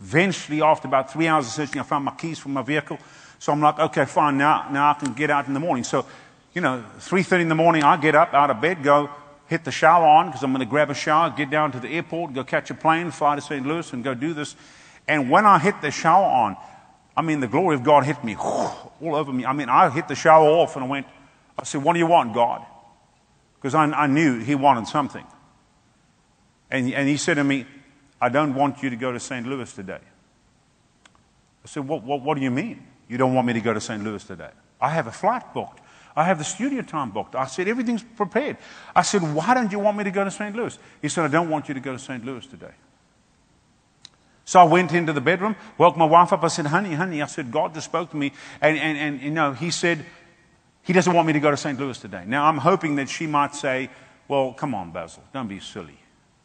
Eventually, 0.00 0.62
after 0.62 0.88
about 0.88 1.12
three 1.12 1.26
hours 1.26 1.46
of 1.46 1.52
searching, 1.52 1.80
I 1.80 1.84
found 1.84 2.04
my 2.04 2.14
keys 2.14 2.38
from 2.38 2.52
my 2.52 2.62
vehicle. 2.62 2.98
So 3.38 3.52
I'm 3.52 3.60
like, 3.60 3.78
okay, 3.78 4.04
fine, 4.04 4.36
now, 4.36 4.68
now 4.70 4.90
I 4.90 4.94
can 4.94 5.14
get 5.14 5.30
out 5.30 5.46
in 5.46 5.54
the 5.54 5.60
morning. 5.60 5.84
So, 5.84 6.04
you 6.52 6.60
know, 6.60 6.84
3.30 6.98 7.42
in 7.42 7.48
the 7.48 7.54
morning, 7.54 7.82
I 7.82 7.96
get 7.96 8.14
up 8.14 8.34
out 8.34 8.50
of 8.50 8.60
bed, 8.60 8.82
go 8.82 9.10
hit 9.46 9.64
the 9.64 9.72
shower 9.72 10.06
on 10.06 10.26
because 10.26 10.42
I'm 10.42 10.52
going 10.52 10.60
to 10.60 10.70
grab 10.70 10.90
a 10.90 10.94
shower, 10.94 11.30
get 11.30 11.50
down 11.50 11.72
to 11.72 11.80
the 11.80 11.88
airport, 11.88 12.34
go 12.34 12.44
catch 12.44 12.70
a 12.70 12.74
plane, 12.74 13.10
fly 13.10 13.34
to 13.34 13.40
St. 13.40 13.66
Louis 13.66 13.92
and 13.92 14.04
go 14.04 14.14
do 14.14 14.32
this. 14.32 14.54
And 15.08 15.30
when 15.30 15.44
I 15.44 15.58
hit 15.58 15.80
the 15.80 15.90
shower 15.90 16.24
on, 16.24 16.56
I 17.16 17.22
mean, 17.22 17.40
the 17.40 17.48
glory 17.48 17.74
of 17.74 17.82
God 17.82 18.04
hit 18.04 18.22
me 18.22 18.36
all 18.36 18.92
over 19.02 19.32
me. 19.32 19.44
I 19.44 19.52
mean, 19.52 19.68
I 19.68 19.90
hit 19.90 20.08
the 20.08 20.14
shower 20.14 20.46
off 20.46 20.76
and 20.76 20.84
I 20.84 20.88
went, 20.88 21.06
I 21.58 21.64
said, 21.64 21.82
What 21.82 21.94
do 21.94 21.98
you 21.98 22.06
want, 22.06 22.32
God? 22.32 22.64
Because 23.56 23.74
I, 23.74 23.84
I, 23.84 24.06
knew 24.06 24.38
He 24.38 24.54
wanted 24.54 24.86
something. 24.86 25.26
And, 26.70 26.92
and 26.94 27.08
He 27.08 27.16
said 27.16 27.34
to 27.34 27.44
me, 27.44 27.66
I 28.20 28.28
don't 28.28 28.54
want 28.54 28.82
you 28.82 28.90
to 28.90 28.96
go 28.96 29.12
to 29.12 29.18
St. 29.18 29.46
Louis 29.46 29.72
today. 29.72 29.98
I 31.64 31.68
said, 31.68 31.86
what, 31.86 32.02
what, 32.02 32.22
what 32.22 32.36
do 32.36 32.42
you 32.42 32.50
mean? 32.50 32.86
You 33.08 33.18
don't 33.18 33.34
want 33.34 33.46
me 33.46 33.52
to 33.54 33.60
go 33.60 33.72
to 33.72 33.80
St. 33.80 34.02
Louis 34.02 34.22
today? 34.24 34.50
I 34.80 34.90
have 34.90 35.06
a 35.06 35.12
flight 35.12 35.52
booked. 35.52 35.80
I 36.20 36.24
have 36.24 36.36
the 36.36 36.44
studio 36.44 36.82
time 36.82 37.10
booked. 37.12 37.34
I 37.34 37.46
said, 37.46 37.66
Everything's 37.66 38.02
prepared. 38.02 38.58
I 38.94 39.00
said, 39.00 39.22
Why 39.22 39.54
don't 39.54 39.72
you 39.72 39.78
want 39.78 39.96
me 39.96 40.04
to 40.04 40.10
go 40.10 40.22
to 40.22 40.30
St. 40.30 40.54
Louis? 40.54 40.78
He 41.00 41.08
said, 41.08 41.24
I 41.24 41.28
don't 41.28 41.48
want 41.48 41.68
you 41.68 41.74
to 41.74 41.80
go 41.80 41.92
to 41.92 41.98
St. 41.98 42.22
Louis 42.24 42.46
today. 42.46 42.74
So 44.44 44.60
I 44.60 44.64
went 44.64 44.92
into 44.92 45.14
the 45.14 45.20
bedroom, 45.22 45.56
woke 45.78 45.96
my 45.96 46.04
wife 46.04 46.32
up. 46.34 46.44
I 46.44 46.48
said, 46.48 46.66
honey, 46.66 46.92
honey, 46.92 47.22
I 47.22 47.26
said, 47.26 47.50
God 47.50 47.72
just 47.72 47.86
spoke 47.86 48.10
to 48.10 48.16
me. 48.16 48.32
And, 48.60 48.76
and, 48.76 48.98
and 48.98 49.22
you 49.22 49.30
know, 49.30 49.52
he 49.52 49.70
said, 49.70 50.04
he 50.82 50.92
doesn't 50.92 51.14
want 51.14 51.26
me 51.26 51.32
to 51.32 51.40
go 51.40 51.50
to 51.50 51.56
St. 51.56 51.80
Louis 51.80 51.98
today. 51.98 52.24
Now, 52.26 52.44
I'm 52.44 52.58
hoping 52.58 52.96
that 52.96 53.08
she 53.08 53.26
might 53.26 53.54
say, 53.54 53.88
well, 54.28 54.52
come 54.52 54.74
on, 54.74 54.90
Basil, 54.90 55.22
don't 55.32 55.48
be 55.48 55.60
silly. 55.60 55.98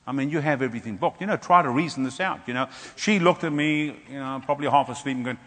I 0.07 0.13
mean, 0.13 0.29
you 0.29 0.39
have 0.39 0.61
everything 0.61 0.95
booked. 0.95 1.19
You 1.19 1.27
know, 1.27 1.35
try 1.35 1.61
to 1.63 1.69
reason 1.69 2.03
this 2.03 2.21
out. 2.21 2.47
You 2.47 2.53
know, 2.53 2.69
she 2.95 3.19
looked 3.19 3.43
at 3.43 3.51
me, 3.51 3.87
you 4.09 4.19
know, 4.19 4.41
probably 4.45 4.69
half 4.69 4.87
asleep 4.87 5.17
and 5.17 5.25
going, 5.25 5.37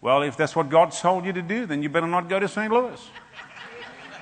well, 0.00 0.22
if 0.22 0.36
that's 0.36 0.54
what 0.54 0.68
God 0.68 0.92
told 0.92 1.24
you 1.24 1.32
to 1.32 1.42
do, 1.42 1.66
then 1.66 1.82
you 1.82 1.88
better 1.88 2.06
not 2.06 2.28
go 2.28 2.38
to 2.38 2.48
St. 2.48 2.72
Louis. 2.72 3.00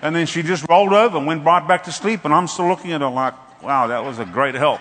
And 0.06 0.14
then 0.14 0.26
she 0.26 0.44
just 0.44 0.68
rolled 0.68 0.92
over 0.92 1.18
and 1.18 1.26
went 1.26 1.44
right 1.44 1.66
back 1.66 1.82
to 1.82 1.92
sleep. 1.92 2.24
And 2.24 2.32
I'm 2.32 2.46
still 2.46 2.68
looking 2.68 2.92
at 2.92 3.00
her 3.00 3.08
like, 3.08 3.34
wow, 3.60 3.88
that 3.88 4.04
was 4.04 4.20
a 4.20 4.24
great 4.24 4.54
help. 4.54 4.80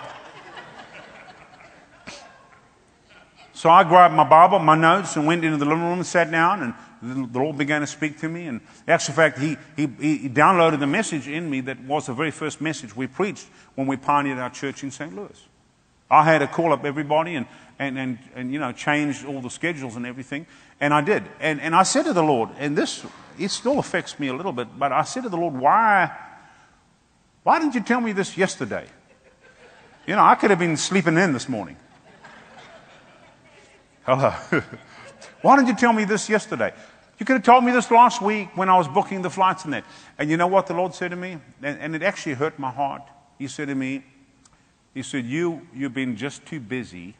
So 3.53 3.71
I 3.71 3.83
grabbed 3.83 4.13
my 4.13 4.23
Bible, 4.23 4.59
my 4.59 4.75
notes, 4.75 5.15
and 5.15 5.25
went 5.25 5.43
into 5.43 5.57
the 5.57 5.65
living 5.65 5.83
room 5.83 5.97
and 5.97 6.05
sat 6.05 6.29
down, 6.29 6.61
and 7.01 7.31
the 7.33 7.39
Lord 7.39 7.57
began 7.57 7.81
to 7.81 7.87
speak 7.87 8.19
to 8.19 8.29
me. 8.29 8.45
And 8.45 8.61
actually, 8.87 9.13
in 9.13 9.15
fact, 9.15 9.39
he, 9.39 9.57
he, 9.75 9.87
he 10.19 10.29
downloaded 10.29 10.79
the 10.79 10.85
message 10.85 11.27
in 11.27 11.49
me 11.49 11.61
that 11.61 11.79
was 11.79 12.05
the 12.05 12.13
very 12.13 12.29
first 12.29 12.61
message 12.61 12.95
we 12.95 13.07
preached 13.07 13.47
when 13.73 13.87
we 13.87 13.97
pioneered 13.97 14.37
our 14.37 14.51
church 14.51 14.83
in 14.83 14.91
St. 14.91 15.15
Louis. 15.15 15.47
I 16.11 16.23
had 16.23 16.37
to 16.39 16.47
call 16.47 16.71
up 16.71 16.85
everybody 16.85 17.33
and, 17.33 17.47
and, 17.79 17.97
and, 17.97 18.19
and 18.35 18.53
you 18.53 18.59
know, 18.59 18.71
change 18.73 19.25
all 19.25 19.41
the 19.41 19.49
schedules 19.49 19.95
and 19.95 20.05
everything. 20.05 20.45
And 20.79 20.93
I 20.93 21.01
did. 21.01 21.23
And, 21.39 21.59
and 21.61 21.73
I 21.73 21.81
said 21.81 22.03
to 22.03 22.13
the 22.13 22.21
Lord, 22.21 22.49
and 22.59 22.77
this, 22.77 23.03
it 23.37 23.51
still 23.51 23.79
affects 23.79 24.19
me 24.19 24.27
a 24.27 24.33
little 24.33 24.51
bit, 24.51 24.67
but 24.77 24.91
I 24.91 25.03
said 25.03 25.23
to 25.23 25.29
the 25.29 25.37
Lord, 25.37 25.55
why, 25.55 26.11
why 27.43 27.59
didn't 27.59 27.75
you 27.75 27.81
tell 27.81 28.01
me 28.01 28.11
this 28.11 28.37
yesterday? 28.37 28.87
You 30.07 30.15
know, 30.15 30.23
I 30.23 30.35
could 30.35 30.51
have 30.51 30.59
been 30.59 30.77
sleeping 30.77 31.17
in 31.17 31.33
this 31.33 31.49
morning. 31.49 31.77
Hello. 34.05 34.31
Why 35.41 35.55
didn't 35.55 35.69
you 35.69 35.75
tell 35.75 35.93
me 35.93 36.05
this 36.05 36.29
yesterday? 36.29 36.73
You 37.17 37.25
could 37.25 37.37
have 37.37 37.43
told 37.43 37.63
me 37.63 37.71
this 37.71 37.89
last 37.89 38.21
week 38.21 38.55
when 38.55 38.69
I 38.69 38.77
was 38.77 38.87
booking 38.87 39.23
the 39.23 39.31
flights 39.31 39.63
and 39.63 39.73
that. 39.73 39.83
And 40.19 40.29
you 40.29 40.37
know 40.37 40.45
what 40.45 40.67
the 40.67 40.75
Lord 40.75 40.93
said 40.93 41.09
to 41.09 41.15
me? 41.15 41.37
And, 41.63 41.79
and 41.79 41.95
it 41.95 42.03
actually 42.03 42.33
hurt 42.33 42.59
my 42.59 42.69
heart. 42.69 43.01
He 43.39 43.47
said 43.47 43.67
to 43.67 43.75
me, 43.75 44.03
He 44.93 45.01
said, 45.01 45.25
you, 45.25 45.67
You've 45.73 45.93
been 45.93 46.15
just 46.17 46.45
too 46.45 46.59
busy 46.59 47.15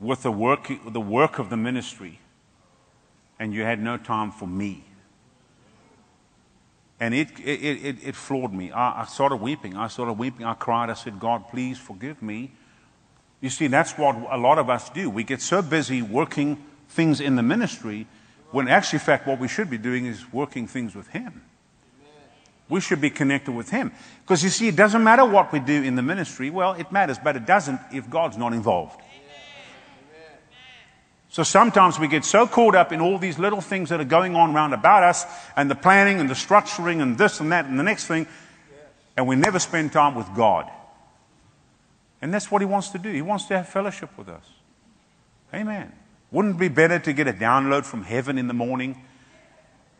with 0.00 0.22
the 0.22 0.32
work, 0.32 0.70
the 0.86 1.00
work 1.00 1.38
of 1.38 1.50
the 1.50 1.58
ministry, 1.58 2.20
and 3.42 3.52
you 3.52 3.62
had 3.62 3.82
no 3.82 3.96
time 3.96 4.30
for 4.30 4.46
me. 4.46 4.84
And 7.00 7.14
it, 7.14 7.28
it, 7.40 7.84
it, 7.84 7.96
it 8.02 8.14
floored 8.14 8.52
me. 8.52 8.70
I, 8.70 9.02
I 9.02 9.04
started 9.06 9.36
weeping. 9.36 9.76
I 9.76 9.88
started 9.88 10.12
weeping. 10.14 10.46
I 10.46 10.54
cried. 10.54 10.88
I 10.88 10.94
said, 10.94 11.18
God, 11.18 11.48
please 11.48 11.78
forgive 11.78 12.22
me 12.22 12.52
you 13.42 13.50
see, 13.50 13.66
that's 13.66 13.98
what 13.98 14.16
a 14.30 14.38
lot 14.38 14.58
of 14.58 14.70
us 14.70 14.88
do. 14.88 15.10
We 15.10 15.24
get 15.24 15.42
so 15.42 15.60
busy 15.60 16.00
working 16.00 16.64
things 16.88 17.20
in 17.20 17.34
the 17.34 17.42
ministry 17.42 18.06
when 18.52 18.68
actually, 18.68 18.98
in 18.98 19.04
fact, 19.04 19.26
what 19.26 19.40
we 19.40 19.48
should 19.48 19.68
be 19.68 19.78
doing 19.78 20.06
is 20.06 20.32
working 20.32 20.68
things 20.68 20.94
with 20.94 21.08
Him. 21.08 21.42
We 22.68 22.80
should 22.80 23.00
be 23.00 23.10
connected 23.10 23.52
with 23.52 23.68
Him. 23.68 23.90
Because 24.20 24.44
you 24.44 24.48
see, 24.48 24.68
it 24.68 24.76
doesn't 24.76 25.02
matter 25.02 25.24
what 25.24 25.52
we 25.52 25.58
do 25.58 25.82
in 25.82 25.96
the 25.96 26.02
ministry. 26.02 26.50
Well, 26.50 26.74
it 26.74 26.92
matters, 26.92 27.18
but 27.18 27.34
it 27.34 27.44
doesn't 27.44 27.80
if 27.92 28.08
God's 28.08 28.38
not 28.38 28.52
involved. 28.52 29.01
So 31.32 31.42
sometimes 31.42 31.98
we 31.98 32.08
get 32.08 32.26
so 32.26 32.46
caught 32.46 32.74
up 32.74 32.92
in 32.92 33.00
all 33.00 33.16
these 33.16 33.38
little 33.38 33.62
things 33.62 33.88
that 33.88 33.98
are 33.98 34.04
going 34.04 34.36
on 34.36 34.54
around 34.54 34.74
about 34.74 35.02
us 35.02 35.24
and 35.56 35.70
the 35.70 35.74
planning 35.74 36.20
and 36.20 36.28
the 36.28 36.34
structuring 36.34 37.00
and 37.00 37.16
this 37.16 37.40
and 37.40 37.50
that 37.52 37.64
and 37.64 37.78
the 37.78 37.82
next 37.82 38.06
thing, 38.06 38.26
and 39.16 39.26
we 39.26 39.34
never 39.34 39.58
spend 39.58 39.92
time 39.92 40.14
with 40.14 40.28
God. 40.36 40.70
And 42.20 42.34
that's 42.34 42.50
what 42.50 42.60
He 42.60 42.66
wants 42.66 42.90
to 42.90 42.98
do. 42.98 43.10
He 43.10 43.22
wants 43.22 43.46
to 43.46 43.56
have 43.56 43.66
fellowship 43.66 44.10
with 44.18 44.28
us. 44.28 44.44
Amen. 45.54 45.90
Wouldn't 46.30 46.56
it 46.56 46.58
be 46.58 46.68
better 46.68 46.98
to 46.98 47.12
get 47.14 47.26
a 47.26 47.32
download 47.32 47.86
from 47.86 48.02
heaven 48.02 48.36
in 48.36 48.46
the 48.46 48.54
morning 48.54 49.02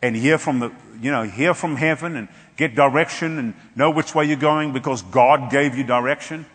and 0.03 0.15
hear 0.15 0.37
from 0.37 0.59
the, 0.59 0.71
you 1.01 1.09
know, 1.09 1.23
hear 1.23 1.55
from 1.55 1.77
heaven 1.77 2.15
and 2.15 2.27
get 2.57 2.75
direction 2.75 3.39
and 3.39 3.55
know 3.75 3.89
which 3.89 4.13
way 4.13 4.25
you're 4.25 4.37
going 4.37 4.71
because 4.71 5.01
God 5.01 5.49
gave 5.49 5.75
you 5.75 5.83
direction? 5.83 6.45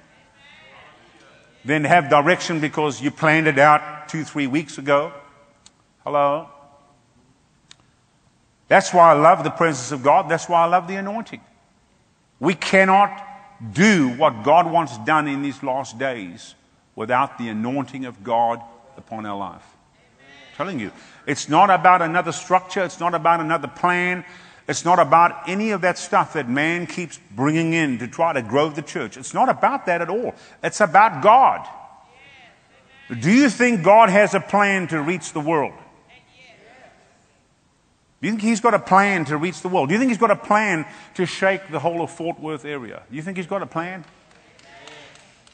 Then 1.68 1.84
have 1.84 2.08
direction 2.08 2.60
because 2.60 3.02
you 3.02 3.10
planned 3.10 3.46
it 3.46 3.58
out 3.58 4.08
two, 4.08 4.24
three 4.24 4.46
weeks 4.46 4.78
ago. 4.78 5.12
Hello? 6.02 6.48
That's 8.68 8.94
why 8.94 9.10
I 9.10 9.12
love 9.12 9.44
the 9.44 9.50
presence 9.50 9.92
of 9.92 10.02
God. 10.02 10.30
That's 10.30 10.48
why 10.48 10.62
I 10.62 10.64
love 10.64 10.88
the 10.88 10.94
anointing. 10.94 11.42
We 12.40 12.54
cannot 12.54 13.22
do 13.74 14.08
what 14.16 14.44
God 14.44 14.72
wants 14.72 14.96
done 15.04 15.28
in 15.28 15.42
these 15.42 15.62
last 15.62 15.98
days 15.98 16.54
without 16.96 17.36
the 17.36 17.50
anointing 17.50 18.06
of 18.06 18.24
God 18.24 18.62
upon 18.96 19.26
our 19.26 19.36
life. 19.36 19.76
I'm 20.20 20.56
telling 20.56 20.80
you, 20.80 20.90
it's 21.26 21.50
not 21.50 21.68
about 21.68 22.00
another 22.00 22.32
structure, 22.32 22.82
it's 22.82 22.98
not 22.98 23.14
about 23.14 23.40
another 23.40 23.68
plan, 23.68 24.24
it's 24.68 24.84
not 24.84 24.98
about 24.98 25.48
any 25.48 25.70
of 25.70 25.80
that 25.80 25.96
stuff 25.96 26.34
that 26.34 26.46
man 26.46 26.86
keeps 26.86 27.18
bringing 27.34 27.72
in 27.72 27.98
to 28.00 28.06
try 28.06 28.34
to 28.34 28.42
grow 28.42 28.68
the 28.68 28.82
church. 28.82 29.16
It's 29.16 29.32
not 29.32 29.48
about 29.48 29.86
that 29.86 30.02
at 30.02 30.10
all. 30.10 30.34
It's 30.62 30.82
about 30.82 31.22
God. 31.22 31.66
Do 33.18 33.32
you 33.32 33.48
think 33.48 33.82
God 33.82 34.10
has 34.10 34.34
a 34.34 34.40
plan 34.40 34.86
to 34.88 35.00
reach 35.00 35.32
the 35.32 35.40
world? 35.40 35.72
Do 38.20 38.26
you 38.26 38.32
think 38.32 38.42
he's 38.42 38.60
got 38.60 38.74
a 38.74 38.78
plan 38.78 39.24
to 39.26 39.38
reach 39.38 39.62
the 39.62 39.68
world? 39.68 39.88
Do 39.88 39.94
you 39.94 39.98
think 39.98 40.10
he's 40.10 40.18
got 40.18 40.32
a 40.32 40.36
plan 40.36 40.84
to 41.14 41.24
shake 41.24 41.70
the 41.70 41.78
whole 41.78 42.02
of 42.02 42.10
Fort 42.10 42.38
Worth 42.38 42.66
area? 42.66 43.02
Do 43.08 43.16
you 43.16 43.22
think 43.22 43.38
he's 43.38 43.46
got 43.46 43.62
a 43.62 43.66
plan? 43.66 44.04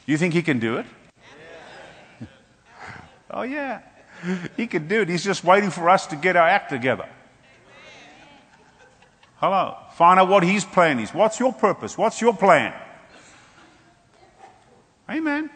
Do 0.05 0.11
you 0.11 0.17
think 0.17 0.33
he 0.33 0.41
can 0.41 0.59
do 0.59 0.77
it? 0.77 0.85
oh, 3.31 3.43
yeah. 3.43 3.81
He 4.57 4.67
can 4.67 4.89
do 4.89 5.01
it. 5.01 5.09
He's 5.09 5.23
just 5.23 5.43
waiting 5.43 5.69
for 5.69 5.89
us 5.89 6.07
to 6.07 6.17
get 6.17 6.35
our 6.35 6.47
act 6.47 6.69
together. 6.69 7.07
Hello. 9.37 9.77
Find 9.93 10.19
out 10.19 10.29
what 10.29 10.43
his 10.43 10.65
plan 10.65 10.99
is. 10.99 11.13
What's 11.13 11.39
your 11.39 11.53
purpose? 11.53 11.97
What's 11.97 12.21
your 12.21 12.35
plan? 12.35 12.73
Amen. 15.09 15.49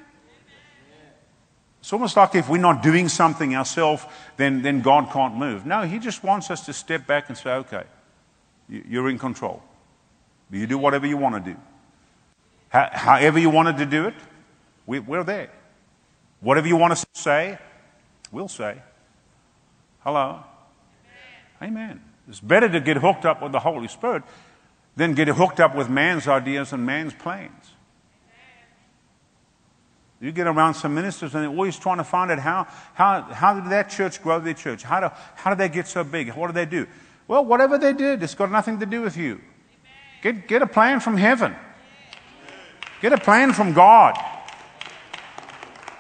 It's 1.80 1.94
almost 1.94 2.18
like 2.18 2.36
if 2.36 2.50
we're 2.50 2.58
not 2.58 2.84
doing 2.84 3.10
something 3.10 3.56
ourselves, 3.56 4.06
then, 4.38 4.62
then 4.62 4.82
God 4.82 5.12
can't 5.12 5.36
move. 5.36 5.65
No, 5.65 5.82
He 5.82 5.98
just 5.98 6.24
wants 6.24 6.52
us 6.52 6.65
to 6.65 6.74
step 6.74 7.08
back 7.08 7.30
and 7.30 7.38
say, 7.38 7.52
okay, 7.52 7.84
you're 8.68 9.10
in 9.10 9.18
control. 9.18 9.63
You 10.52 10.68
do 10.68 10.78
whatever 10.78 11.08
you 11.08 11.18
want 11.18 11.44
to 11.44 11.54
do. 11.54 11.60
However 12.70 13.39
you 13.39 13.50
wanted 13.50 13.78
to 13.78 13.86
do 13.86 14.06
it, 14.06 14.13
we're 14.86 15.24
there. 15.24 15.52
Whatever 16.42 16.68
you 16.68 16.76
want 16.76 16.92
us 16.92 17.06
to 17.06 17.20
say, 17.20 17.58
we'll 18.32 18.48
say. 18.48 18.78
Hello? 20.02 20.44
Amen. 21.62 22.02
It's 22.30 22.39
better 22.39 22.70
to 22.70 22.80
get 22.80 22.98
hooked 22.98 23.26
up 23.26 23.42
with 23.42 23.52
the 23.52 23.60
Holy 23.60 23.88
Spirit 23.88 24.24
than 24.96 25.15
get 25.15 25.28
hooked 25.30 25.60
up 25.60 25.76
with 25.76 25.89
man's 25.89 26.28
ideas 26.28 26.72
and 26.72 26.86
man's 26.86 27.13
plans. 27.13 27.74
You 30.22 30.32
get 30.32 30.48
around 30.48 30.76
some 30.76 30.94
ministers 30.94 31.34
and 31.34 31.44
they're 31.44 31.50
always 31.50 31.80
trying 31.80 31.98
to 31.98 32.04
find 32.04 32.30
out 32.30 32.39
how, 32.39 32.68
how, 32.94 33.22
how 33.22 33.60
did 33.60 33.72
that 33.72 33.89
church 33.89 34.22
grow 34.22 34.39
their 34.39 34.54
church? 34.54 34.84
How, 34.84 35.00
do, 35.00 35.10
how 35.36 35.50
did 35.50 35.60
they 35.60 35.70
get 35.70 35.88
so 35.88 36.04
big? 36.04 36.34
What 36.34 36.48
did 36.48 36.56
they 36.56 36.65
do? 36.65 36.88
Well, 37.28 37.46
whatever 37.46 37.78
they 37.78 37.94
did, 37.94 38.22
it's 38.22 38.36
got 38.36 38.52
nothing 38.52 38.80
to 38.80 38.86
do 38.86 39.02
with 39.02 39.15
you. 39.15 39.39
Get, 40.22 40.48
get 40.48 40.62
a 40.62 40.68
plan 40.68 41.00
from 41.00 41.15
heaven. 41.15 41.56
Get 43.02 43.13
a 43.13 43.18
plan 43.18 43.54
from 43.54 43.74
God. 43.74 44.18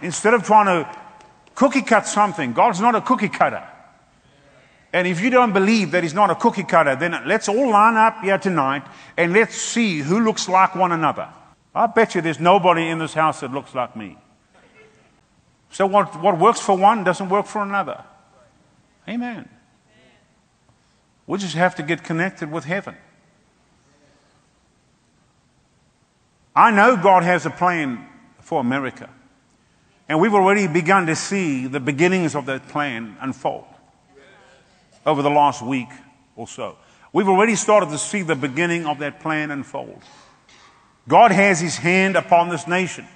Instead 0.01 0.33
of 0.33 0.43
trying 0.43 0.65
to 0.65 0.97
cookie 1.55 1.81
cut 1.81 2.05
something, 2.05 2.51
God's 2.53 2.81
not 2.81 2.95
a 2.95 3.01
cookie 3.01 3.29
cutter. 3.29 3.65
And 4.91 5.07
if 5.07 5.21
you 5.21 5.29
don't 5.29 5.53
believe 5.53 5.91
that 5.91 6.03
He's 6.03 6.13
not 6.13 6.29
a 6.29 6.35
cookie 6.35 6.63
cutter, 6.63 6.95
then 6.95 7.15
let's 7.25 7.47
all 7.47 7.69
line 7.69 7.95
up 7.95 8.21
here 8.21 8.37
tonight 8.37 8.83
and 9.17 9.33
let's 9.33 9.55
see 9.55 9.99
who 9.99 10.19
looks 10.19 10.49
like 10.49 10.75
one 10.75 10.91
another. 10.91 11.29
I 11.75 11.87
bet 11.87 12.15
you 12.15 12.21
there's 12.21 12.39
nobody 12.39 12.87
in 12.87 12.97
this 12.97 13.13
house 13.13 13.41
that 13.41 13.51
looks 13.51 13.75
like 13.75 13.95
me. 13.95 14.17
So 15.69 15.85
what, 15.85 16.19
what 16.21 16.39
works 16.39 16.59
for 16.59 16.75
one 16.75 17.03
doesn't 17.03 17.29
work 17.29 17.45
for 17.45 17.61
another. 17.61 18.03
Amen. 19.07 19.47
We 21.27 21.37
just 21.37 21.53
have 21.53 21.75
to 21.75 21.83
get 21.83 22.03
connected 22.03 22.51
with 22.51 22.65
heaven. 22.65 22.95
I 26.55 26.71
know 26.71 26.97
God 26.97 27.21
has 27.21 27.45
a 27.45 27.51
plan 27.51 28.07
for 28.39 28.59
America. 28.59 29.09
And 30.07 30.19
we've 30.19 30.33
already 30.33 30.67
begun 30.67 31.05
to 31.05 31.15
see 31.15 31.67
the 31.67 31.79
beginnings 31.79 32.33
of 32.33 32.47
that 32.47 32.67
plan 32.67 33.15
unfold 33.21 33.65
over 35.05 35.21
the 35.21 35.29
last 35.29 35.61
week 35.61 35.89
or 36.35 36.47
so. 36.47 36.77
We've 37.11 37.27
already 37.27 37.55
started 37.55 37.89
to 37.89 37.97
see 37.97 38.21
the 38.21 38.35
beginning 38.35 38.85
of 38.85 38.99
that 38.99 39.19
plan 39.19 39.51
unfold. 39.51 40.01
God 41.07 41.31
has 41.31 41.59
his 41.59 41.77
hand 41.77 42.15
upon 42.15 42.49
this 42.49 42.67
nation. 42.67 43.07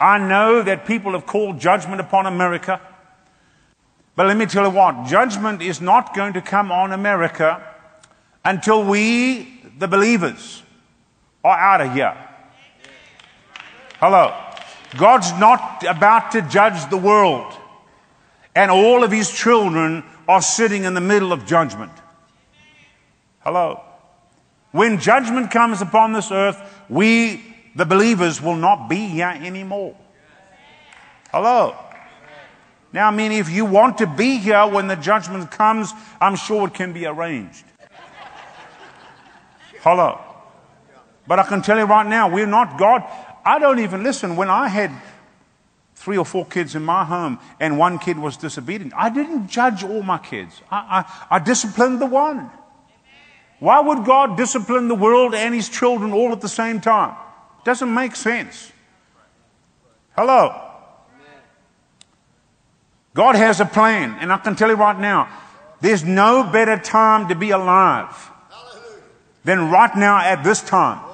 I 0.00 0.18
know 0.18 0.62
that 0.62 0.86
people 0.86 1.12
have 1.12 1.26
called 1.26 1.58
judgment 1.58 2.00
upon 2.00 2.26
America. 2.26 2.80
But 4.16 4.26
let 4.26 4.36
me 4.36 4.46
tell 4.46 4.64
you 4.64 4.70
what, 4.70 5.06
judgment 5.06 5.60
is 5.60 5.80
not 5.80 6.14
going 6.14 6.34
to 6.34 6.40
come 6.40 6.70
on 6.70 6.92
America 6.92 7.62
until 8.44 8.84
we, 8.84 9.62
the 9.78 9.88
believers, 9.88 10.62
are 11.42 11.58
out 11.58 11.80
of 11.80 11.92
here. 11.92 12.16
Hello. 13.98 14.34
God's 14.96 15.32
not 15.38 15.84
about 15.86 16.32
to 16.32 16.42
judge 16.42 16.88
the 16.90 16.96
world. 16.96 17.52
And 18.54 18.70
all 18.70 19.04
of 19.04 19.10
his 19.10 19.30
children 19.30 20.04
are 20.30 20.40
sitting 20.40 20.84
in 20.84 20.94
the 20.94 21.00
middle 21.00 21.32
of 21.32 21.44
judgment. 21.44 21.90
Hello. 23.40 23.80
When 24.70 25.00
judgment 25.00 25.50
comes 25.50 25.82
upon 25.82 26.12
this 26.12 26.30
earth, 26.30 26.56
we, 26.88 27.42
the 27.74 27.84
believers, 27.84 28.40
will 28.40 28.54
not 28.54 28.88
be 28.88 29.08
here 29.08 29.26
anymore. 29.26 29.96
Hello. 31.32 31.76
Now, 32.92 33.08
I 33.08 33.10
mean, 33.10 33.32
if 33.32 33.50
you 33.50 33.64
want 33.64 33.98
to 33.98 34.06
be 34.06 34.38
here 34.38 34.64
when 34.68 34.86
the 34.86 34.94
judgment 34.94 35.50
comes, 35.50 35.92
I'm 36.20 36.36
sure 36.36 36.68
it 36.68 36.74
can 36.74 36.92
be 36.92 37.06
arranged. 37.06 37.64
Hello. 39.80 40.20
But 41.26 41.40
I 41.40 41.42
can 41.42 41.60
tell 41.60 41.76
you 41.76 41.86
right 41.86 42.06
now, 42.06 42.32
we're 42.32 42.46
not 42.46 42.78
God. 42.78 43.02
I 43.44 43.58
don't 43.58 43.80
even 43.80 44.04
listen. 44.04 44.36
When 44.36 44.48
I 44.48 44.68
had 44.68 44.92
three 46.00 46.16
or 46.16 46.24
four 46.24 46.46
kids 46.46 46.74
in 46.74 46.82
my 46.82 47.04
home 47.04 47.38
and 47.60 47.76
one 47.76 47.98
kid 47.98 48.18
was 48.18 48.38
disobedient, 48.38 48.94
I 48.96 49.10
didn't 49.10 49.48
judge 49.48 49.84
all 49.84 50.02
my 50.02 50.16
kids. 50.16 50.62
I, 50.70 51.04
I, 51.30 51.36
I 51.36 51.38
disciplined 51.38 52.00
the 52.00 52.06
one. 52.06 52.50
Why 53.58 53.80
would 53.80 54.06
God 54.06 54.38
discipline 54.38 54.88
the 54.88 54.94
world 54.94 55.34
and 55.34 55.54
his 55.54 55.68
children 55.68 56.12
all 56.12 56.32
at 56.32 56.40
the 56.40 56.48
same 56.48 56.80
time? 56.80 57.14
Doesn't 57.64 57.92
make 57.92 58.16
sense. 58.16 58.72
Hello. 60.16 60.68
God 63.12 63.34
has 63.36 63.60
a 63.60 63.66
plan, 63.66 64.16
and 64.20 64.32
I 64.32 64.38
can 64.38 64.56
tell 64.56 64.70
you 64.70 64.76
right 64.76 64.98
now, 64.98 65.28
there's 65.82 66.02
no 66.02 66.48
better 66.50 66.78
time 66.78 67.28
to 67.28 67.34
be 67.34 67.50
alive 67.50 68.30
than 69.44 69.70
right 69.70 69.94
now 69.94 70.16
at 70.18 70.42
this 70.44 70.62
time. 70.62 71.09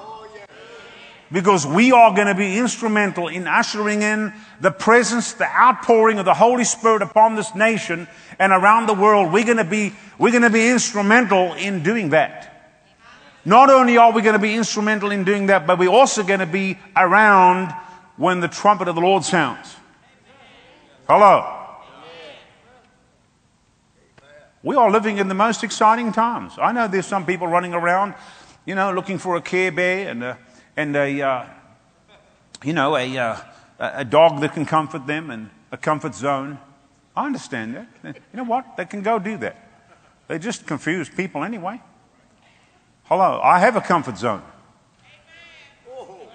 Because 1.31 1.67
we 1.67 1.91
are 1.91 2.15
going 2.15 2.27
to 2.27 2.35
be 2.35 2.57
instrumental 2.57 3.27
in 3.27 3.47
ushering 3.47 4.01
in 4.01 4.33
the 4.61 4.71
presence, 4.71 5.33
the 5.33 5.45
outpouring 5.45 6.19
of 6.19 6.25
the 6.25 6.33
Holy 6.33 6.63
Spirit 6.63 7.01
upon 7.01 7.35
this 7.35 7.53
nation 7.53 8.07
and 8.39 8.53
around 8.53 8.87
the 8.87 8.93
world. 8.93 9.33
We're 9.33 9.45
going 9.45 9.57
to 9.57 9.65
be 9.65 9.93
we're 10.17 10.31
going 10.31 10.43
to 10.43 10.49
be 10.49 10.69
instrumental 10.69 11.53
in 11.53 11.83
doing 11.83 12.09
that. 12.11 12.53
Not 13.43 13.69
only 13.69 13.97
are 13.97 14.11
we 14.11 14.21
going 14.21 14.33
to 14.33 14.39
be 14.39 14.55
instrumental 14.55 15.11
in 15.11 15.23
doing 15.23 15.47
that, 15.47 15.67
but 15.67 15.79
we're 15.79 15.89
also 15.89 16.23
going 16.23 16.39
to 16.39 16.45
be 16.45 16.77
around 16.95 17.73
when 18.17 18.39
the 18.39 18.47
trumpet 18.47 18.87
of 18.87 18.95
the 18.95 19.01
Lord 19.01 19.23
sounds. 19.23 19.75
Hello. 21.07 21.53
We 24.63 24.75
are 24.75 24.91
living 24.91 25.17
in 25.17 25.29
the 25.29 25.33
most 25.33 25.63
exciting 25.63 26.11
times. 26.11 26.53
I 26.59 26.73
know 26.73 26.89
there's 26.89 27.05
some 27.05 27.25
people 27.25 27.47
running 27.47 27.73
around, 27.73 28.15
you 28.65 28.75
know, 28.75 28.91
looking 28.91 29.17
for 29.17 29.37
a 29.37 29.41
Care 29.41 29.71
Bear 29.71 30.09
and 30.09 30.23
a, 30.23 30.37
and 30.77 30.95
a 30.95 31.21
uh, 31.21 31.45
you 32.63 32.73
know, 32.73 32.95
a, 32.95 33.17
uh, 33.17 33.37
a 33.79 34.05
dog 34.05 34.41
that 34.41 34.53
can 34.53 34.65
comfort 34.65 35.05
them 35.05 35.29
and 35.29 35.49
a 35.71 35.77
comfort 35.77 36.15
zone. 36.15 36.57
I 37.15 37.25
understand 37.25 37.75
that. 37.75 37.87
You 38.03 38.37
know 38.37 38.43
what? 38.43 38.77
They 38.77 38.85
can 38.85 39.01
go 39.01 39.19
do 39.19 39.37
that. 39.37 39.55
They 40.27 40.39
just 40.39 40.65
confuse 40.65 41.09
people 41.09 41.43
anyway. 41.43 41.81
Hello, 43.05 43.39
I 43.43 43.59
have 43.59 43.75
a 43.75 43.81
comfort 43.81 44.17
zone. 44.17 44.41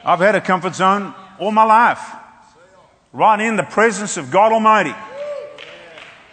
I've 0.04 0.20
had 0.20 0.34
a 0.34 0.40
comfort 0.40 0.74
zone 0.74 1.14
all 1.38 1.50
my 1.50 1.64
life. 1.64 2.00
Right 3.12 3.40
in 3.40 3.56
the 3.56 3.62
presence 3.62 4.16
of 4.16 4.30
God 4.30 4.52
Almighty. 4.52 4.94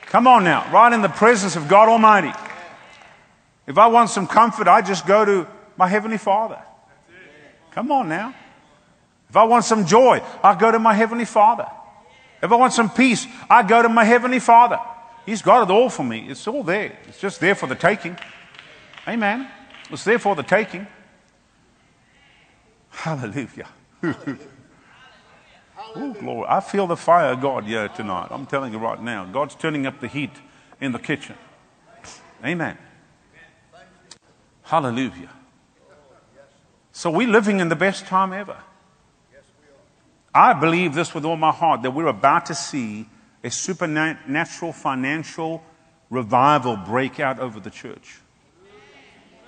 Come 0.04 0.28
on 0.28 0.44
now, 0.44 0.72
right 0.72 0.92
in 0.94 1.02
the 1.02 1.10
presence 1.10 1.56
of 1.56 1.68
God 1.68 1.90
Almighty. 1.90 2.32
If 3.68 3.78
I 3.78 3.88
want 3.88 4.10
some 4.10 4.26
comfort, 4.26 4.68
I 4.68 4.82
just 4.82 5.06
go 5.06 5.26
to 5.26 5.48
my 5.78 5.88
Heavenly 5.88 6.18
Father. 6.18 6.60
Come 7.80 7.94
on 7.94 8.10
now. 8.10 8.36
If 9.30 9.38
I 9.38 9.46
want 9.46 9.64
some 9.64 9.86
joy, 9.86 10.22
I 10.44 10.60
go 10.60 10.70
to 10.70 10.80
my 10.80 10.94
Heavenly 10.94 11.24
Father. 11.24 11.66
If 12.44 12.52
I 12.52 12.56
want 12.56 12.74
some 12.74 12.90
peace, 12.90 13.26
I 13.50 13.64
go 13.64 13.82
to 13.82 13.88
my 13.88 14.04
Heavenly 14.04 14.40
Father. 14.40 14.82
He's 15.26 15.42
got 15.42 15.64
it 15.64 15.72
all 15.72 15.90
for 15.90 16.04
me. 16.04 16.28
It's 16.28 16.46
all 16.46 16.62
there. 16.62 17.00
It's 17.08 17.22
just 17.22 17.40
there 17.40 17.56
for 17.56 17.68
the 17.68 17.76
taking. 17.76 18.18
Amen. 19.08 19.48
It's 19.90 20.04
there 20.04 20.20
for 20.20 20.36
the 20.36 20.44
taking. 20.44 20.88
Hallelujah. 22.90 23.70
oh, 24.04 26.14
glory. 26.20 26.48
I 26.50 26.60
feel 26.60 26.86
the 26.86 26.98
fire 26.98 27.32
of 27.32 27.40
God 27.40 27.64
here 27.64 27.88
tonight. 27.88 28.28
I'm 28.30 28.46
telling 28.46 28.74
you 28.74 28.80
right 28.80 29.02
now. 29.02 29.24
God's 29.24 29.56
turning 29.56 29.86
up 29.86 30.02
the 30.02 30.10
heat 30.10 30.34
in 30.82 30.92
the 30.92 31.00
kitchen. 31.00 31.38
Amen. 32.44 32.78
Hallelujah. 34.64 35.30
So 37.00 37.10
we're 37.10 37.30
living 37.30 37.62
in 37.62 37.70
the 37.70 37.78
best 37.78 38.08
time 38.08 38.34
ever. 38.34 38.58
I 40.36 40.52
believe 40.52 40.94
this 40.94 41.14
with 41.14 41.24
all 41.24 41.38
my 41.38 41.54
heart 41.54 41.82
that 41.84 41.92
we're 41.92 42.08
about 42.08 42.48
to 42.48 42.54
see 42.54 43.08
a 43.42 43.50
supernatural 43.50 44.74
financial 44.74 45.64
revival 46.10 46.76
break 46.76 47.22
out 47.22 47.40
over 47.40 47.62
the 47.62 47.70
church. 47.70 48.20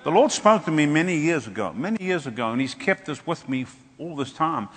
The 0.02 0.10
Lord 0.10 0.32
spoke 0.32 0.64
to 0.64 0.70
me 0.70 0.86
many 0.86 1.18
years 1.18 1.46
ago, 1.46 1.74
many 1.74 2.02
years 2.02 2.26
ago, 2.26 2.52
and 2.52 2.58
He's 2.58 2.74
kept 2.74 3.04
this 3.04 3.26
with 3.26 3.46
me 3.50 3.66
all 3.98 4.16
this 4.16 4.32
time. 4.32 4.70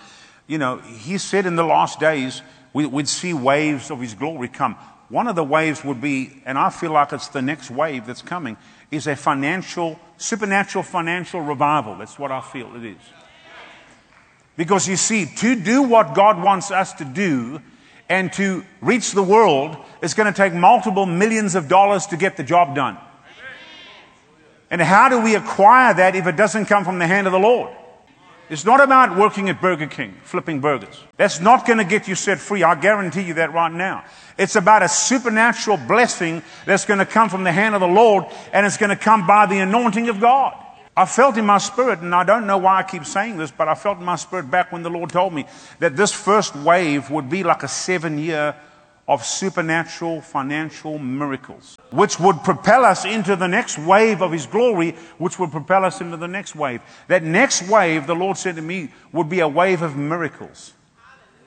You 0.46 0.58
know, 0.58 0.80
He 0.80 1.18
said 1.18 1.46
in 1.46 1.56
the 1.56 1.64
last 1.64 2.02
days 2.02 2.42
we, 2.74 2.86
would 2.86 3.08
see 3.08 3.34
waves 3.34 3.90
of 3.90 4.02
His 4.02 4.14
glory 4.14 4.50
come. 4.50 4.76
One 5.08 5.28
of 5.28 5.38
the 5.38 5.46
waves 5.46 5.86
would 5.86 6.02
be, 6.02 6.42
and 6.46 6.58
I 6.58 6.72
feel 6.72 6.92
like 6.92 7.14
it's 7.14 7.30
the 7.30 7.42
next 7.42 7.72
wave 7.72 8.06
that's 8.06 8.22
coming, 8.22 8.58
is 8.92 9.08
a 9.08 9.16
financial, 9.16 10.00
supernatural 10.18 10.84
financial 10.84 11.42
revival. 11.42 11.96
That's 11.96 12.18
what 12.20 12.32
I 12.32 12.42
feel 12.42 12.76
it 12.76 12.86
is. 12.86 12.98
Because 14.58 14.88
you 14.88 14.96
see, 14.96 15.26
to 15.26 15.56
do 15.56 15.82
what 15.84 16.16
God 16.16 16.42
wants 16.42 16.72
us 16.72 16.94
to 16.94 17.06
do 17.06 17.62
and 18.08 18.32
to 18.34 18.64
reach 18.82 19.12
the 19.12 19.24
world, 19.24 19.76
it's 20.02 20.14
going 20.14 20.32
to 20.32 20.38
take 20.38 20.54
multiple 20.54 21.06
millions 21.06 21.56
of 21.56 21.68
dollars 21.68 22.06
to 22.08 22.18
get 22.18 22.38
the 22.38 22.44
job 22.44 22.76
done. 22.76 22.98
And 24.70 24.82
how 24.82 25.10
do 25.10 25.22
we 25.22 25.36
acquire 25.36 25.94
that 25.94 26.16
if 26.16 26.26
it 26.28 26.36
doesn't 26.36 26.66
come 26.66 26.84
from 26.86 27.00
the 27.00 27.08
hand 27.08 27.28
of 27.28 27.34
the 27.34 27.40
Lord? 27.40 27.76
It's 28.50 28.66
not 28.66 28.82
about 28.82 29.18
working 29.18 29.50
at 29.50 29.60
Burger 29.60 29.88
King, 29.88 30.14
flipping 30.24 30.62
burgers. 30.62 31.04
That's 31.18 31.40
not 31.40 31.66
going 31.66 31.80
to 31.80 31.84
get 31.84 32.08
you 32.08 32.16
set 32.16 32.40
free. 32.40 32.62
I 32.62 32.76
guarantee 32.76 33.24
you 33.24 33.34
that 33.36 33.54
right 33.54 33.72
now. 33.72 34.06
It's 34.38 34.56
about 34.56 34.84
a 34.84 34.90
supernatural 34.90 35.78
blessing 35.78 36.44
that's 36.66 36.86
going 36.86 37.00
to 37.00 37.06
come 37.06 37.30
from 37.30 37.44
the 37.44 37.52
hand 37.52 37.74
of 37.74 37.82
the 37.82 37.88
Lord 37.88 38.26
and 38.54 38.66
it's 38.66 38.78
going 38.78 38.92
to 38.92 38.96
come 38.96 39.26
by 39.26 39.48
the 39.48 39.60
anointing 39.60 40.10
of 40.10 40.20
God. 40.20 40.56
I 40.98 41.06
felt 41.06 41.36
in 41.36 41.46
my 41.46 41.58
spirit, 41.58 42.00
and 42.00 42.16
I 42.16 42.24
don't 42.24 42.48
know 42.48 42.58
why 42.58 42.78
I 42.78 42.84
keep 42.84 43.04
saying 43.04 43.36
this, 43.36 43.52
but 43.52 43.68
I 43.68 43.76
felt 43.76 43.98
in 43.98 44.06
my 44.06 44.16
spirit 44.16 44.50
back 44.50 44.72
when 44.72 44.82
the 44.82 44.90
Lord 44.90 45.10
told 45.10 45.34
me 45.34 45.46
that 45.80 45.98
this 45.98 46.14
first 46.14 46.56
wave 46.56 47.10
would 47.10 47.30
be 47.30 47.44
like 47.44 47.64
a 47.64 47.68
seven 47.68 48.18
year 48.18 48.56
of 49.08 49.24
supernatural 49.24 50.22
financial 50.22 50.98
miracles, 50.98 51.78
which 51.92 52.20
would 52.20 52.44
propel 52.44 52.84
us 52.84 53.06
into 53.06 53.36
the 53.36 53.48
next 53.48 53.78
wave 53.78 54.22
of 54.22 54.32
His 54.32 54.48
glory, 54.48 54.92
which 55.18 55.38
would 55.38 55.52
propel 55.52 55.86
us 55.86 56.02
into 56.02 56.18
the 56.18 56.28
next 56.28 56.56
wave. 56.56 56.82
That 57.08 57.24
next 57.24 57.70
wave, 57.70 58.08
the 58.08 58.16
Lord 58.16 58.38
said 58.38 58.56
to 58.56 58.62
me, 58.62 58.90
would 59.12 59.30
be 59.30 59.42
a 59.42 59.48
wave 59.48 59.84
of 59.84 59.96
miracles. 59.96 60.74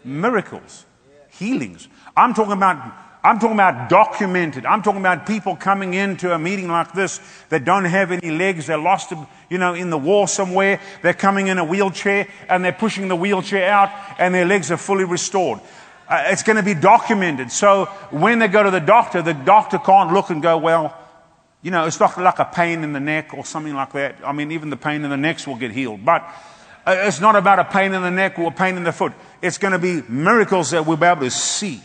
Miracles. 0.05 0.87
Healings. 1.31 1.89
I'm 2.17 2.35
talking 2.35 2.53
about 2.53 2.93
I'm 3.25 3.39
talking 3.41 3.57
about 3.57 3.89
documented. 3.89 4.65
I'm 4.65 4.81
talking 4.81 5.01
about 5.01 5.27
people 5.27 5.57
coming 5.57 5.95
into 5.95 6.33
a 6.33 6.39
meeting 6.39 6.69
like 6.69 6.93
this 6.93 7.21
that 7.49 7.65
don't 7.65 7.85
have 7.85 8.13
any 8.13 8.31
legs. 8.31 8.69
They're 8.69 8.79
lost, 8.79 9.13
you 9.51 9.59
know, 9.59 9.75
in 9.75 9.91
the 9.91 9.99
war 9.99 10.29
somewhere. 10.29 10.81
They're 11.03 11.15
coming 11.15 11.49
in 11.49 11.59
a 11.59 11.65
wheelchair 11.65 12.29
and 12.49 12.65
they're 12.65 12.73
pushing 12.73 13.09
the 13.09 13.17
wheelchair 13.17 13.69
out 13.69 13.91
and 14.19 14.33
their 14.33 14.47
legs 14.47 14.71
are 14.71 14.77
fully 14.77 15.05
restored. 15.05 15.61
Uh, 16.09 16.25
it's 16.29 16.43
going 16.43 16.57
to 16.57 16.63
be 16.63 16.75
documented. 16.75 17.53
So 17.53 17.85
when 18.11 18.39
they 18.39 18.49
go 18.49 18.63
to 18.63 18.71
the 18.71 18.81
doctor, 18.81 19.21
the 19.21 19.35
doctor 19.35 19.79
can't 19.79 20.13
look 20.13 20.31
and 20.31 20.43
go, 20.43 20.57
well, 20.57 20.97
you 21.61 21.71
know, 21.71 21.87
it's 21.87 22.01
not 22.01 22.17
like 22.17 22.39
a 22.39 22.47
pain 22.47 22.83
in 22.83 22.93
the 22.93 23.01
neck 23.01 23.35
or 23.35 23.45
something 23.45 23.75
like 23.75 23.93
that. 23.93 24.17
I 24.25 24.33
mean, 24.33 24.53
even 24.53 24.71
the 24.71 24.77
pain 24.77 25.05
in 25.05 25.11
the 25.11 25.17
necks 25.17 25.47
will 25.47 25.57
get 25.57 25.73
healed. 25.73 26.05
But 26.05 26.23
uh, 26.87 26.95
it's 27.01 27.21
not 27.21 27.37
about 27.37 27.59
a 27.59 27.65
pain 27.65 27.93
in 27.93 28.01
the 28.01 28.11
neck 28.11 28.39
or 28.39 28.49
a 28.49 28.55
pain 28.55 28.77
in 28.77 28.85
the 28.85 28.93
foot. 28.93 29.13
It's 29.43 29.59
going 29.59 29.73
to 29.73 29.79
be 29.79 30.03
miracles 30.09 30.71
that 30.71 30.87
we'll 30.87 30.97
be 30.97 31.07
able 31.07 31.23
to 31.23 31.31
see. 31.31 31.83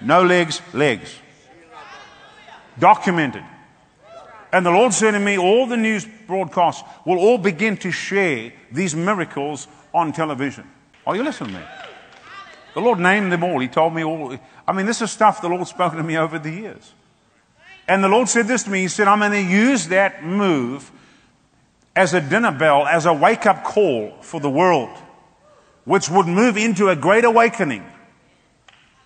No 0.00 0.22
legs, 0.22 0.60
legs. 0.74 1.14
Documented. 2.78 3.44
And 4.52 4.66
the 4.66 4.70
Lord 4.70 4.92
said 4.92 5.12
to 5.12 5.18
me, 5.18 5.38
all 5.38 5.66
the 5.66 5.76
news 5.76 6.06
broadcasts 6.26 6.86
will 7.06 7.18
all 7.18 7.38
begin 7.38 7.76
to 7.78 7.90
share 7.90 8.52
these 8.70 8.94
miracles 8.94 9.68
on 9.94 10.12
television. 10.12 10.68
Are 11.06 11.16
you 11.16 11.22
listening 11.22 11.54
to 11.54 11.58
me? 11.60 11.64
The 12.76 12.82
Lord 12.82 12.98
named 12.98 13.32
them 13.32 13.42
all. 13.42 13.58
He 13.58 13.68
told 13.68 13.94
me 13.94 14.04
all. 14.04 14.36
I 14.68 14.72
mean, 14.74 14.84
this 14.84 15.00
is 15.00 15.10
stuff 15.10 15.40
the 15.40 15.48
Lord's 15.48 15.70
spoken 15.70 15.96
to 15.96 16.04
me 16.04 16.18
over 16.18 16.38
the 16.38 16.50
years. 16.50 16.92
And 17.88 18.04
the 18.04 18.08
Lord 18.08 18.28
said 18.28 18.48
this 18.48 18.64
to 18.64 18.70
me. 18.70 18.82
He 18.82 18.88
said, 18.88 19.08
I'm 19.08 19.20
going 19.20 19.32
to 19.32 19.40
use 19.40 19.88
that 19.88 20.22
move 20.22 20.92
as 21.96 22.12
a 22.12 22.20
dinner 22.20 22.52
bell, 22.52 22.86
as 22.86 23.06
a 23.06 23.14
wake 23.14 23.46
up 23.46 23.64
call 23.64 24.12
for 24.20 24.40
the 24.40 24.50
world, 24.50 24.90
which 25.86 26.10
would 26.10 26.26
move 26.26 26.58
into 26.58 26.90
a 26.90 26.96
great 26.96 27.24
awakening 27.24 27.82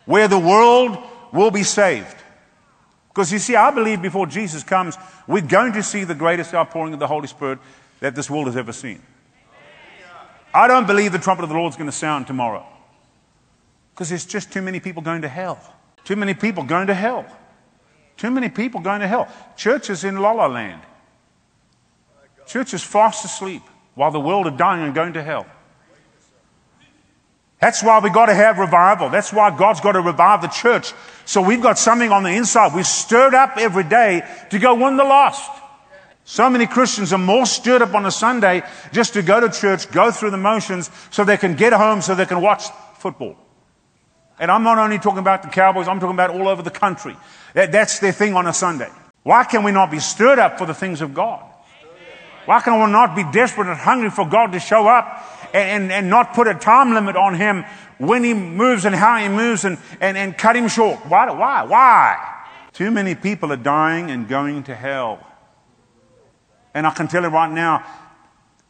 where 0.05 0.27
the 0.27 0.37
world 0.37 0.99
will 1.33 1.53
be 1.53 1.63
saved. 1.63 2.17
Because 3.11 3.33
you 3.33 3.39
see, 3.39 3.55
I 3.55 3.71
believe 3.71 4.03
before 4.03 4.27
Jesus 4.27 4.65
comes, 4.65 4.97
we're 5.29 5.43
going 5.43 5.75
to 5.75 5.85
see 5.85 6.03
the 6.03 6.17
greatest 6.17 6.53
outpouring 6.55 6.93
of 6.93 6.99
the 6.99 7.07
Holy 7.07 7.29
Spirit 7.29 7.61
that 8.01 8.17
this 8.17 8.29
world 8.29 8.49
has 8.49 8.57
ever 8.57 8.73
seen. 8.73 9.01
I 10.53 10.67
don't 10.67 10.89
believe 10.89 11.13
the 11.13 11.21
trumpet 11.21 11.45
of 11.45 11.51
the 11.51 11.55
Lord 11.55 11.73
is 11.73 11.77
going 11.77 11.89
to 11.89 11.97
sound 11.97 12.27
tomorrow. 12.27 12.67
Because 14.01 14.09
there's 14.09 14.25
just 14.25 14.51
too 14.51 14.63
many 14.63 14.81
people 14.81 15.03
going 15.03 15.21
to 15.21 15.29
hell. 15.29 15.61
Too 16.05 16.17
many 16.17 16.33
people 16.33 16.65
going 16.65 16.87
to 16.87 16.95
hell. 16.95 17.27
Too 18.17 18.31
many 18.31 18.49
people 18.49 18.81
going 18.81 19.03
to 19.03 19.07
hell. 19.07 19.29
Churches 19.59 20.05
in 20.05 20.17
la 20.17 20.33
la 20.33 20.47
land. 20.47 20.81
Churches 22.47 22.83
fast 22.83 23.27
asleep 23.27 23.61
while 23.95 24.11
the 24.11 24.19
world 24.19 24.47
are 24.47 24.57
dying 24.57 24.85
and 24.85 24.95
going 24.95 25.13
to 25.13 25.23
hell. 25.23 25.45
That's 27.59 27.83
why 27.83 28.01
we've 28.01 28.11
got 28.11 28.27
to 28.27 28.35
have 28.35 28.57
revival. 28.57 29.11
That's 29.11 29.35
why 29.35 29.55
God's 29.55 29.83
got 29.83 29.93
to 29.93 30.01
revive 30.01 30.41
the 30.41 30.49
church. 30.49 30.95
So 31.27 31.43
we've 31.43 31.61
got 31.61 31.79
something 31.79 32.11
on 32.11 32.23
the 32.23 32.31
inside. 32.31 32.75
We're 32.75 32.85
stirred 32.85 33.35
up 33.35 33.59
every 33.59 33.85
day 33.85 34.23
to 34.49 34.59
go 34.59 34.77
win 34.77 34.97
the 34.97 35.05
lost. 35.05 35.51
So 36.25 36.49
many 36.49 36.67
Christians 36.67 37.13
are 37.13 37.19
more 37.19 37.45
stirred 37.45 37.83
up 37.83 37.95
on 37.95 38.07
a 38.07 38.11
Sunday 38.11 38.63
just 38.95 39.13
to 39.13 39.21
go 39.21 39.41
to 39.41 39.51
church, 39.51 39.91
go 39.91 40.11
through 40.11 40.31
the 40.31 40.39
motions 40.39 40.91
so 41.11 41.23
they 41.23 41.37
can 41.37 41.55
get 41.55 41.75
home 41.75 42.01
so 42.01 42.15
they 42.15 42.25
can 42.25 42.41
watch 42.41 42.65
football. 42.95 43.37
And 44.41 44.51
I'm 44.51 44.63
not 44.63 44.79
only 44.79 44.99
talking 44.99 45.19
about 45.19 45.43
the 45.43 45.49
Cowboys, 45.49 45.87
I'm 45.87 46.01
talking 46.01 46.17
about 46.17 46.31
all 46.31 46.49
over 46.49 46.63
the 46.63 46.71
country. 46.71 47.15
That, 47.53 47.71
that's 47.71 48.01
their 48.01 48.11
thing 48.13 48.35
on 48.35 48.47
a 48.47 48.55
Sunday. 48.55 48.89
Why 49.23 49.45
can 49.45 49.63
we 49.63 49.71
not 49.71 49.91
be 49.91 50.01
stirred 50.01 50.39
up 50.39 50.59
for 50.59 50.67
the 50.67 50.73
things 50.75 51.03
of 51.03 51.13
God? 51.13 51.45
Why 52.47 52.61
can 52.63 52.83
we 52.83 52.91
not 52.91 53.15
be 53.15 53.23
desperate 53.23 53.69
and 53.69 53.79
hungry 53.79 54.09
for 54.09 54.27
God 54.27 54.53
to 54.53 54.59
show 54.59 54.89
up 54.89 55.23
and, 55.53 55.83
and 55.83 55.93
and 55.93 56.11
not 56.11 56.33
put 56.33 56.49
a 56.49 56.55
time 56.55 56.95
limit 56.95 57.17
on 57.17 57.35
him 57.35 57.65
when 57.99 58.25
he 58.25 58.33
moves 58.33 58.87
and 58.87 58.95
how 58.95 59.19
he 59.19 59.29
moves 59.29 59.67
and, 59.67 59.77
and, 60.01 60.17
and 60.17 60.37
cut 60.37 60.57
him 60.57 60.69
short. 60.69 60.99
Why? 61.07 61.31
Why? 61.31 61.65
Why? 61.65 62.37
Too 62.73 62.91
many 62.91 63.15
people 63.15 63.53
are 63.53 63.59
dying 63.59 64.11
and 64.11 64.27
going 64.27 64.63
to 64.65 64.75
hell. 64.75 65.25
And 66.73 66.87
I 66.87 66.91
can 66.91 67.09
tell 67.09 67.23
you 67.23 67.29
right 67.29 67.51
now, 67.51 67.85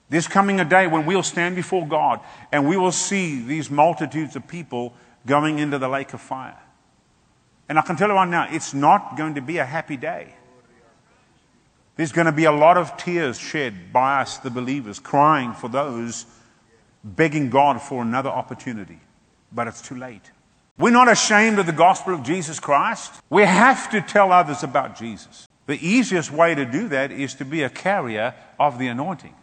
there's 0.08 0.26
coming 0.26 0.58
a 0.58 0.64
day 0.64 0.88
when 0.88 1.06
we'll 1.06 1.22
stand 1.22 1.54
before 1.54 1.86
God 1.86 2.18
and 2.50 2.68
we 2.68 2.76
will 2.76 2.90
see 2.90 3.40
these 3.40 3.70
multitudes 3.70 4.34
of 4.34 4.48
people 4.48 4.94
going 5.26 5.58
into 5.58 5.78
the 5.78 5.88
lake 5.88 6.12
of 6.14 6.20
fire. 6.20 6.58
And 7.68 7.78
I 7.78 7.82
can 7.82 7.96
tell 7.96 8.08
you 8.08 8.14
right 8.14 8.28
now, 8.28 8.48
it's 8.50 8.74
not 8.74 9.16
going 9.16 9.34
to 9.34 9.40
be 9.40 9.58
a 9.58 9.64
happy 9.64 9.96
day. 9.96 10.34
There's 11.96 12.12
going 12.12 12.26
to 12.26 12.32
be 12.32 12.44
a 12.44 12.52
lot 12.52 12.76
of 12.76 12.96
tears 12.96 13.38
shed 13.38 13.92
by 13.92 14.22
us, 14.22 14.38
the 14.38 14.50
believers, 14.50 14.98
crying 14.98 15.52
for 15.52 15.68
those 15.68 16.24
begging 17.04 17.50
God 17.50 17.80
for 17.80 18.02
another 18.02 18.30
opportunity, 18.30 18.98
but 19.52 19.66
it's 19.66 19.82
too 19.82 19.96
late. 19.96 20.30
We're 20.78 20.90
not 20.90 21.10
ashamed 21.10 21.58
of 21.58 21.66
the 21.66 21.72
gospel 21.72 22.14
of 22.14 22.22
Jesus 22.22 22.58
Christ. 22.58 23.12
We 23.28 23.42
have 23.42 23.90
to 23.90 24.00
tell 24.00 24.32
others 24.32 24.62
about 24.62 24.96
Jesus. 24.96 25.46
The 25.66 25.78
easiest 25.86 26.32
way 26.32 26.54
to 26.54 26.64
do 26.64 26.88
that 26.88 27.12
is 27.12 27.34
to 27.34 27.44
be 27.44 27.62
a 27.62 27.70
carrier 27.70 28.34
of 28.58 28.78
the 28.78 28.88
anointing. 28.88 29.34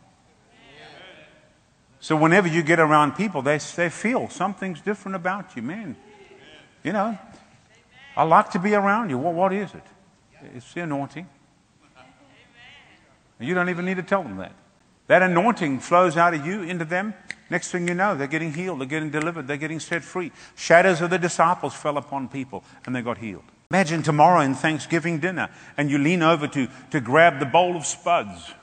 So 2.08 2.16
whenever 2.16 2.48
you 2.48 2.64
get 2.64 2.80
around 2.80 3.18
people, 3.18 3.42
they, 3.42 3.58
they 3.76 3.90
feel 3.90 4.30
something's 4.30 4.80
different 4.80 5.18
about 5.18 5.58
you, 5.58 5.62
man. 5.62 5.98
You 6.82 6.94
know, 6.94 7.20
I 8.16 8.24
like 8.24 8.52
to 8.52 8.60
be 8.60 8.76
around 8.76 9.10
you. 9.10 9.18
Well, 9.18 9.34
what 9.34 9.52
is 9.52 9.74
it? 9.74 9.84
It's 10.56 10.74
the 10.74 10.84
anointing. 10.84 11.28
You 13.42 13.54
don't 13.54 13.68
even 13.68 13.84
need 13.84 13.98
to 13.98 14.04
tell 14.04 14.24
them 14.24 14.38
that. 14.38 14.54
That 15.08 15.22
anointing 15.22 15.82
flows 15.82 16.16
out 16.16 16.34
of 16.34 16.46
you 16.46 16.64
into 16.64 16.86
them. 16.86 17.14
Next 17.50 17.72
thing 17.72 17.90
you 17.90 17.94
know, 17.94 18.16
they're 18.16 18.28
getting 18.28 18.54
healed, 18.54 18.80
they're 18.80 18.88
getting 18.88 19.10
delivered, 19.10 19.46
they're 19.46 19.58
getting 19.58 19.82
set 19.82 20.02
free. 20.02 20.32
Shadows 20.56 21.02
of 21.02 21.10
the 21.10 21.20
disciples 21.20 21.74
fell 21.74 21.98
upon 21.98 22.30
people 22.30 22.64
and 22.86 22.96
they 22.96 23.02
got 23.02 23.18
healed. 23.18 23.44
Imagine 23.70 24.02
tomorrow 24.02 24.40
in 24.40 24.56
Thanksgiving 24.56 25.20
dinner 25.20 25.50
and 25.76 25.92
you 25.92 25.98
lean 25.98 26.24
over 26.24 26.48
to, 26.48 26.70
to 26.92 27.02
grab 27.02 27.40
the 27.40 27.46
bowl 27.46 27.76
of 27.76 27.86
spuds. 27.86 28.54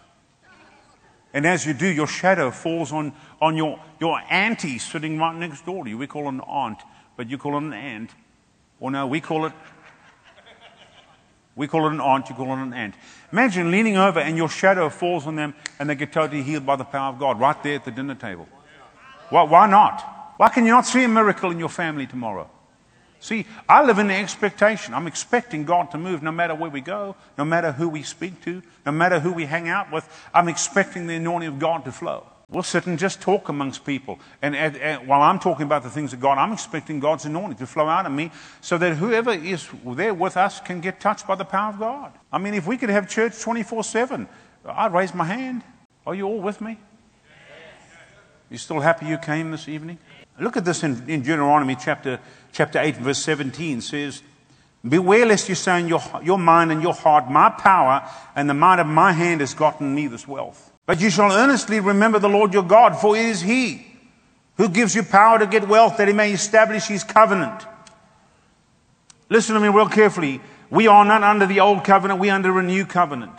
And 1.35 1.45
as 1.45 1.67
you 1.67 1.75
do, 1.75 1.89
your 1.89 2.07
shadow 2.07 2.53
falls 2.53 2.93
on, 2.93 3.13
on 3.43 3.57
your, 3.57 3.81
your 4.01 4.21
auntie 4.31 4.79
sitting 4.79 5.19
right 5.19 5.35
next 5.35 5.67
door 5.67 5.85
to 5.85 5.91
you. 5.91 5.99
We 5.99 6.07
call 6.07 6.29
an 6.29 6.41
aunt, 6.41 6.79
but 7.17 7.29
you 7.29 7.37
call 7.37 7.57
it 7.57 7.65
an 7.65 7.73
aunt. 7.73 8.11
Or 8.79 8.91
no, 8.93 9.07
we 9.07 9.21
call 9.21 9.45
it 9.47 9.53
we 11.57 11.69
call 11.69 11.87
it 11.87 11.93
an 11.93 12.01
aunt, 12.01 12.29
you 12.29 12.35
call 12.35 12.49
it 12.49 12.63
an 12.63 12.73
aunt. 12.73 12.95
Imagine 13.31 13.71
leaning 13.71 13.97
over 13.97 14.19
and 14.19 14.37
your 14.37 14.49
shadow 14.49 14.89
falls 14.89 15.27
on 15.27 15.37
them 15.37 15.55
and 15.79 15.89
they 15.89 15.95
get 15.95 16.13
totally 16.13 16.43
healed 16.43 16.67
by 16.67 16.75
the 16.77 16.85
power 16.85 17.13
of 17.13 17.21
God 17.21 17.39
right 17.39 17.61
there 17.63 17.77
at 17.77 17.85
the 17.85 17.93
dinner 17.93 18.17
table. 18.17 18.49
Why, 19.31 19.45
why 19.45 19.69
not? 19.69 20.35
Why 20.37 20.49
can 20.49 20.65
you 20.65 20.73
not 20.73 20.85
see 20.85 21.05
a 21.05 21.09
miracle 21.09 21.53
in 21.53 21.61
your 21.61 21.69
family 21.69 22.07
tomorrow? 22.07 22.51
See, 23.25 23.47
I 23.67 23.83
live 23.83 23.99
in 23.99 24.09
the 24.09 24.15
expectation. 24.15 24.93
I'm 24.93 25.07
expecting 25.07 25.65
God 25.65 25.91
to 25.93 25.97
move 25.97 26.23
no 26.23 26.31
matter 26.31 26.55
where 26.55 26.69
we 26.69 26.83
go, 26.83 27.17
no 27.39 27.45
matter 27.47 27.73
who 27.73 27.89
we 27.89 28.03
speak 28.03 28.45
to, 28.45 28.63
no 28.85 28.93
matter 28.93 29.19
who 29.19 29.33
we 29.33 29.47
hang 29.47 29.67
out 29.67 29.91
with. 29.91 30.07
I'm 30.35 30.47
expecting 30.47 31.07
the 31.07 31.15
anointing 31.15 31.49
of 31.49 31.59
God 31.59 31.87
to 31.87 31.93
flow. 31.93 32.27
We'll 32.51 32.63
sit 32.63 32.87
and 32.87 32.99
just 32.99 33.23
talk 33.23 33.49
amongst 33.49 33.87
people. 33.87 34.21
And, 34.43 34.55
and, 34.55 34.77
and, 34.77 35.09
while 35.09 35.23
I'm 35.23 35.39
talking 35.39 35.65
about 35.65 35.85
the 35.85 35.89
things 35.89 36.13
of 36.13 36.21
God, 36.21 36.37
I'm 36.37 36.53
expecting 36.53 37.01
God's 37.01 37.25
anointing 37.25 37.57
to 37.57 37.67
flow 37.67 37.89
out 37.89 38.05
of 38.05 38.13
me 38.13 38.31
so 38.61 38.77
that 38.77 38.97
whoever 38.97 39.33
is 39.33 39.67
there 39.87 40.13
with 40.13 40.37
us 40.37 40.61
can 40.61 40.83
get 40.83 41.01
touched 41.01 41.27
by 41.27 41.35
the 41.35 41.47
power 41.47 41.73
of 41.73 41.79
God. 41.79 42.13
I 42.31 42.37
mean, 42.37 42.53
if 42.53 42.67
we 42.67 42.77
could 42.77 42.91
have 42.91 43.09
church 43.09 43.41
24 43.41 43.85
7, 43.85 44.29
I'd 44.67 44.93
raise 44.93 45.15
my 45.15 45.25
hand. 45.25 45.63
Are 46.07 46.15
you 46.15 46.27
all 46.27 46.43
with 46.43 46.61
me? 46.61 46.79
You 48.51 48.59
still 48.59 48.81
happy 48.81 49.07
you 49.07 49.17
came 49.17 49.51
this 49.51 49.67
evening? 49.67 49.99
Look 50.39 50.57
at 50.57 50.65
this 50.65 50.83
in, 50.83 51.09
in 51.09 51.23
Deuteronomy 51.23 51.77
chapter, 51.77 52.19
chapter 52.53 52.81
8, 52.81 52.97
verse 52.97 53.23
17 53.23 53.81
says, 53.81 54.23
Beware 54.87 55.27
lest 55.27 55.49
you 55.49 55.55
say 55.55 55.81
in 55.81 55.89
your, 55.89 56.03
your 56.23 56.39
mind 56.39 56.73
and 56.73 56.83
your 56.83 56.93
heart, 56.93 57.31
My 57.31 57.49
power 57.49 58.09
and 58.35 58.51
the 58.51 58.55
might 58.55 58.81
of 58.81 58.87
my 58.87 59.13
hand 59.13 59.41
has 59.41 59.55
gotten 59.55 59.95
me 59.95 60.09
this 60.09 60.29
wealth. 60.29 60.73
But 60.87 61.01
you 61.01 61.09
shall 61.09 61.33
earnestly 61.33 61.81
remember 61.81 62.19
the 62.19 62.29
Lord 62.29 62.53
your 62.53 62.65
God, 62.65 62.97
for 62.97 63.17
it 63.17 63.25
is 63.25 63.41
He 63.41 63.87
who 64.57 64.69
gives 64.69 64.95
you 64.95 65.03
power 65.03 65.39
to 65.39 65.47
get 65.47 65.69
wealth 65.69 65.97
that 65.97 66.09
He 66.09 66.15
may 66.15 66.33
establish 66.33 66.87
His 66.87 67.05
covenant. 67.05 67.65
Listen 69.31 69.55
to 69.55 69.61
me 69.61 69.69
real 69.69 69.89
carefully. 69.89 70.41
We 70.69 70.87
are 70.87 71.05
not 71.05 71.23
under 71.23 71.47
the 71.47 71.61
old 71.61 71.85
covenant, 71.85 72.21
we 72.21 72.29
are 72.29 72.35
under 72.35 72.59
a 72.59 72.63
new 72.63 72.85
covenant. 72.85 73.33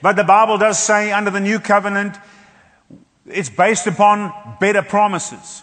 But 0.00 0.16
the 0.16 0.24
Bible 0.24 0.56
does 0.56 0.78
say 0.78 1.12
under 1.12 1.30
the 1.30 1.40
new 1.40 1.58
covenant, 1.58 2.16
it's 3.26 3.50
based 3.50 3.86
upon 3.86 4.32
better 4.58 4.82
promises. 4.82 5.62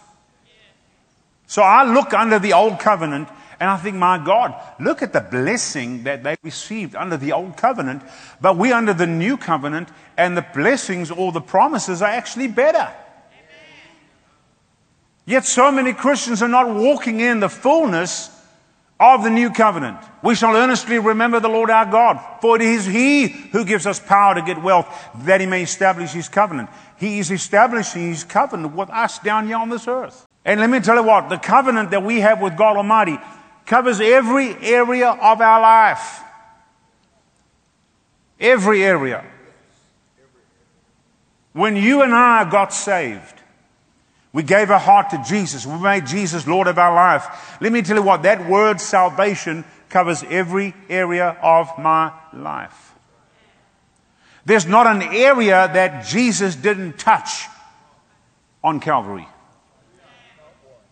So 1.50 1.64
I 1.64 1.84
look 1.84 2.14
under 2.14 2.38
the 2.38 2.54
old 2.54 2.78
covenant 2.78 3.28
and 3.60 3.72
I 3.72 3.78
think, 3.78 3.98
my 3.98 4.24
God, 4.24 4.54
look 4.80 5.02
at 5.02 5.14
the 5.14 5.20
blessing 5.20 6.04
that 6.04 6.24
they 6.24 6.36
received 6.44 6.96
under 6.96 7.18
the 7.18 7.32
old 7.32 7.58
covenant, 7.58 8.04
but 8.40 8.56
we 8.56 8.72
under 8.72 8.94
the 8.94 9.08
new 9.08 9.36
covenant, 9.36 9.90
and 10.16 10.38
the 10.38 10.46
blessings 10.54 11.10
or 11.10 11.32
the 11.32 11.42
promises 11.42 12.04
are 12.04 12.10
actually 12.10 12.50
better. 12.50 12.88
Yet 15.26 15.44
so 15.44 15.72
many 15.72 15.92
Christians 15.92 16.44
are 16.44 16.48
not 16.48 16.74
walking 16.74 17.20
in 17.20 17.40
the 17.40 17.50
fullness 17.50 18.30
of 19.00 19.24
the 19.24 19.32
new 19.32 19.50
covenant. 19.50 19.98
We 20.22 20.36
shall 20.36 20.56
earnestly 20.56 21.00
remember 21.00 21.40
the 21.40 21.50
Lord 21.50 21.72
our 21.72 21.88
God, 21.88 22.24
for 22.42 22.58
it 22.58 22.62
is 22.62 22.86
He 22.86 23.28
who 23.28 23.66
gives 23.66 23.88
us 23.88 24.00
power 24.00 24.36
to 24.36 24.44
get 24.44 24.62
wealth, 24.62 24.88
that 25.24 25.42
He 25.42 25.48
may 25.48 25.64
establish 25.64 26.12
His 26.12 26.30
covenant. 26.30 26.70
He 26.98 27.18
is 27.18 27.32
establishing 27.32 28.10
His 28.10 28.24
covenant 28.24 28.76
with 28.76 28.92
us 28.92 29.18
down 29.18 29.48
here 29.48 29.58
on 29.58 29.70
this 29.70 29.88
earth. 29.88 30.28
And 30.50 30.60
let 30.60 30.72
me 30.72 30.80
tell 30.80 30.96
you 30.96 31.04
what, 31.04 31.30
the 31.30 31.38
covenant 31.38 31.92
that 31.92 32.02
we 32.02 32.22
have 32.22 32.42
with 32.42 32.58
God 32.58 32.76
Almighty 32.76 33.20
covers 33.68 34.02
every 34.02 34.56
area 34.56 35.10
of 35.10 35.42
our 35.42 35.62
life. 35.62 36.22
Every 38.40 38.84
area. 38.84 39.24
When 41.54 41.76
you 41.76 42.02
and 42.02 42.16
I 42.16 42.50
got 42.50 42.74
saved, 42.74 43.36
we 44.34 44.42
gave 44.42 44.72
our 44.72 44.80
heart 44.80 45.12
to 45.12 45.24
Jesus. 45.24 45.68
We 45.68 45.78
made 45.78 46.08
Jesus 46.08 46.48
Lord 46.48 46.66
of 46.66 46.80
our 46.80 46.96
life. 46.96 47.62
Let 47.62 47.72
me 47.72 47.84
tell 47.84 47.98
you 47.98 48.02
what, 48.02 48.24
that 48.24 48.50
word 48.50 48.82
salvation 48.82 49.64
covers 49.88 50.24
every 50.32 50.74
area 50.90 51.38
of 51.44 51.70
my 51.78 52.12
life. 52.34 52.96
There's 54.46 54.66
not 54.66 54.88
an 54.88 55.04
area 55.04 55.70
that 55.72 56.08
Jesus 56.08 56.56
didn't 56.56 56.98
touch 56.98 57.46
on 58.64 58.80
Calvary. 58.80 59.28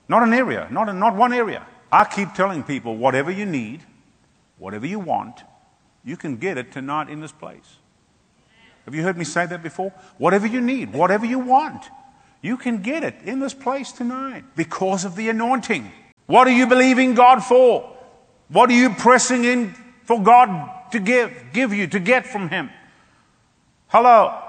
Not 0.10 0.24
an 0.24 0.34
area, 0.34 0.68
not, 0.72 0.90
a, 0.90 0.94
not 0.94 1.16
one 1.16 1.34
area. 1.34 1.66
I 1.92 2.06
keep 2.06 2.34
telling 2.34 2.64
people 2.64 2.96
whatever 2.98 3.32
you 3.32 3.46
need, 3.46 3.82
whatever 4.58 4.86
you 4.86 5.00
want, 5.00 5.44
you 6.04 6.18
can 6.18 6.38
get 6.38 6.58
it 6.58 6.72
tonight 6.72 7.10
in 7.10 7.20
this 7.20 7.32
place. 7.32 7.78
Have 8.86 8.96
you 8.96 9.04
heard 9.04 9.18
me 9.18 9.26
say 9.26 9.46
that 9.46 9.62
before? 9.62 9.92
Whatever 10.18 10.48
you 10.48 10.62
need, 10.62 10.94
whatever 10.94 11.26
you 11.26 11.40
want, 11.40 11.90
you 12.42 12.56
can 12.56 12.82
get 12.82 13.04
it 13.04 13.16
in 13.26 13.40
this 13.40 13.54
place 13.54 13.92
tonight 13.92 14.46
because 14.56 15.04
of 15.04 15.16
the 15.16 15.28
anointing. 15.28 15.92
What 16.26 16.48
are 16.48 16.52
you 16.52 16.68
believing 16.68 17.14
God 17.14 17.44
for? 17.44 17.94
What 18.48 18.70
are 18.70 18.74
you 18.74 18.92
pressing 18.92 19.44
in 19.44 19.76
for 20.04 20.22
God 20.22 20.92
to 20.92 21.00
give, 21.00 21.34
give 21.52 21.74
you, 21.74 21.88
to 21.88 22.00
get 22.00 22.26
from 22.26 22.48
Him? 22.48 22.70
Hello? 23.88 24.42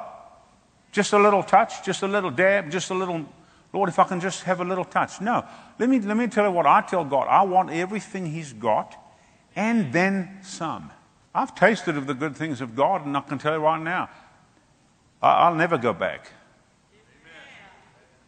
Just 0.92 1.12
a 1.12 1.18
little 1.18 1.42
touch, 1.42 1.84
just 1.84 2.02
a 2.02 2.06
little 2.06 2.30
dab, 2.30 2.70
just 2.70 2.90
a 2.90 2.94
little 2.94 3.26
Lord, 3.72 3.88
if 3.88 3.98
I 3.98 4.04
can 4.04 4.20
just 4.20 4.44
have 4.44 4.60
a 4.60 4.64
little 4.64 4.84
touch. 4.84 5.20
No. 5.20 5.44
Let 5.78 5.88
me, 5.88 6.00
let 6.00 6.16
me 6.16 6.26
tell 6.26 6.44
you 6.44 6.50
what 6.50 6.66
I 6.66 6.80
tell 6.80 7.04
God. 7.04 7.26
I 7.28 7.42
want 7.42 7.70
everything 7.70 8.26
He's 8.26 8.52
got 8.52 8.96
and 9.54 9.92
then 9.92 10.38
some. 10.42 10.90
I've 11.34 11.54
tasted 11.54 11.96
of 11.96 12.06
the 12.06 12.14
good 12.14 12.36
things 12.36 12.60
of 12.60 12.74
God, 12.74 13.04
and 13.04 13.16
I 13.16 13.20
can 13.20 13.38
tell 13.38 13.52
you 13.52 13.58
right 13.58 13.80
now, 13.80 14.08
I'll 15.20 15.54
never 15.54 15.76
go 15.76 15.92
back. 15.92 16.32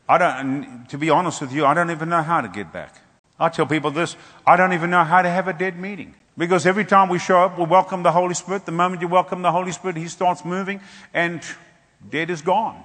I 0.09 0.19
don't, 0.19 0.87
to 0.89 0.99
be 0.99 1.09
honest 1.09 1.41
with 1.41 1.53
you, 1.53 1.65
I 1.65 1.73
don't 1.73 1.91
even 1.93 2.09
know 2.09 2.23
how 2.23 2.41
to 2.41 2.49
get 2.49 2.73
back. 2.73 2.97
I 3.39 3.49
tell 3.49 3.65
people 3.65 3.91
this 3.93 4.17
I 4.45 4.57
don't 4.57 4.73
even 4.73 4.91
know 4.91 5.05
how 5.05 5.23
to 5.23 5.31
have 5.31 5.49
a 5.49 5.53
dead 5.53 5.79
meeting. 5.79 6.15
Because 6.37 6.67
every 6.67 6.85
time 6.85 7.09
we 7.09 7.19
show 7.19 7.41
up, 7.41 7.59
we 7.59 7.65
welcome 7.65 8.03
the 8.03 8.13
Holy 8.13 8.35
Spirit. 8.35 8.67
The 8.67 8.73
moment 8.73 9.03
you 9.03 9.09
welcome 9.09 9.43
the 9.43 9.53
Holy 9.53 9.73
Spirit, 9.73 9.97
He 9.97 10.09
starts 10.09 10.45
moving, 10.45 10.81
and 11.15 11.43
dead 12.09 12.31
is 12.31 12.43
gone. 12.43 12.83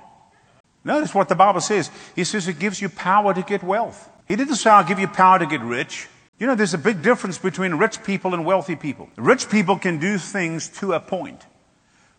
Notice 0.86 1.15
what 1.15 1.28
the 1.28 1.36
Bible 1.36 1.62
says. 1.62 1.89
He 2.15 2.24
says 2.24 2.48
it 2.48 2.60
gives 2.60 2.80
you 2.80 2.89
power 2.89 3.34
to 3.34 3.41
get 3.41 3.63
wealth. 3.63 4.10
He 4.28 4.36
didn't 4.36 4.56
say, 4.56 4.69
I'll 4.69 4.84
give 4.84 5.00
you 5.00 5.08
power 5.08 5.39
to 5.39 5.48
get 5.48 5.62
rich. 5.62 6.08
You 6.38 6.45
know, 6.48 6.54
there's 6.54 6.76
a 6.76 6.78
big 6.78 7.02
difference 7.02 7.39
between 7.39 7.76
rich 7.76 8.04
people 8.04 8.34
and 8.34 8.45
wealthy 8.45 8.76
people. 8.76 9.10
Rich 9.17 9.50
people 9.50 9.80
can 9.80 10.00
do 10.00 10.19
things 10.19 10.69
to 10.80 10.93
a 10.93 11.00
point. 11.00 11.43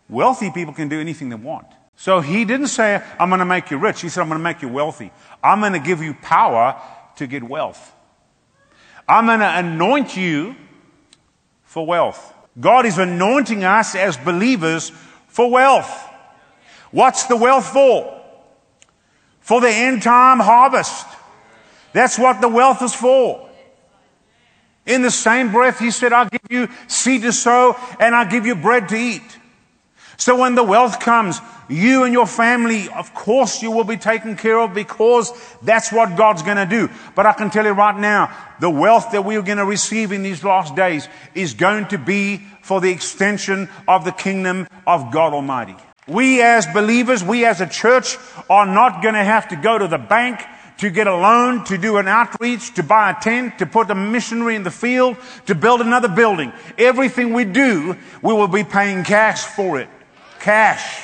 Wealthy 0.09 0.51
people 0.51 0.73
can 0.73 0.89
do 0.89 0.99
anything 0.99 1.29
they 1.29 1.35
want. 1.35 1.67
So 1.95 2.19
he 2.19 2.43
didn't 2.43 2.67
say, 2.67 3.01
I'm 3.19 3.29
going 3.29 3.39
to 3.39 3.45
make 3.45 3.71
you 3.71 3.77
rich. 3.77 4.01
He 4.01 4.09
said, 4.09 4.21
I'm 4.21 4.27
going 4.27 4.39
to 4.39 4.43
make 4.43 4.61
you 4.61 4.67
wealthy. 4.67 5.11
I'm 5.41 5.61
going 5.61 5.73
to 5.73 5.79
give 5.79 6.01
you 6.01 6.13
power 6.15 6.79
to 7.15 7.25
get 7.25 7.43
wealth. 7.43 7.93
I'm 9.07 9.27
going 9.27 9.39
to 9.39 9.57
anoint 9.57 10.17
you 10.17 10.55
for 11.63 11.85
wealth. 11.85 12.33
God 12.59 12.85
is 12.85 12.97
anointing 12.97 13.63
us 13.63 13.95
as 13.95 14.17
believers 14.17 14.91
for 15.27 15.49
wealth. 15.49 15.89
What's 16.91 17.25
the 17.25 17.37
wealth 17.37 17.67
for? 17.67 18.16
For 19.47 19.61
the 19.61 19.69
end 19.69 20.03
time 20.03 20.39
harvest. 20.41 21.07
That's 21.93 22.19
what 22.19 22.41
the 22.41 22.49
wealth 22.49 22.81
is 22.81 22.93
for. 22.93 23.49
In 24.85 25.01
the 25.01 25.09
same 25.09 25.53
breath, 25.53 25.79
he 25.79 25.89
said, 25.89 26.11
I'll 26.11 26.27
give 26.27 26.41
you 26.49 26.67
seed 26.87 27.21
to 27.21 27.31
sow 27.31 27.77
and 27.97 28.13
I'll 28.13 28.29
give 28.29 28.45
you 28.45 28.55
bread 28.55 28.89
to 28.89 28.97
eat. 28.97 29.37
So 30.17 30.37
when 30.37 30.55
the 30.55 30.65
wealth 30.65 30.99
comes, 30.99 31.39
you 31.69 32.03
and 32.03 32.11
your 32.11 32.27
family, 32.27 32.89
of 32.89 33.13
course, 33.13 33.61
you 33.61 33.71
will 33.71 33.85
be 33.85 33.95
taken 33.95 34.35
care 34.35 34.59
of 34.59 34.73
because 34.73 35.31
that's 35.63 35.93
what 35.93 36.17
God's 36.17 36.43
going 36.43 36.57
to 36.57 36.65
do. 36.65 36.89
But 37.15 37.25
I 37.25 37.31
can 37.31 37.49
tell 37.49 37.63
you 37.63 37.71
right 37.71 37.97
now, 37.97 38.35
the 38.59 38.69
wealth 38.69 39.11
that 39.11 39.23
we're 39.23 39.41
going 39.43 39.59
to 39.59 39.65
receive 39.65 40.11
in 40.11 40.23
these 40.23 40.43
last 40.43 40.75
days 40.75 41.07
is 41.35 41.53
going 41.53 41.87
to 41.87 41.97
be 41.97 42.41
for 42.63 42.81
the 42.81 42.91
extension 42.91 43.69
of 43.87 44.03
the 44.03 44.11
kingdom 44.11 44.67
of 44.85 45.13
God 45.13 45.33
Almighty. 45.33 45.75
We 46.07 46.41
as 46.41 46.65
believers, 46.67 47.23
we 47.23 47.45
as 47.45 47.59
a 47.59 47.67
church 47.67 48.17
are 48.49 48.65
not 48.65 49.01
going 49.01 49.15
to 49.15 49.23
have 49.23 49.49
to 49.49 49.55
go 49.55 49.77
to 49.77 49.87
the 49.87 49.97
bank 49.97 50.41
to 50.77 50.89
get 50.89 51.07
a 51.07 51.15
loan, 51.15 51.63
to 51.65 51.77
do 51.77 51.97
an 51.97 52.07
outreach, 52.07 52.73
to 52.75 52.83
buy 52.83 53.11
a 53.11 53.19
tent, 53.19 53.59
to 53.59 53.65
put 53.65 53.89
a 53.89 53.95
missionary 53.95 54.55
in 54.55 54.63
the 54.63 54.71
field, 54.71 55.17
to 55.47 55.55
build 55.55 55.81
another 55.81 56.07
building. 56.07 56.53
Everything 56.77 57.33
we 57.33 57.45
do, 57.45 57.95
we 58.21 58.33
will 58.33 58.47
be 58.47 58.63
paying 58.63 59.03
cash 59.03 59.43
for 59.43 59.79
it. 59.79 59.89
Cash. 60.39 61.03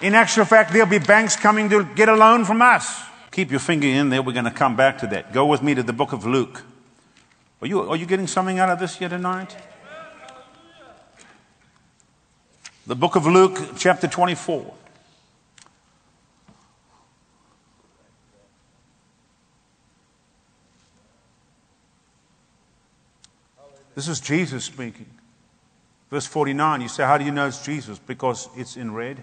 In 0.00 0.14
actual 0.14 0.46
fact, 0.46 0.72
there'll 0.72 0.88
be 0.88 0.98
banks 0.98 1.36
coming 1.36 1.68
to 1.68 1.84
get 1.84 2.08
a 2.08 2.16
loan 2.16 2.44
from 2.46 2.62
us. 2.62 3.02
Keep 3.30 3.50
your 3.50 3.60
finger 3.60 3.86
in 3.86 4.08
there. 4.08 4.22
We're 4.22 4.32
going 4.32 4.46
to 4.46 4.50
come 4.50 4.74
back 4.74 4.98
to 4.98 5.06
that. 5.08 5.32
Go 5.32 5.46
with 5.46 5.62
me 5.62 5.74
to 5.74 5.82
the 5.82 5.92
book 5.92 6.12
of 6.12 6.24
Luke. 6.24 6.62
Are 7.60 7.66
you, 7.66 7.90
are 7.90 7.96
you 7.96 8.06
getting 8.06 8.26
something 8.26 8.58
out 8.58 8.70
of 8.70 8.78
this 8.78 8.96
here 8.96 9.10
tonight? 9.10 9.54
The 12.90 12.96
book 12.96 13.14
of 13.14 13.24
Luke, 13.24 13.56
chapter 13.76 14.08
24. 14.08 14.74
This 23.94 24.08
is 24.08 24.18
Jesus 24.18 24.64
speaking. 24.64 25.06
Verse 26.10 26.26
49, 26.26 26.80
you 26.80 26.88
say, 26.88 27.04
How 27.04 27.16
do 27.16 27.24
you 27.24 27.30
know 27.30 27.46
it's 27.46 27.64
Jesus? 27.64 28.00
Because 28.00 28.48
it's 28.56 28.76
in 28.76 28.92
red. 28.92 29.22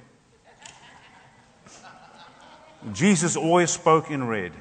Jesus 2.94 3.36
always 3.36 3.70
spoke 3.70 4.10
in 4.10 4.26
red. 4.28 4.54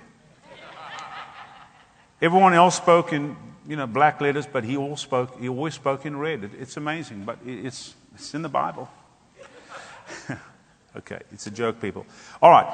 Everyone 2.20 2.54
else 2.54 2.76
spoke 2.76 3.12
in, 3.12 3.36
you 3.68 3.76
know, 3.76 3.86
black 3.86 4.20
letters, 4.20 4.48
but 4.52 4.64
he 4.64 4.76
all 4.76 4.96
spoke. 4.96 5.40
He 5.40 5.48
always 5.48 5.74
spoke 5.74 6.04
in 6.04 6.16
red. 6.16 6.42
It, 6.42 6.50
it's 6.58 6.76
amazing, 6.76 7.22
but 7.22 7.38
it's 7.46 7.94
it's 8.16 8.34
in 8.34 8.40
the 8.40 8.48
Bible. 8.48 8.88
okay, 10.96 11.20
it's 11.32 11.46
a 11.46 11.50
joke, 11.50 11.80
people. 11.80 12.06
All 12.40 12.50
right, 12.50 12.66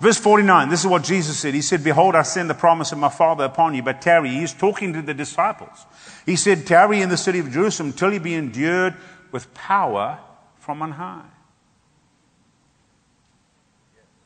verse 0.00 0.18
49. 0.18 0.68
This 0.68 0.80
is 0.80 0.86
what 0.86 1.04
Jesus 1.04 1.38
said. 1.38 1.54
He 1.54 1.62
said, 1.62 1.84
"Behold, 1.84 2.14
I 2.14 2.22
send 2.22 2.48
the 2.48 2.54
promise 2.54 2.92
of 2.92 2.98
my 2.98 3.08
Father 3.08 3.44
upon 3.44 3.74
you, 3.74 3.82
but 3.82 4.00
tarry." 4.00 4.30
He's 4.30 4.52
talking 4.52 4.92
to 4.92 5.02
the 5.02 5.14
disciples. 5.14 5.86
He 6.26 6.36
said, 6.36 6.66
"Tarry 6.66 7.00
in 7.00 7.08
the 7.08 7.16
city 7.16 7.38
of 7.38 7.50
Jerusalem 7.50 7.92
till 7.92 8.12
you 8.12 8.20
be 8.20 8.34
endued 8.34 8.94
with 9.32 9.52
power 9.54 10.18
from 10.58 10.82
on 10.82 10.92
high." 10.92 11.24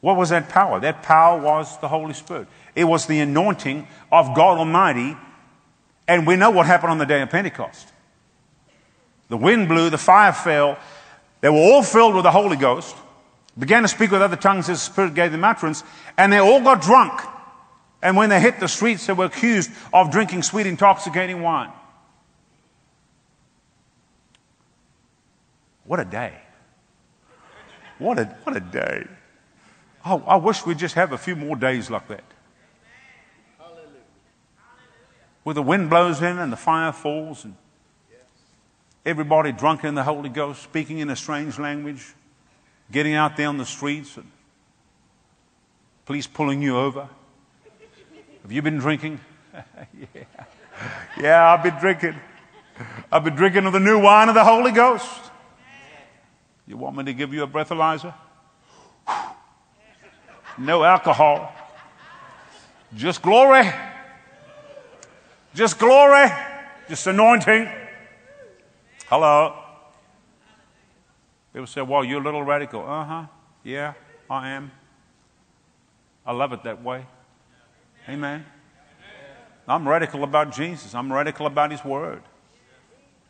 What 0.03 0.17
was 0.17 0.31
that 0.31 0.49
power? 0.49 0.81
That 0.81 1.03
power 1.05 1.41
was 1.41 1.79
the 1.79 1.87
Holy 1.87 2.13
Spirit. 2.13 2.49
It 2.75 2.85
was 2.85 3.07
the 3.07 3.21
anointing 3.21 3.87
of 4.11 4.35
God 4.35 4.59
Almighty. 4.59 5.17
And 6.09 6.27
we 6.27 6.35
know 6.35 6.51
what 6.51 6.67
happened 6.67 6.91
on 6.91 6.99
the 6.99 7.07
day 7.07 7.23
of 7.23 7.31
Pentecost. 7.31 7.89
The 9.29 9.37
wind 9.37 9.69
blew, 9.69 9.91
the 9.91 9.99
fire 9.99 10.33
fell. 10.33 10.77
They 11.43 11.49
were 11.49 11.57
all 11.57 11.83
filled 11.83 12.15
with 12.15 12.23
the 12.23 12.31
Holy 12.31 12.57
Ghost, 12.57 12.97
began 13.59 13.83
to 13.83 13.89
speak 13.89 14.13
with 14.13 14.23
other 14.23 14.37
tongues 14.37 14.71
as 14.71 14.79
the 14.79 14.93
Spirit 14.93 15.15
gave 15.15 15.33
them 15.33 15.45
utterance, 15.45 15.83
and 16.17 16.33
they 16.33 16.39
all 16.39 16.63
got 16.63 16.81
drunk. 16.81 17.21
And 18.01 18.17
when 18.17 18.31
they 18.31 18.41
hit 18.41 18.61
the 18.61 18.69
streets, 18.69 19.07
they 19.07 19.13
were 19.13 19.27
accused 19.27 19.71
of 19.93 20.11
drinking 20.11 20.45
sweet, 20.45 20.67
intoxicating 20.67 21.43
wine. 21.43 21.71
What 25.85 25.99
a 25.99 26.05
day. 26.05 26.33
What 27.99 28.21
a, 28.21 28.25
what 28.45 28.57
a 28.57 28.61
day. 28.61 29.07
Oh, 30.07 30.23
I 30.27 30.37
wish 30.37 30.65
we'd 30.65 30.79
just 30.79 30.95
have 30.95 31.13
a 31.13 31.19
few 31.19 31.35
more 31.35 31.57
days 31.57 31.91
like 31.91 32.07
that. 32.09 32.25
Where 35.43 35.55
the 35.55 35.63
wind 35.63 35.91
blows 35.91 36.23
in 36.23 36.39
and 36.39 36.53
the 36.53 36.57
fire 36.57 36.93
falls 36.93 37.45
and 37.45 37.57
everybody 39.05 39.53
drunk 39.53 39.85
in 39.85 39.95
the 39.95 40.03
Holy 40.03 40.29
Ghost, 40.29 40.63
speaking 40.63 40.99
in 40.99 41.11
a 41.11 41.17
strange 41.17 41.59
language, 41.59 42.15
getting 42.91 43.15
out 43.15 43.37
there 43.37 43.49
on 43.49 43.59
the 43.59 43.67
streets 43.67 44.17
and 44.17 44.31
police 46.07 46.27
pulling 46.27 46.63
you 46.63 46.77
over. 46.77 47.09
Have 48.43 48.53
you 48.53 48.63
been 48.63 48.79
drinking? 48.79 49.21
yeah. 49.55 50.23
Yeah, 51.21 51.53
I've 51.53 51.63
been 51.63 51.79
drinking. 51.79 52.17
I've 53.11 53.25
been 53.25 53.35
drinking 53.35 53.67
of 53.67 53.73
the 53.73 53.81
new 53.81 54.01
wine 54.01 54.29
of 54.29 54.35
the 54.35 54.45
Holy 54.45 54.73
Ghost. 54.73 55.31
You 56.67 56.77
want 56.77 56.97
me 56.97 57.05
to 57.05 57.13
give 57.13 57.33
you 57.33 57.43
a 57.43 57.47
breathalyzer? 57.47 58.15
No 60.59 60.85
alcohol. 60.85 61.53
Just 62.95 63.23
glory. 63.23 63.71
Just 65.55 65.79
glory. 65.79 66.31
Just 66.89 67.07
anointing. 67.07 67.69
Hello. 69.13 69.53
People 71.53 71.67
say, 71.67 71.83
well, 71.83 72.03
you're 72.03 72.23
a 72.23 72.25
little 72.25 72.43
radical. 72.43 72.81
Uh 72.81 73.05
huh. 73.05 73.27
Yeah, 73.63 73.93
I 74.31 74.49
am. 74.53 74.71
I 76.25 76.33
love 76.33 76.55
it 76.55 76.63
that 76.63 76.83
way. 76.83 77.05
Amen. 78.09 78.47
I'm 79.69 79.87
radical 79.87 80.25
about 80.25 80.51
Jesus. 80.51 80.95
I'm 80.95 81.13
radical 81.13 81.45
about 81.45 81.73
His 81.73 81.85
Word. 81.85 82.23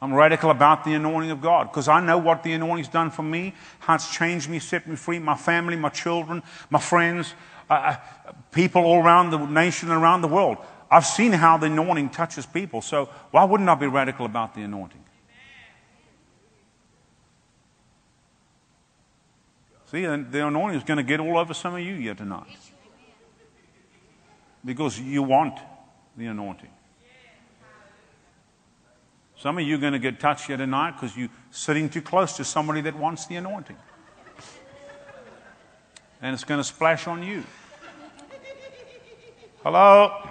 I'm 0.01 0.15
radical 0.15 0.51
about 0.51 0.85
the 0.85 0.95
anointing 0.95 1.33
of 1.33 1.41
God 1.41 1.73
because 1.73 1.89
I 1.89 1.99
know 1.99 2.17
what 2.17 2.45
the 2.45 2.53
anointing's 2.53 2.87
done 2.87 3.11
for 3.11 3.25
me, 3.25 3.53
how 3.81 3.97
it's 3.97 4.09
changed 4.09 4.49
me, 4.49 4.61
set 4.61 4.87
me 4.87 4.95
free, 4.95 5.19
my 5.19 5.35
family, 5.35 5.75
my 5.75 5.89
children, 5.89 6.45
my 6.71 6.79
friends, 6.79 7.35
uh, 7.69 7.73
uh 7.73 8.33
people 8.53 8.85
all 8.85 9.03
around 9.03 9.31
the 9.31 9.39
nation 9.47 9.91
and 9.91 10.01
around 10.01 10.21
the 10.21 10.29
world. 10.29 10.59
I've 10.89 11.07
seen 11.07 11.33
how 11.33 11.59
the 11.59 11.67
anointing 11.67 12.11
touches 12.11 12.47
people, 12.47 12.83
so 12.83 13.07
why 13.33 13.43
wouldn't 13.43 13.69
I 13.69 13.75
be 13.75 13.89
radical 13.89 14.27
about 14.27 14.55
the 14.55 14.63
anointing? 14.63 15.02
See, 19.93 20.07
the 20.07 20.47
anointing 20.47 20.79
is 20.79 20.85
going 20.85 20.97
to 20.97 21.03
get 21.03 21.21
all 21.21 21.37
over 21.37 21.53
some 21.53 21.75
of 21.75 21.81
you 21.81 21.95
here 21.97 22.15
tonight. 22.15 22.47
Because 24.65 24.99
you 24.99 25.23
want 25.23 25.59
the 26.17 26.27
anointing. 26.27 26.71
Some 29.37 29.59
of 29.59 29.65
you 29.65 29.75
are 29.75 29.79
going 29.79 29.93
to 29.93 29.99
get 29.99 30.19
touched 30.19 30.47
here 30.47 30.57
tonight 30.57 30.93
because 30.93 31.15
you're 31.15 31.29
sitting 31.51 31.91
too 31.91 32.01
close 32.01 32.39
to 32.39 32.45
somebody 32.45 32.81
that 32.81 32.97
wants 32.97 33.27
the 33.27 33.37
anointing. 33.37 33.77
And 36.23 36.33
it's 36.33 36.45
going 36.45 36.61
to 36.61 36.65
splash 36.65 37.07
on 37.07 37.23
you. 37.23 37.45
Hello? 39.63 40.31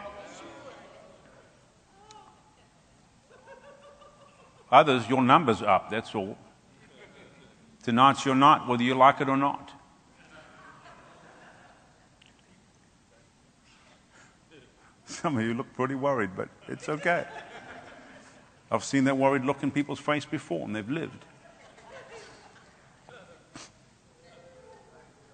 Others, 4.71 5.07
your 5.07 5.21
number's 5.21 5.61
up, 5.61 5.91
that's 5.91 6.15
all. 6.15 6.35
Tonight's 7.83 8.25
your 8.25 8.35
night, 8.35 8.67
whether 8.67 8.83
you 8.83 8.93
like 8.93 9.21
it 9.21 9.29
or 9.29 9.37
not. 9.37 9.71
Some 15.05 15.37
of 15.37 15.43
you 15.43 15.53
look 15.53 15.73
pretty 15.73 15.95
worried, 15.95 16.31
but 16.35 16.49
it's 16.67 16.87
okay. 16.87 17.25
I've 18.71 18.83
seen 18.83 19.03
that 19.03 19.17
worried 19.17 19.43
look 19.43 19.63
in 19.63 19.71
people's 19.71 19.99
face 19.99 20.25
before, 20.25 20.65
and 20.65 20.75
they've 20.75 20.89
lived. 20.89 21.25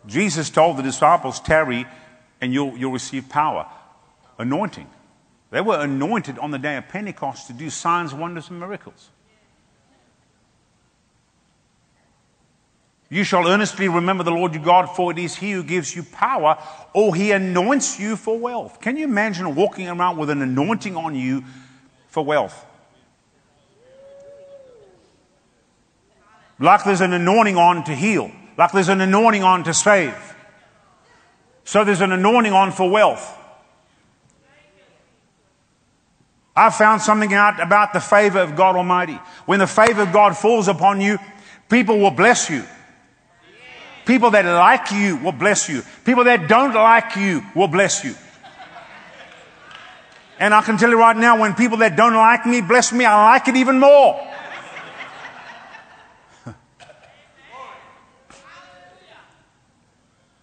Jesus 0.07 0.49
told 0.49 0.77
the 0.77 0.83
disciples, 0.83 1.39
Tarry, 1.39 1.85
and 2.41 2.53
you'll, 2.53 2.77
you'll 2.77 2.91
receive 2.91 3.29
power. 3.29 3.69
Anointing. 4.39 4.89
They 5.51 5.61
were 5.61 5.79
anointed 5.79 6.39
on 6.39 6.51
the 6.51 6.57
day 6.57 6.77
of 6.77 6.87
Pentecost 6.87 7.47
to 7.47 7.53
do 7.53 7.69
signs, 7.69 8.13
wonders, 8.13 8.49
and 8.49 8.59
miracles. 8.59 9.09
You 13.09 13.23
shall 13.23 13.47
earnestly 13.47 13.87
remember 13.87 14.23
the 14.23 14.31
Lord 14.31 14.53
your 14.53 14.63
God, 14.63 14.87
for 14.87 15.11
it 15.11 15.17
is 15.17 15.35
He 15.35 15.51
who 15.51 15.63
gives 15.63 15.95
you 15.95 16.03
power, 16.03 16.57
or 16.93 17.15
He 17.15 17.31
anoints 17.31 17.99
you 17.99 18.17
for 18.17 18.37
wealth. 18.37 18.81
Can 18.81 18.97
you 18.97 19.05
imagine 19.05 19.55
walking 19.55 19.87
around 19.87 20.17
with 20.17 20.29
an 20.29 20.41
anointing 20.41 20.95
on 20.95 21.15
you 21.15 21.43
for 22.09 22.23
wealth? 22.23 22.65
Like 26.59 26.83
there's 26.83 27.01
an 27.01 27.13
anointing 27.13 27.55
on 27.55 27.83
to 27.85 27.95
heal. 27.95 28.31
Like 28.57 28.71
there's 28.71 28.89
an 28.89 28.99
anointing 28.99 29.43
on 29.43 29.63
to 29.65 29.73
save. 29.73 30.35
So 31.63 31.83
there's 31.83 32.01
an 32.01 32.11
anointing 32.11 32.53
on 32.53 32.71
for 32.71 32.89
wealth. 32.89 33.35
I 36.55 36.71
found 36.71 37.01
something 37.01 37.33
out 37.33 37.61
about 37.61 37.93
the 37.93 37.99
favor 37.99 38.39
of 38.39 38.55
God 38.55 38.75
Almighty. 38.75 39.19
When 39.45 39.59
the 39.59 39.67
favor 39.67 40.01
of 40.01 40.11
God 40.11 40.35
falls 40.35 40.67
upon 40.67 40.99
you, 40.99 41.19
people 41.69 41.99
will 41.99 42.11
bless 42.11 42.49
you. 42.49 42.63
People 44.07 44.31
that 44.31 44.45
like 44.45 44.91
you 44.91 45.17
will 45.17 45.33
bless 45.33 45.67
you. 45.67 45.83
People 46.05 46.23
that 46.23 46.47
don't 46.47 46.73
like 46.73 47.17
you 47.17 47.43
will 47.53 47.67
bless 47.67 48.05
you. 48.05 48.15
And 50.39 50.53
I 50.53 50.61
can 50.61 50.77
tell 50.77 50.89
you 50.89 50.97
right 50.97 51.17
now, 51.17 51.39
when 51.41 51.53
people 51.55 51.79
that 51.79 51.97
don't 51.97 52.13
like 52.13 52.45
me 52.45 52.61
bless 52.61 52.93
me, 52.93 53.03
I 53.03 53.33
like 53.33 53.47
it 53.49 53.57
even 53.57 53.79
more. 53.79 54.25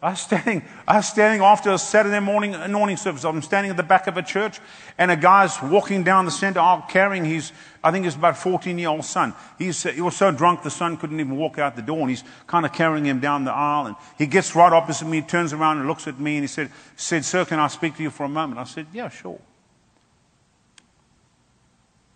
I 0.05 0.11
was 0.11 0.21
standing, 0.21 0.63
I 0.87 0.97
was 0.97 1.09
standing 1.09 1.41
after 1.41 1.71
a 1.71 1.79
Saturday 1.79 2.21
morning 2.21 2.55
anointing 2.55 2.99
service. 2.99 3.25
I'm 3.25 3.41
standing 3.41 3.71
at 3.71 3.79
the 3.79 3.83
back 3.83 4.07
of 4.07 4.19
a 4.19 4.23
church, 4.23 4.61
and 4.99 5.11
a 5.11 5.17
guy's 5.17 5.63
walking 5.63 6.05
down 6.05 6.27
the 6.27 6.31
center 6.31 6.61
aisle 6.61 6.85
carrying 6.91 7.25
his, 7.25 7.53
I 7.83 7.91
think 7.91 8.05
it's 8.05 8.15
about 8.15 8.37
14 8.37 8.79
year 8.79 8.91
old 8.91 9.07
son. 9.07 9.33
He's, 9.57 9.83
he 9.85 10.03
was 10.03 10.15
so 10.15 10.31
drunk 10.31 10.63
the 10.63 10.71
son 10.71 10.99
couldn't 10.99 11.19
even 11.21 11.39
walk 11.39 11.59
out 11.59 11.75
the 11.75 11.81
door, 11.81 12.01
and 12.01 12.11
he's 12.11 12.23
kind 12.47 12.67
of 12.67 12.75
carrying 12.75 13.07
him 13.07 13.21
down 13.21 13.45
the 13.45 13.53
aisle. 13.53 13.87
And 13.87 13.97
he 14.19 14.27
gets 14.27 14.55
right 14.55 14.71
opposite 14.71 15.07
me, 15.07 15.23
turns 15.23 15.55
around 15.55 15.79
and 15.79 15.89
looks 15.89 16.07
at 16.07 16.21
me, 16.21 16.37
and 16.37 16.43
he 16.43 16.49
said, 16.49 16.71
said 16.97 17.25
Sir, 17.25 17.47
can 17.47 17.59
I 17.59 17.69
speak 17.69 17.97
to 17.97 18.03
you 18.03 18.11
for 18.11 18.25
a 18.25 18.29
moment? 18.29 18.61
I 18.61 18.65
said, 18.65 18.89
Yeah, 18.93 19.09
sure. 19.09 19.41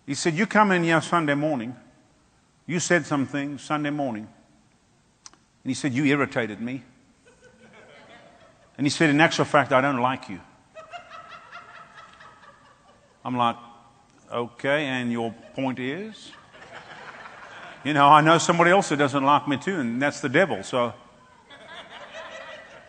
He 0.05 0.13
said, 0.13 0.35
You 0.35 0.45
come 0.45 0.71
in 0.73 0.83
here 0.83 1.01
Sunday 1.01 1.33
morning. 1.33 1.75
You 2.67 2.79
said 2.79 3.07
some 3.07 3.25
things 3.25 3.63
Sunday 3.63 3.89
morning. 3.89 4.27
And 5.63 5.71
he 5.71 5.73
said, 5.73 5.91
You 5.91 6.05
irritated 6.05 6.61
me. 6.61 6.83
And 8.79 8.85
he 8.85 8.89
said, 8.89 9.09
In 9.09 9.19
actual 9.19 9.43
fact, 9.43 9.73
I 9.73 9.81
don't 9.81 9.99
like 9.99 10.29
you. 10.29 10.39
I'm 13.25 13.35
like, 13.35 13.57
Okay, 14.31 14.85
and 14.85 15.11
your 15.11 15.35
point 15.53 15.79
is? 15.79 16.31
You 17.83 17.93
know, 17.93 18.07
I 18.07 18.21
know 18.21 18.37
somebody 18.37 18.71
else 18.71 18.87
that 18.87 18.95
doesn't 18.95 19.21
like 19.21 19.49
me 19.49 19.57
too, 19.57 19.81
and 19.81 20.01
that's 20.01 20.21
the 20.21 20.29
devil. 20.29 20.63
So, 20.63 20.93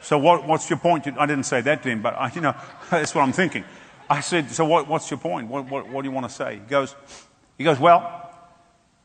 so 0.01 0.16
what, 0.16 0.47
what's 0.47 0.70
your 0.70 0.78
point? 0.78 1.09
I 1.09 1.26
didn't 1.26 1.47
say 1.47 1.61
that 1.61 1.82
to 1.82 1.88
him, 1.88 2.03
but 2.03 2.14
I, 2.14 2.30
you 2.36 2.41
know, 2.41 2.55
that's 2.91 3.12
what 3.12 3.22
I'm 3.22 3.32
thinking. 3.32 3.64
I 4.09 4.20
said, 4.20 4.49
so 4.53 4.64
what, 4.64 4.86
what's 4.86 5.11
your 5.11 5.18
point? 5.18 5.49
What, 5.49 5.68
what, 5.68 5.88
what 5.88 6.03
do 6.03 6.09
you 6.09 6.14
want 6.14 6.28
to 6.28 6.32
say? 6.32 6.55
He 6.55 6.61
goes, 6.61 6.95
he 7.59 7.64
goes, 7.64 7.80
well, 7.80 8.32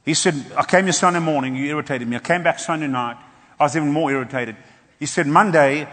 he 0.03 0.13
said, 0.13 0.35
I 0.55 0.63
came 0.65 0.83
here 0.83 0.93
Sunday 0.93 1.19
morning, 1.19 1.55
you 1.55 1.65
irritated 1.65 2.07
me. 2.07 2.15
I 2.15 2.19
came 2.19 2.43
back 2.43 2.59
Sunday 2.59 2.87
night, 2.87 3.17
I 3.59 3.63
was 3.63 3.75
even 3.75 3.91
more 3.91 4.11
irritated. 4.11 4.55
He 4.99 5.07
said, 5.07 5.25
Monday, 5.25 5.87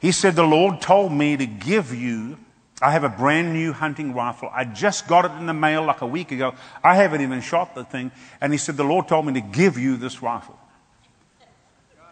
He 0.00 0.12
said, 0.12 0.36
The 0.36 0.44
Lord 0.44 0.80
told 0.80 1.12
me 1.12 1.36
to 1.36 1.46
give 1.46 1.94
you. 1.94 2.38
I 2.80 2.92
have 2.92 3.02
a 3.02 3.08
brand 3.08 3.52
new 3.52 3.72
hunting 3.72 4.14
rifle. 4.14 4.48
I 4.52 4.64
just 4.64 5.08
got 5.08 5.24
it 5.24 5.32
in 5.32 5.46
the 5.46 5.54
mail 5.54 5.84
like 5.84 6.00
a 6.00 6.06
week 6.06 6.30
ago. 6.30 6.54
I 6.84 6.94
haven't 6.94 7.22
even 7.22 7.40
shot 7.40 7.74
the 7.74 7.82
thing. 7.82 8.12
And 8.40 8.52
he 8.52 8.58
said, 8.58 8.76
The 8.76 8.84
Lord 8.84 9.08
told 9.08 9.26
me 9.26 9.32
to 9.34 9.40
give 9.40 9.78
you 9.78 9.96
this 9.96 10.22
rifle. 10.22 10.56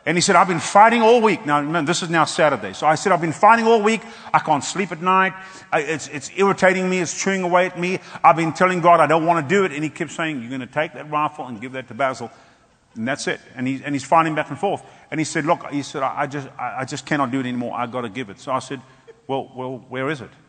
And 0.07 0.17
he 0.17 0.21
said, 0.21 0.37
I've 0.37 0.47
been 0.47 0.61
fighting 0.61 1.03
all 1.03 1.21
week. 1.21 1.45
Now, 1.45 1.83
this 1.83 2.01
is 2.01 2.09
now 2.09 2.25
Saturday. 2.27 2.75
So 2.75 2.87
I 2.87 2.95
said, 2.95 3.11
I've 3.11 3.21
been 3.21 3.33
fighting 3.33 3.67
all 3.67 3.83
week. 3.83 4.03
I 4.33 4.39
can't 4.39 4.63
sleep 4.63 4.93
at 4.93 5.03
night. 5.03 5.35
It's, 5.73 6.07
it's 6.07 6.31
irritating 6.37 6.89
me. 6.89 7.01
It's 7.01 7.21
chewing 7.21 7.43
away 7.43 7.67
at 7.67 7.77
me. 7.77 7.99
I've 8.23 8.37
been 8.37 8.53
telling 8.53 8.81
God 8.81 9.01
I 9.01 9.09
don't 9.09 9.27
want 9.27 9.49
to 9.49 9.55
do 9.55 9.65
it. 9.65 9.73
And 9.73 9.83
he 9.83 9.91
kept 9.91 10.13
saying, 10.13 10.41
You're 10.41 10.49
going 10.49 10.61
to 10.61 10.69
take 10.69 10.93
that 10.93 11.11
rifle 11.11 11.49
and 11.49 11.61
give 11.61 11.73
that 11.73 11.89
to 11.89 11.95
Basil. 11.95 12.31
And 12.97 13.07
that's 13.07 13.27
it. 13.27 13.41
And, 13.55 13.67
he, 13.67 13.83
and 13.85 13.95
he's 13.95 14.05
fighting 14.05 14.35
back 14.35 14.49
and 14.49 14.59
forth. 14.59 14.83
And 15.11 15.21
he 15.21 15.25
said, 15.25 15.45
Look, 15.45 15.71
he 15.71 15.83
said, 15.83 16.03
I, 16.03 16.23
I 16.23 16.27
just, 16.27 16.49
I, 16.59 16.81
I 16.81 16.85
just 16.85 17.05
cannot 17.05 17.31
do 17.31 17.41
it 17.41 17.47
anymore. 17.47 17.75
I've 17.77 17.93
got 17.93 18.03
to 18.03 18.09
give 18.09 18.31
it. 18.31 18.41
So 18.41 18.53
I 18.53 18.59
said, 18.59 18.81
Well, 19.27 19.53
well 19.55 19.85
where 19.89 20.11
is 20.11 20.21
it? 20.21 20.31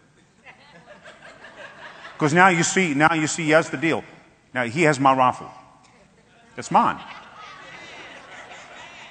Because 2.14 2.34
now 2.34 2.48
you 2.48 2.64
see, 2.64 2.95
now 2.95 3.14
you 3.14 3.28
see, 3.28 3.48
here's 3.48 3.70
the 3.70 3.78
deal. 3.78 4.04
Now 4.52 4.64
he 4.64 4.84
has 4.84 5.00
my 5.00 5.14
rifle. 5.14 5.52
It's 6.58 6.72
mine. 6.72 7.00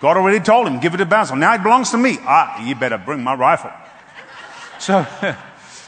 God 0.00 0.16
already 0.16 0.40
told 0.40 0.66
him, 0.66 0.80
give 0.80 0.94
it 0.94 0.98
to 0.98 1.06
Basil. 1.06 1.36
Now 1.36 1.54
it 1.54 1.62
belongs 1.62 1.90
to 1.92 1.98
me. 1.98 2.18
Ah, 2.22 2.62
you 2.64 2.74
better 2.74 2.98
bring 2.98 3.22
my 3.22 3.34
rifle. 3.34 3.72
So, 4.78 5.06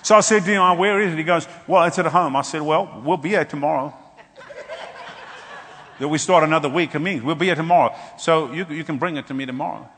so 0.02 0.16
I 0.16 0.20
said 0.20 0.44
to 0.44 0.50
him, 0.50 0.78
where 0.78 0.98
is 1.02 1.12
it? 1.12 1.18
He 1.18 1.22
goes, 1.22 1.46
well, 1.66 1.84
it's 1.84 1.98
at 1.98 2.06
home. 2.06 2.36
I 2.36 2.40
said, 2.40 2.62
well, 2.62 3.02
we'll 3.04 3.18
be 3.18 3.28
here 3.28 3.44
tomorrow. 3.44 3.92
Then 5.98 6.10
we 6.10 6.18
start 6.18 6.44
another 6.44 6.68
week 6.68 6.94
of 6.94 7.02
meetings. 7.02 7.24
We'll 7.24 7.34
be 7.34 7.46
here 7.46 7.54
tomorrow. 7.54 7.94
So 8.18 8.52
you, 8.52 8.66
you 8.70 8.84
can 8.84 8.98
bring 8.98 9.16
it 9.16 9.26
to 9.28 9.34
me 9.34 9.46
tomorrow. 9.46 9.88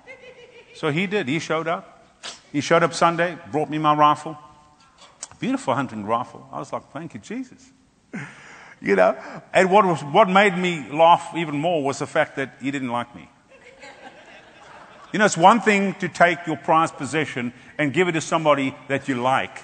So 0.75 0.91
he 0.91 1.07
did. 1.07 1.29
He 1.29 1.39
showed 1.39 1.69
up. 1.69 2.07
He 2.53 2.61
showed 2.61 2.83
up 2.83 2.95
Sunday, 2.95 3.39
brought 3.51 3.71
me 3.71 3.79
my 3.79 3.95
rifle. 3.95 4.37
Beautiful 5.39 5.75
hunting 5.75 6.05
rifle. 6.05 6.49
I 6.53 6.59
was 6.59 6.73
like, 6.73 6.91
thank 6.93 7.15
you, 7.15 7.21
Jesus. 7.21 7.71
you 8.81 8.97
know, 8.97 9.17
and 9.53 9.71
what, 9.71 9.85
was, 9.85 10.03
what 10.03 10.29
made 10.29 10.57
me 10.57 10.89
laugh 10.91 11.33
even 11.37 11.57
more 11.57 11.83
was 11.83 11.99
the 11.99 12.07
fact 12.07 12.37
that 12.37 12.57
he 12.61 12.71
didn't 12.71 12.91
like 12.91 13.15
me. 13.15 13.29
You 15.13 15.19
know, 15.19 15.25
it's 15.25 15.37
one 15.37 15.61
thing 15.61 15.95
to 15.95 16.09
take 16.09 16.47
your 16.47 16.57
prized 16.57 16.97
possession 16.97 17.53
and 17.79 17.93
give 17.93 18.09
it 18.09 18.13
to 18.13 18.21
somebody 18.21 18.77
that 18.89 19.09
you 19.09 19.21
like. 19.21 19.59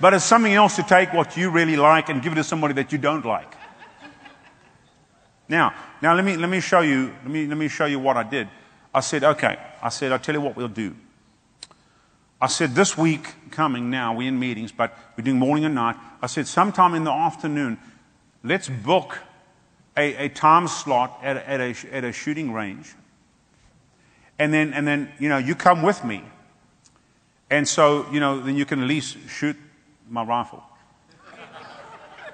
But 0.00 0.14
it's 0.14 0.24
something 0.24 0.52
else 0.52 0.76
to 0.76 0.82
take 0.82 1.12
what 1.12 1.36
you 1.36 1.50
really 1.50 1.76
like 1.76 2.08
and 2.08 2.20
give 2.20 2.32
it 2.32 2.36
to 2.36 2.44
somebody 2.44 2.74
that 2.74 2.90
you 2.90 2.98
don't 2.98 3.24
like. 3.24 3.54
Now, 5.48 5.74
now 6.00 6.14
let 6.14 6.24
me, 6.24 6.36
let 6.36 6.48
me 6.48 6.60
show 6.60 6.80
you, 6.80 7.14
let 7.22 7.30
me, 7.30 7.46
let 7.46 7.58
me 7.58 7.68
show 7.68 7.86
you 7.86 7.98
what 7.98 8.16
I 8.16 8.22
did. 8.22 8.48
I 8.94 9.00
said, 9.00 9.24
okay, 9.24 9.58
I 9.82 9.88
said, 9.88 10.12
I'll 10.12 10.18
tell 10.18 10.34
you 10.34 10.40
what 10.40 10.56
we'll 10.56 10.68
do. 10.68 10.94
I 12.40 12.46
said, 12.46 12.74
this 12.74 12.96
week 12.96 13.34
coming 13.50 13.90
now, 13.90 14.14
we're 14.14 14.28
in 14.28 14.38
meetings, 14.38 14.72
but 14.72 14.96
we're 15.16 15.24
doing 15.24 15.38
morning 15.38 15.64
and 15.64 15.74
night. 15.74 15.96
I 16.20 16.26
said, 16.26 16.46
sometime 16.46 16.94
in 16.94 17.04
the 17.04 17.12
afternoon, 17.12 17.78
let's 18.42 18.68
book 18.68 19.18
a, 19.96 20.26
a 20.26 20.28
time 20.28 20.68
slot 20.68 21.20
at, 21.22 21.36
at, 21.36 21.60
a, 21.60 21.74
at 21.92 22.04
a 22.04 22.12
shooting 22.12 22.52
range 22.52 22.94
and 24.38 24.52
then, 24.52 24.72
and 24.72 24.86
then, 24.86 25.12
you 25.18 25.28
know, 25.28 25.38
you 25.38 25.54
come 25.54 25.82
with 25.82 26.04
me. 26.04 26.22
And 27.50 27.68
so, 27.68 28.10
you 28.10 28.20
know, 28.20 28.40
then 28.40 28.56
you 28.56 28.64
can 28.64 28.80
at 28.82 28.88
least 28.88 29.16
shoot 29.28 29.56
my 30.08 30.24
rifle. 30.24 30.62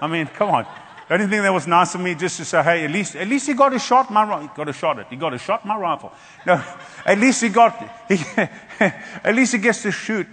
I 0.01 0.07
mean, 0.07 0.27
come 0.27 0.51
on. 0.51 0.67
The 1.11 1.15
only 1.15 1.27
thing 1.27 1.43
that 1.43 1.53
was 1.53 1.67
nice 1.67 1.93
of 1.97 2.01
me 2.03 2.15
just 2.15 2.37
to 2.37 2.45
say, 2.45 2.63
hey, 2.63 2.85
at 2.85 2.91
least, 2.93 3.17
at 3.17 3.27
least 3.27 3.49
he 3.49 3.55
got 3.55 3.75
a 3.75 3.81
shot 3.81 4.13
my 4.13 4.23
rifle. 4.23 4.47
He 4.47 4.55
got 4.55 4.69
a 4.69 4.73
shot 4.73 4.97
it. 5.01 5.09
He 5.11 5.17
got 5.17 5.35
a 5.35 5.39
shot 5.39 5.67
my 5.67 5.77
rifle. 5.77 6.13
No, 6.47 6.63
at 7.05 7.19
least 7.19 7.43
he 7.43 7.49
got, 7.49 7.77
he, 8.09 8.23
at 8.79 9.35
least 9.35 9.51
he 9.51 9.59
gets 9.59 9.83
to 9.83 9.91
shoot 9.91 10.29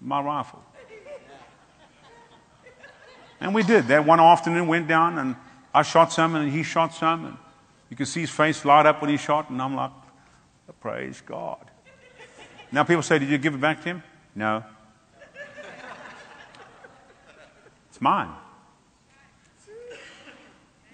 my 0.00 0.20
rifle. 0.20 0.64
And 3.38 3.54
we 3.54 3.62
did. 3.62 3.86
That 3.86 4.04
one 4.04 4.18
afternoon 4.18 4.66
went 4.66 4.88
down 4.88 5.16
and 5.16 5.36
I 5.72 5.82
shot 5.82 6.12
some 6.12 6.34
and 6.34 6.50
he 6.50 6.64
shot 6.64 6.92
some 6.92 7.26
and 7.26 7.36
you 7.88 7.96
could 7.96 8.08
see 8.08 8.22
his 8.22 8.30
face 8.30 8.64
light 8.64 8.86
up 8.86 9.00
when 9.00 9.10
he 9.10 9.16
shot 9.16 9.48
and 9.48 9.62
I'm 9.62 9.76
like, 9.76 9.92
Praise 10.80 11.22
God. 11.24 11.64
Now 12.72 12.82
people 12.82 13.04
say, 13.04 13.20
Did 13.20 13.28
you 13.28 13.38
give 13.38 13.54
it 13.54 13.60
back 13.60 13.78
to 13.82 13.84
him? 13.84 14.02
No. 14.34 14.64
It's 17.90 18.00
mine. 18.00 18.30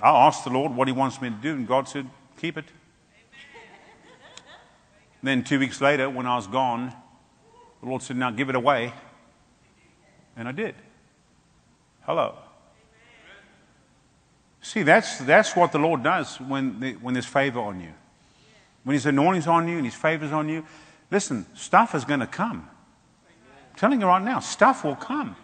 I 0.00 0.26
asked 0.26 0.44
the 0.44 0.50
Lord 0.50 0.74
what 0.74 0.88
he 0.88 0.92
wants 0.92 1.20
me 1.20 1.30
to 1.30 1.34
do, 1.34 1.52
and 1.54 1.66
God 1.66 1.88
said, 1.88 2.08
Keep 2.38 2.58
it. 2.58 2.64
Then 5.22 5.42
two 5.42 5.58
weeks 5.58 5.80
later, 5.80 6.08
when 6.10 6.26
I 6.26 6.36
was 6.36 6.46
gone, 6.46 6.92
the 7.80 7.88
Lord 7.88 8.02
said, 8.02 8.16
Now 8.16 8.30
give 8.30 8.48
it 8.48 8.54
away. 8.54 8.92
And 10.36 10.46
I 10.46 10.52
did. 10.52 10.74
Hello. 12.02 12.36
See, 14.60 14.82
that's, 14.82 15.18
that's 15.18 15.56
what 15.56 15.72
the 15.72 15.78
Lord 15.78 16.02
does 16.02 16.40
when, 16.40 16.80
the, 16.80 16.92
when 16.94 17.14
there's 17.14 17.26
favor 17.26 17.60
on 17.60 17.80
you 17.80 17.92
when 18.86 18.94
His 18.94 19.06
anointing's 19.06 19.48
on 19.48 19.66
you 19.66 19.78
and 19.78 19.84
His 19.84 19.96
favor's 19.96 20.30
on 20.30 20.48
you, 20.48 20.64
listen, 21.10 21.44
stuff 21.56 21.96
is 21.96 22.04
going 22.04 22.20
to 22.20 22.26
come. 22.28 22.70
I'm 23.28 23.76
telling 23.76 24.00
you 24.00 24.06
right 24.06 24.22
now, 24.22 24.38
stuff 24.38 24.84
will 24.84 24.94
come. 24.94 25.34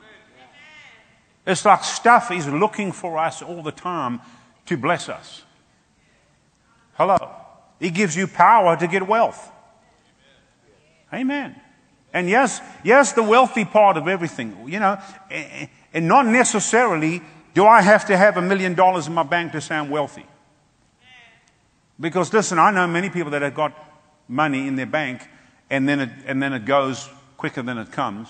It's 1.44 1.64
like 1.64 1.82
stuff 1.82 2.30
is 2.30 2.46
looking 2.46 2.92
for 2.92 3.18
us 3.18 3.42
all 3.42 3.64
the 3.64 3.72
time 3.72 4.20
to 4.67 4.77
bless 4.77 5.09
us. 5.09 5.43
Hello. 6.95 7.35
He 7.81 7.91
gives 7.91 8.17
you 8.17 8.27
power 8.27 8.77
to 8.77 8.87
get 8.87 9.07
wealth. 9.07 9.51
Amen. 11.13 11.61
And 12.13 12.29
yes, 12.29 12.61
yes, 12.85 13.13
the 13.13 13.23
wealthy 13.23 13.65
part 13.65 13.97
of 13.97 14.07
everything, 14.07 14.69
you 14.69 14.79
know, 14.79 14.99
and 15.93 16.09
not 16.09 16.27
necessarily 16.27 17.23
do 17.55 17.67
I 17.67 17.83
have 17.83 18.07
to 18.07 18.17
have 18.17 18.37
a 18.37 18.43
million 18.43 18.75
dollars 18.75 19.07
in 19.07 19.15
my 19.15 19.23
bank 19.23 19.53
to 19.53 19.61
say 19.61 19.75
I'm 19.77 19.91
wealthy. 19.91 20.27
Because 21.99 22.33
listen, 22.33 22.59
I 22.59 22.71
know 22.71 22.87
many 22.87 23.11
people 23.11 23.31
that 23.33 23.43
have 23.43 23.55
got 23.55 23.73
money 24.29 24.67
in 24.67 24.77
their 24.77 24.87
bank 24.87 25.29
and 25.71 25.89
then 25.89 26.01
it, 26.01 26.11
and 26.27 26.43
then 26.43 26.53
it 26.53 26.65
goes 26.65 27.09
quicker 27.37 27.63
than 27.63 27.79
it 27.79 27.93
comes. 27.93 28.29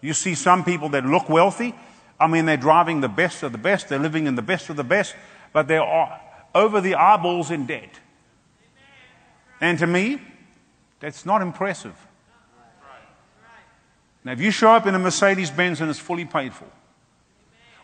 You 0.00 0.14
see 0.14 0.34
some 0.34 0.64
people 0.64 0.88
that 0.90 1.04
look 1.04 1.28
wealthy. 1.28 1.74
I 2.20 2.26
mean, 2.26 2.46
they're 2.46 2.56
driving 2.56 3.00
the 3.00 3.08
best 3.08 3.42
of 3.42 3.52
the 3.52 3.58
best. 3.58 3.88
They're 3.88 3.98
living 3.98 4.26
in 4.26 4.34
the 4.34 4.42
best 4.42 4.70
of 4.70 4.76
the 4.76 4.84
best, 4.84 5.14
but 5.52 5.68
they're 5.68 5.84
over 6.54 6.80
the 6.80 6.94
eyeballs 6.94 7.50
in 7.50 7.66
debt. 7.66 8.00
And 9.60 9.78
to 9.78 9.86
me, 9.86 10.20
that's 11.00 11.24
not 11.24 11.42
impressive. 11.42 11.94
Now, 14.24 14.32
if 14.32 14.40
you 14.40 14.50
show 14.50 14.72
up 14.72 14.86
in 14.86 14.94
a 14.94 14.98
Mercedes 14.98 15.50
Benz 15.50 15.80
and 15.80 15.88
it's 15.88 15.98
fully 15.98 16.24
paid 16.24 16.52
for, 16.52 16.66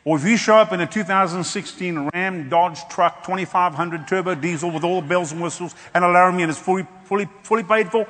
or 0.04 0.18
if 0.18 0.24
you 0.24 0.36
show 0.36 0.56
up 0.56 0.72
in 0.72 0.80
a 0.80 0.86
2016 0.86 2.10
Ram 2.12 2.48
Dodge 2.50 2.86
truck, 2.88 3.24
2500 3.24 4.06
turbo 4.06 4.34
diesel 4.34 4.70
with 4.70 4.84
all 4.84 5.00
the 5.00 5.06
bells 5.06 5.32
and 5.32 5.40
whistles 5.40 5.74
and 5.94 6.04
a 6.04 6.08
alarm 6.08 6.38
and 6.40 6.50
it's 6.50 6.60
fully, 6.60 6.86
fully, 7.04 7.26
fully 7.42 7.62
paid 7.62 7.90
for, 7.90 8.06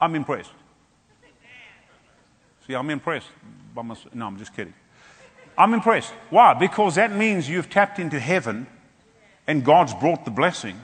I'm 0.00 0.16
impressed. 0.16 0.50
See, 2.66 2.74
I'm 2.74 2.90
impressed. 2.90 3.28
By 3.74 3.82
my, 3.82 3.96
no, 4.12 4.26
I'm 4.26 4.38
just 4.38 4.54
kidding. 4.54 4.74
I'm 5.58 5.74
impressed. 5.74 6.12
Why? 6.30 6.54
Because 6.54 6.94
that 6.94 7.12
means 7.12 7.48
you've 7.48 7.68
tapped 7.68 7.98
into 7.98 8.20
heaven 8.20 8.68
and 9.48 9.64
God's 9.64 9.92
brought 9.92 10.24
the 10.24 10.30
blessing. 10.30 10.80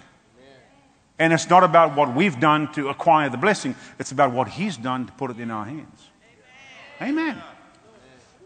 And 1.17 1.33
it's 1.33 1.49
not 1.49 1.63
about 1.63 1.97
what 1.97 2.15
we've 2.15 2.39
done 2.41 2.73
to 2.73 2.89
acquire 2.89 3.31
the 3.31 3.37
blessing, 3.37 3.77
it's 4.01 4.11
about 4.11 4.33
what 4.33 4.49
He's 4.49 4.77
done 4.77 5.07
to 5.07 5.13
put 5.13 5.31
it 5.31 5.39
in 5.39 5.53
our 5.53 5.65
hands. 5.65 6.11
Amen. 7.01 7.41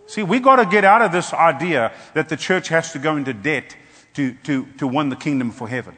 See, 0.06 0.22
we 0.22 0.38
got 0.38 0.56
to 0.56 0.66
get 0.66 0.84
out 0.84 1.00
of 1.00 1.12
this 1.12 1.32
idea 1.32 1.92
that 2.12 2.28
the 2.28 2.36
church 2.36 2.68
has 2.68 2.92
to 2.92 2.98
go 2.98 3.16
into 3.16 3.32
debt 3.32 3.74
to, 4.14 4.34
to, 4.44 4.66
to 4.78 4.86
win 4.86 5.08
the 5.08 5.16
kingdom 5.16 5.50
for 5.50 5.66
heaven, 5.66 5.96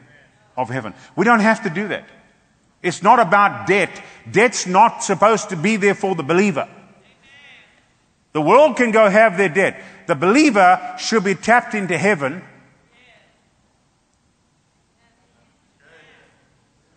of 0.55 0.69
heaven. 0.69 0.93
We 1.15 1.25
don't 1.25 1.39
have 1.41 1.63
to 1.63 1.69
do 1.69 1.89
that. 1.89 2.05
It's 2.81 3.03
not 3.03 3.19
about 3.19 3.67
debt. 3.67 4.01
Debt's 4.29 4.65
not 4.65 5.03
supposed 5.03 5.49
to 5.49 5.55
be 5.57 5.75
there 5.75 5.95
for 5.95 6.15
the 6.15 6.23
believer. 6.23 6.69
The 8.33 8.41
world 8.41 8.77
can 8.77 8.91
go 8.91 9.09
have 9.09 9.37
their 9.37 9.49
debt. 9.49 9.81
The 10.07 10.15
believer 10.15 10.95
should 10.97 11.23
be 11.23 11.35
tapped 11.35 11.73
into 11.73 11.97
heaven. 11.97 12.43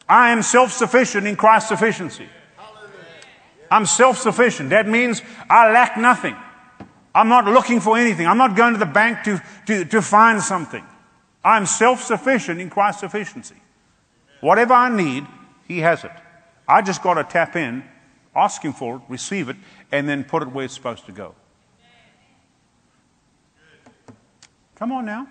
I 0.08 0.30
am 0.30 0.42
self 0.42 0.72
sufficient 0.72 1.26
in 1.26 1.36
Christ's 1.36 1.68
sufficiency. 1.68 2.28
I'm 3.70 3.86
self 3.86 4.18
sufficient. 4.18 4.70
That 4.70 4.86
means 4.86 5.22
I 5.48 5.70
lack 5.72 5.96
nothing. 5.96 6.36
I'm 7.14 7.28
not 7.28 7.44
looking 7.46 7.80
for 7.80 7.96
anything. 7.96 8.26
I'm 8.26 8.38
not 8.38 8.56
going 8.56 8.72
to 8.74 8.78
the 8.78 8.86
bank 8.86 9.22
to, 9.24 9.42
to, 9.66 9.84
to 9.84 10.02
find 10.02 10.42
something. 10.42 10.84
I'm 11.44 11.66
self 11.66 12.02
sufficient 12.02 12.60
in 12.60 12.70
Christ's 12.70 13.00
sufficiency. 13.00 13.56
Whatever 14.40 14.74
I 14.74 14.94
need, 14.94 15.26
He 15.66 15.80
has 15.80 16.04
it. 16.04 16.12
I 16.68 16.82
just 16.82 17.02
got 17.02 17.14
to 17.14 17.24
tap 17.24 17.56
in, 17.56 17.84
ask 18.34 18.62
Him 18.62 18.72
for 18.72 18.96
it, 18.96 19.02
receive 19.08 19.48
it, 19.48 19.56
and 19.92 20.08
then 20.08 20.24
put 20.24 20.42
it 20.42 20.48
where 20.48 20.64
it's 20.64 20.74
supposed 20.74 21.06
to 21.06 21.12
go. 21.12 21.34
Come 24.76 24.92
on 24.92 25.04
now. 25.04 25.28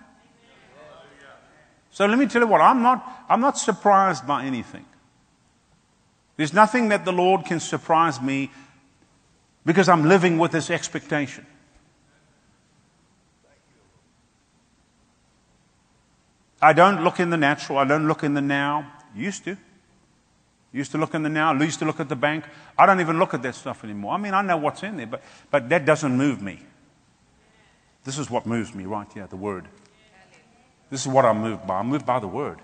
So 1.90 2.06
let 2.06 2.18
me 2.18 2.26
tell 2.26 2.42
you 2.42 2.48
what, 2.48 2.60
I'm 2.60 2.82
not, 2.82 3.24
I'm 3.28 3.40
not 3.40 3.56
surprised 3.56 4.26
by 4.26 4.44
anything. 4.44 4.84
There's 6.36 6.52
nothing 6.52 6.88
that 6.88 7.04
the 7.04 7.12
Lord 7.12 7.44
can 7.44 7.60
surprise 7.60 8.20
me 8.20 8.50
because 9.64 9.88
I'm 9.88 10.04
living 10.04 10.38
with 10.38 10.50
this 10.50 10.70
expectation. 10.70 11.46
I 16.60 16.72
don't 16.72 17.04
look 17.04 17.20
in 17.20 17.30
the 17.30 17.36
natural. 17.36 17.78
I 17.78 17.84
don't 17.84 18.08
look 18.08 18.24
in 18.24 18.34
the 18.34 18.40
now. 18.40 18.90
Used 19.14 19.44
to. 19.44 19.56
Used 20.74 20.90
to 20.90 20.98
look 20.98 21.14
in 21.14 21.22
the 21.22 21.28
now. 21.28 21.52
Used 21.52 21.78
to 21.78 21.84
look 21.84 22.00
at 22.00 22.08
the 22.08 22.16
bank. 22.16 22.44
I 22.76 22.84
don't 22.84 23.00
even 23.00 23.20
look 23.20 23.32
at 23.32 23.42
that 23.42 23.54
stuff 23.54 23.84
anymore. 23.84 24.12
I 24.12 24.16
mean, 24.16 24.34
I 24.34 24.42
know 24.42 24.56
what's 24.56 24.82
in 24.82 24.96
there, 24.96 25.06
but, 25.06 25.22
but 25.48 25.68
that 25.68 25.86
doesn't 25.86 26.14
move 26.14 26.42
me. 26.42 26.58
This 28.02 28.18
is 28.18 28.28
what 28.28 28.44
moves 28.44 28.74
me 28.74 28.84
right 28.84 29.06
here, 29.14 29.28
the 29.28 29.36
Word. 29.36 29.68
This 30.90 31.02
is 31.02 31.08
what 31.08 31.24
I'm 31.24 31.40
moved 31.40 31.64
by. 31.64 31.78
I'm 31.78 31.86
moved 31.86 32.04
by 32.04 32.18
the 32.18 32.26
Word. 32.26 32.58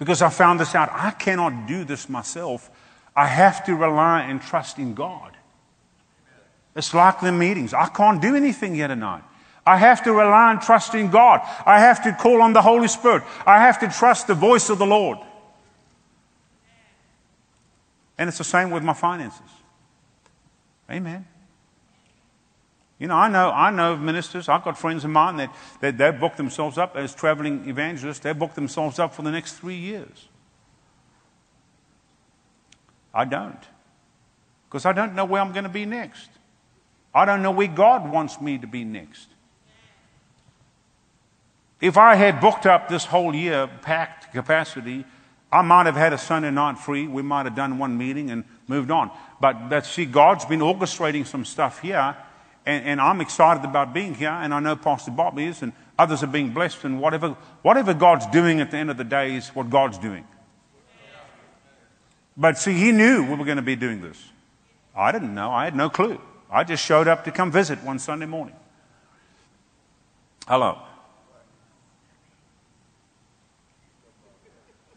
Because 0.00 0.20
I 0.20 0.30
found 0.30 0.58
this 0.58 0.74
out. 0.74 0.90
I 0.92 1.12
cannot 1.12 1.68
do 1.68 1.84
this 1.84 2.08
myself. 2.08 2.68
I 3.14 3.26
have 3.26 3.64
to 3.66 3.76
rely 3.76 4.22
and 4.22 4.42
trust 4.42 4.78
in 4.78 4.94
God. 4.94 5.36
It's 6.74 6.92
like 6.92 7.20
the 7.20 7.30
meetings. 7.30 7.72
I 7.72 7.86
can't 7.86 8.20
do 8.20 8.34
anything 8.34 8.74
here 8.74 8.88
tonight. 8.88 9.22
I 9.64 9.76
have 9.76 10.02
to 10.04 10.12
rely 10.12 10.50
and 10.50 10.60
trust 10.60 10.94
in 10.94 11.10
God. 11.10 11.40
I 11.64 11.78
have 11.78 12.02
to 12.02 12.12
call 12.12 12.42
on 12.42 12.52
the 12.52 12.62
Holy 12.62 12.88
Spirit. 12.88 13.22
I 13.46 13.60
have 13.60 13.78
to 13.80 13.88
trust 13.88 14.26
the 14.26 14.34
voice 14.34 14.70
of 14.70 14.78
the 14.78 14.86
Lord. 14.86 15.18
And 18.20 18.28
it's 18.28 18.36
the 18.36 18.44
same 18.44 18.70
with 18.70 18.82
my 18.82 18.92
finances. 18.92 19.40
Amen. 20.90 21.24
You 22.98 23.06
know, 23.06 23.14
I 23.14 23.30
know, 23.30 23.50
I 23.50 23.70
know 23.70 23.96
ministers. 23.96 24.46
I've 24.46 24.62
got 24.62 24.76
friends 24.76 25.04
of 25.04 25.10
mine 25.10 25.38
that, 25.38 25.56
that 25.80 25.96
they've 25.96 26.20
booked 26.20 26.36
themselves 26.36 26.76
up 26.76 26.96
as 26.96 27.14
traveling 27.14 27.66
evangelists. 27.66 28.18
They've 28.18 28.38
booked 28.38 28.56
themselves 28.56 28.98
up 28.98 29.14
for 29.14 29.22
the 29.22 29.30
next 29.30 29.54
three 29.54 29.76
years. 29.76 30.28
I 33.14 33.24
don't. 33.24 33.58
Because 34.68 34.84
I 34.84 34.92
don't 34.92 35.14
know 35.14 35.24
where 35.24 35.40
I'm 35.40 35.52
going 35.52 35.64
to 35.64 35.70
be 35.70 35.86
next. 35.86 36.28
I 37.14 37.24
don't 37.24 37.40
know 37.40 37.52
where 37.52 37.68
God 37.68 38.12
wants 38.12 38.38
me 38.38 38.58
to 38.58 38.66
be 38.66 38.84
next. 38.84 39.28
If 41.80 41.96
I 41.96 42.16
had 42.16 42.38
booked 42.38 42.66
up 42.66 42.90
this 42.90 43.06
whole 43.06 43.34
year, 43.34 43.66
packed 43.80 44.30
capacity, 44.34 45.06
I 45.52 45.62
might 45.62 45.86
have 45.86 45.96
had 45.96 46.12
a 46.12 46.18
Sunday 46.18 46.50
night 46.50 46.78
free. 46.78 47.08
We 47.08 47.22
might 47.22 47.46
have 47.46 47.56
done 47.56 47.78
one 47.78 47.98
meeting 47.98 48.30
and 48.30 48.44
moved 48.68 48.90
on. 48.90 49.10
But 49.40 49.68
that, 49.70 49.86
see, 49.86 50.04
God's 50.04 50.44
been 50.44 50.60
orchestrating 50.60 51.26
some 51.26 51.44
stuff 51.44 51.80
here, 51.80 52.16
and, 52.66 52.84
and, 52.84 53.00
I'm 53.00 53.20
excited 53.20 53.64
about 53.64 53.94
being 53.94 54.14
here, 54.14 54.30
and 54.30 54.52
I 54.52 54.60
know 54.60 54.76
Pastor 54.76 55.10
Bob 55.10 55.38
is, 55.38 55.62
and 55.62 55.72
others 55.98 56.22
are 56.22 56.28
being 56.28 56.52
blessed, 56.52 56.84
and 56.84 57.00
whatever, 57.00 57.30
whatever 57.62 57.94
God's 57.94 58.26
doing 58.26 58.60
at 58.60 58.70
the 58.70 58.76
end 58.76 58.90
of 58.90 58.96
the 58.98 59.04
day 59.04 59.34
is 59.34 59.48
what 59.48 59.70
God's 59.70 59.98
doing. 59.98 60.26
But 62.36 62.58
see, 62.58 62.74
he 62.74 62.92
knew 62.92 63.24
we 63.24 63.34
were 63.34 63.44
going 63.44 63.56
to 63.56 63.62
be 63.62 63.76
doing 63.76 64.02
this. 64.02 64.22
I 64.94 65.10
didn't 65.10 65.34
know. 65.34 65.50
I 65.50 65.64
had 65.64 65.74
no 65.74 65.90
clue. 65.90 66.20
I 66.50 66.64
just 66.64 66.84
showed 66.84 67.08
up 67.08 67.24
to 67.24 67.32
come 67.32 67.50
visit 67.50 67.82
one 67.82 67.98
Sunday 67.98 68.26
morning. 68.26 68.54
Hello. 70.46 70.78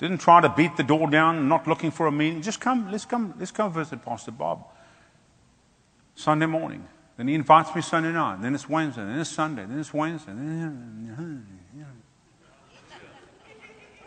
Didn't 0.03 0.17
try 0.17 0.41
to 0.41 0.49
beat 0.49 0.75
the 0.75 0.83
door 0.83 1.09
down, 1.09 1.47
not 1.47 1.65
looking 1.65 1.89
for 1.89 2.07
a 2.07 2.11
meeting. 2.11 2.41
Just 2.41 2.59
come, 2.59 2.91
let's 2.91 3.05
come, 3.05 3.33
let's 3.39 3.51
come 3.51 3.71
visit 3.71 4.03
Pastor 4.03 4.31
Bob. 4.31 4.65
Sunday 6.13 6.45
morning. 6.45 6.85
Then 7.15 7.29
he 7.29 7.35
invites 7.35 7.73
me 7.73 7.81
Sunday 7.81 8.11
night. 8.11 8.41
Then 8.41 8.53
it's 8.53 8.67
Wednesday. 8.67 9.05
Then 9.05 9.17
it's 9.17 9.29
Sunday. 9.29 9.63
Then 9.65 9.79
it's 9.79 9.93
Wednesday. 9.93 10.33
And 10.33 11.45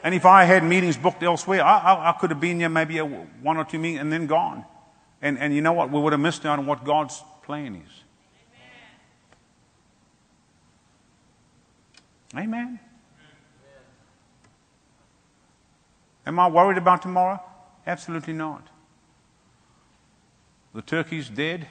if 0.05 0.27
I 0.27 0.45
had 0.45 0.65
meetings 0.65 0.99
booked 0.99 1.23
elsewhere, 1.23 1.65
I, 1.65 1.79
I, 1.79 2.11
I 2.11 2.13
could 2.13 2.29
have 2.29 2.41
been 2.41 2.61
here 2.61 2.69
maybe 2.69 2.99
a, 2.99 3.07
one 3.07 3.57
or 3.57 3.65
two 3.65 3.79
meetings 3.79 4.03
and 4.03 4.13
then 4.13 4.27
gone. 4.27 4.67
And, 5.23 5.39
and 5.39 5.55
you 5.55 5.63
know 5.63 5.73
what? 5.73 5.91
We 5.91 5.99
would 5.99 6.13
have 6.13 6.21
missed 6.21 6.45
out 6.45 6.59
on 6.59 6.67
what 6.67 6.85
God's 6.85 7.25
plan 7.43 7.75
is. 7.75 8.03
Amen. 12.35 12.45
Amen. 12.45 12.81
Am 16.27 16.39
I 16.39 16.49
worried 16.49 16.79
about 16.79 17.03
tomorrow? 17.03 17.41
Absolutely 17.87 18.33
not. 18.33 18.67
The 20.75 20.83
turkey's 20.83 21.29
dead. 21.29 21.69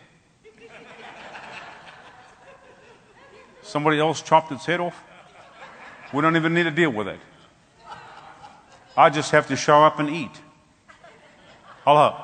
Somebody 3.62 4.00
else 4.00 4.22
chopped 4.22 4.52
its 4.52 4.66
head 4.66 4.80
off. 4.80 5.04
We 6.14 6.22
don't 6.22 6.36
even 6.36 6.54
need 6.54 6.64
to 6.64 6.72
deal 6.72 6.92
with 6.92 7.08
it. 7.08 7.20
I 8.96 9.10
just 9.10 9.32
have 9.32 9.48
to 9.48 9.56
show 9.58 9.84
up 9.84 10.00
and 10.00 10.10
eat. 10.10 10.32
Hello. 11.84 12.16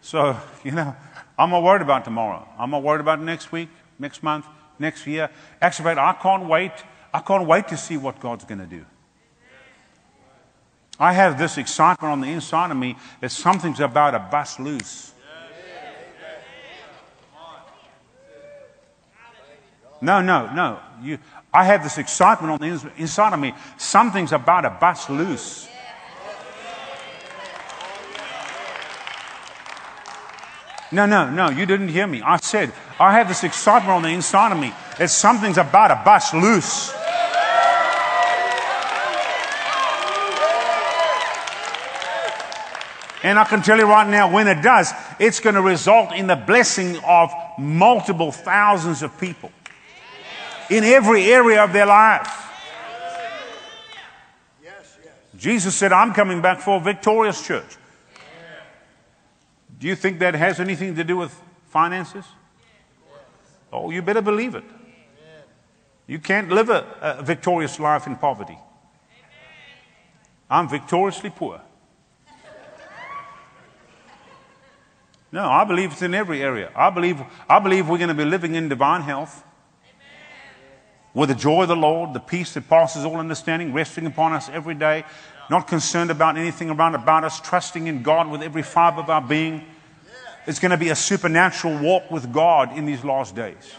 So, 0.00 0.36
you 0.64 0.70
know, 0.70 0.94
I'm 1.36 1.50
not 1.50 1.62
worried 1.62 1.82
about 1.82 2.04
tomorrow. 2.04 2.46
I'm 2.58 2.70
not 2.70 2.82
worried 2.82 3.00
about 3.00 3.20
next 3.20 3.50
week, 3.50 3.68
next 3.98 4.22
month, 4.22 4.46
next 4.78 5.06
year. 5.06 5.30
Actually, 5.60 5.98
I 5.98 6.12
can't 6.12 6.46
wait. 6.46 6.72
I 7.12 7.20
can't 7.20 7.46
wait 7.46 7.68
to 7.68 7.76
see 7.76 7.96
what 7.96 8.20
God's 8.20 8.44
going 8.44 8.60
to 8.60 8.66
do. 8.66 8.84
I 10.98 11.12
have 11.12 11.38
this 11.38 11.58
excitement 11.58 12.12
on 12.12 12.20
the 12.20 12.28
inside 12.28 12.70
of 12.70 12.76
me 12.76 12.96
that 13.20 13.30
something's 13.30 13.80
about 13.80 14.12
to 14.12 14.18
bust 14.18 14.60
loose. 14.60 15.12
No, 20.00 20.20
no, 20.20 20.52
no. 20.52 20.80
You, 21.00 21.18
I 21.54 21.64
have 21.64 21.82
this 21.82 21.96
excitement 21.96 22.52
on 22.52 22.58
the 22.58 22.92
inside 22.96 23.32
of 23.32 23.38
me. 23.38 23.54
Something's 23.78 24.32
about 24.32 24.62
to 24.62 24.70
bust 24.70 25.08
loose. 25.08 25.68
No, 30.90 31.06
no, 31.06 31.30
no, 31.30 31.48
you 31.48 31.64
didn't 31.64 31.88
hear 31.88 32.06
me. 32.06 32.20
I 32.20 32.36
said, 32.36 32.70
I 33.00 33.12
have 33.12 33.26
this 33.26 33.44
excitement 33.44 33.92
on 33.92 34.02
the 34.02 34.10
inside 34.10 34.52
of 34.52 34.58
me 34.58 34.74
that 34.98 35.08
something's 35.08 35.56
about 35.56 35.88
to 35.88 36.02
bust 36.04 36.34
loose. 36.34 36.92
And 43.22 43.38
I 43.38 43.44
can 43.44 43.62
tell 43.62 43.78
you 43.78 43.84
right 43.84 44.08
now, 44.08 44.32
when 44.32 44.48
it 44.48 44.62
does, 44.62 44.92
it's 45.18 45.38
going 45.38 45.54
to 45.54 45.62
result 45.62 46.12
in 46.12 46.26
the 46.26 46.36
blessing 46.36 46.98
of 47.06 47.32
multiple 47.58 48.32
thousands 48.32 49.02
of 49.02 49.18
people 49.18 49.52
in 50.68 50.82
every 50.82 51.32
area 51.32 51.62
of 51.62 51.72
their 51.72 51.86
life. 51.86 52.38
Jesus 55.36 55.74
said, 55.74 55.92
I'm 55.92 56.12
coming 56.12 56.40
back 56.40 56.60
for 56.60 56.76
a 56.76 56.80
victorious 56.80 57.44
church. 57.46 57.76
Do 59.78 59.86
you 59.88 59.96
think 59.96 60.20
that 60.20 60.34
has 60.34 60.60
anything 60.60 60.94
to 60.94 61.04
do 61.04 61.16
with 61.16 61.36
finances? 61.66 62.24
Oh, 63.72 63.90
you 63.90 64.02
better 64.02 64.22
believe 64.22 64.54
it. 64.54 64.64
You 66.06 66.18
can't 66.18 66.50
live 66.50 66.68
a, 66.68 66.86
a 67.00 67.22
victorious 67.22 67.80
life 67.80 68.06
in 68.06 68.16
poverty. 68.16 68.58
I'm 70.50 70.68
victoriously 70.68 71.30
poor. 71.30 71.60
No, 75.32 75.48
I 75.48 75.64
believe 75.64 75.92
it's 75.92 76.02
in 76.02 76.14
every 76.14 76.42
area. 76.42 76.70
I 76.76 76.90
believe, 76.90 77.22
I 77.48 77.58
believe 77.58 77.88
we're 77.88 77.96
going 77.96 78.08
to 78.08 78.14
be 78.14 78.26
living 78.26 78.54
in 78.54 78.68
divine 78.68 79.00
health 79.00 79.42
with 81.14 81.30
the 81.30 81.34
joy 81.34 81.62
of 81.62 81.68
the 81.68 81.76
Lord, 81.76 82.12
the 82.12 82.20
peace 82.20 82.52
that 82.54 82.68
passes 82.68 83.04
all 83.06 83.16
understanding, 83.16 83.72
resting 83.72 84.04
upon 84.06 84.34
us 84.34 84.50
every 84.50 84.74
day, 84.74 85.04
not 85.48 85.66
concerned 85.66 86.10
about 86.10 86.36
anything 86.36 86.68
around 86.68 86.94
about 86.94 87.24
us, 87.24 87.40
trusting 87.40 87.86
in 87.86 88.02
God 88.02 88.28
with 88.28 88.42
every 88.42 88.62
fiber 88.62 89.00
of 89.00 89.08
our 89.08 89.22
being. 89.22 89.64
It's 90.46 90.58
going 90.58 90.70
to 90.70 90.76
be 90.76 90.90
a 90.90 90.96
supernatural 90.96 91.78
walk 91.78 92.10
with 92.10 92.30
God 92.30 92.76
in 92.76 92.84
these 92.84 93.02
last 93.02 93.34
days. 93.34 93.74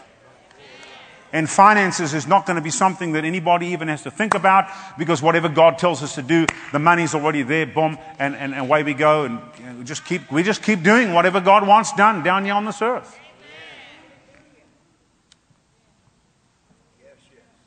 And 1.34 1.50
finances 1.50 2.14
is 2.14 2.28
not 2.28 2.46
going 2.46 2.54
to 2.54 2.62
be 2.62 2.70
something 2.70 3.10
that 3.12 3.24
anybody 3.24 3.66
even 3.66 3.88
has 3.88 4.04
to 4.04 4.10
think 4.12 4.34
about 4.34 4.68
because 4.96 5.20
whatever 5.20 5.48
God 5.48 5.78
tells 5.78 6.00
us 6.00 6.14
to 6.14 6.22
do, 6.22 6.46
the 6.70 6.78
money's 6.78 7.12
already 7.12 7.42
there, 7.42 7.66
boom, 7.66 7.98
and, 8.20 8.36
and, 8.36 8.54
and 8.54 8.60
away 8.62 8.84
we 8.84 8.94
go. 8.94 9.24
And 9.24 9.78
we, 9.80 9.84
just 9.84 10.04
keep, 10.04 10.30
we 10.30 10.44
just 10.44 10.62
keep 10.62 10.84
doing 10.84 11.12
whatever 11.12 11.40
God 11.40 11.66
wants 11.66 11.92
done 11.94 12.22
down 12.22 12.44
here 12.44 12.54
on 12.54 12.64
this 12.64 12.80
earth. 12.80 13.18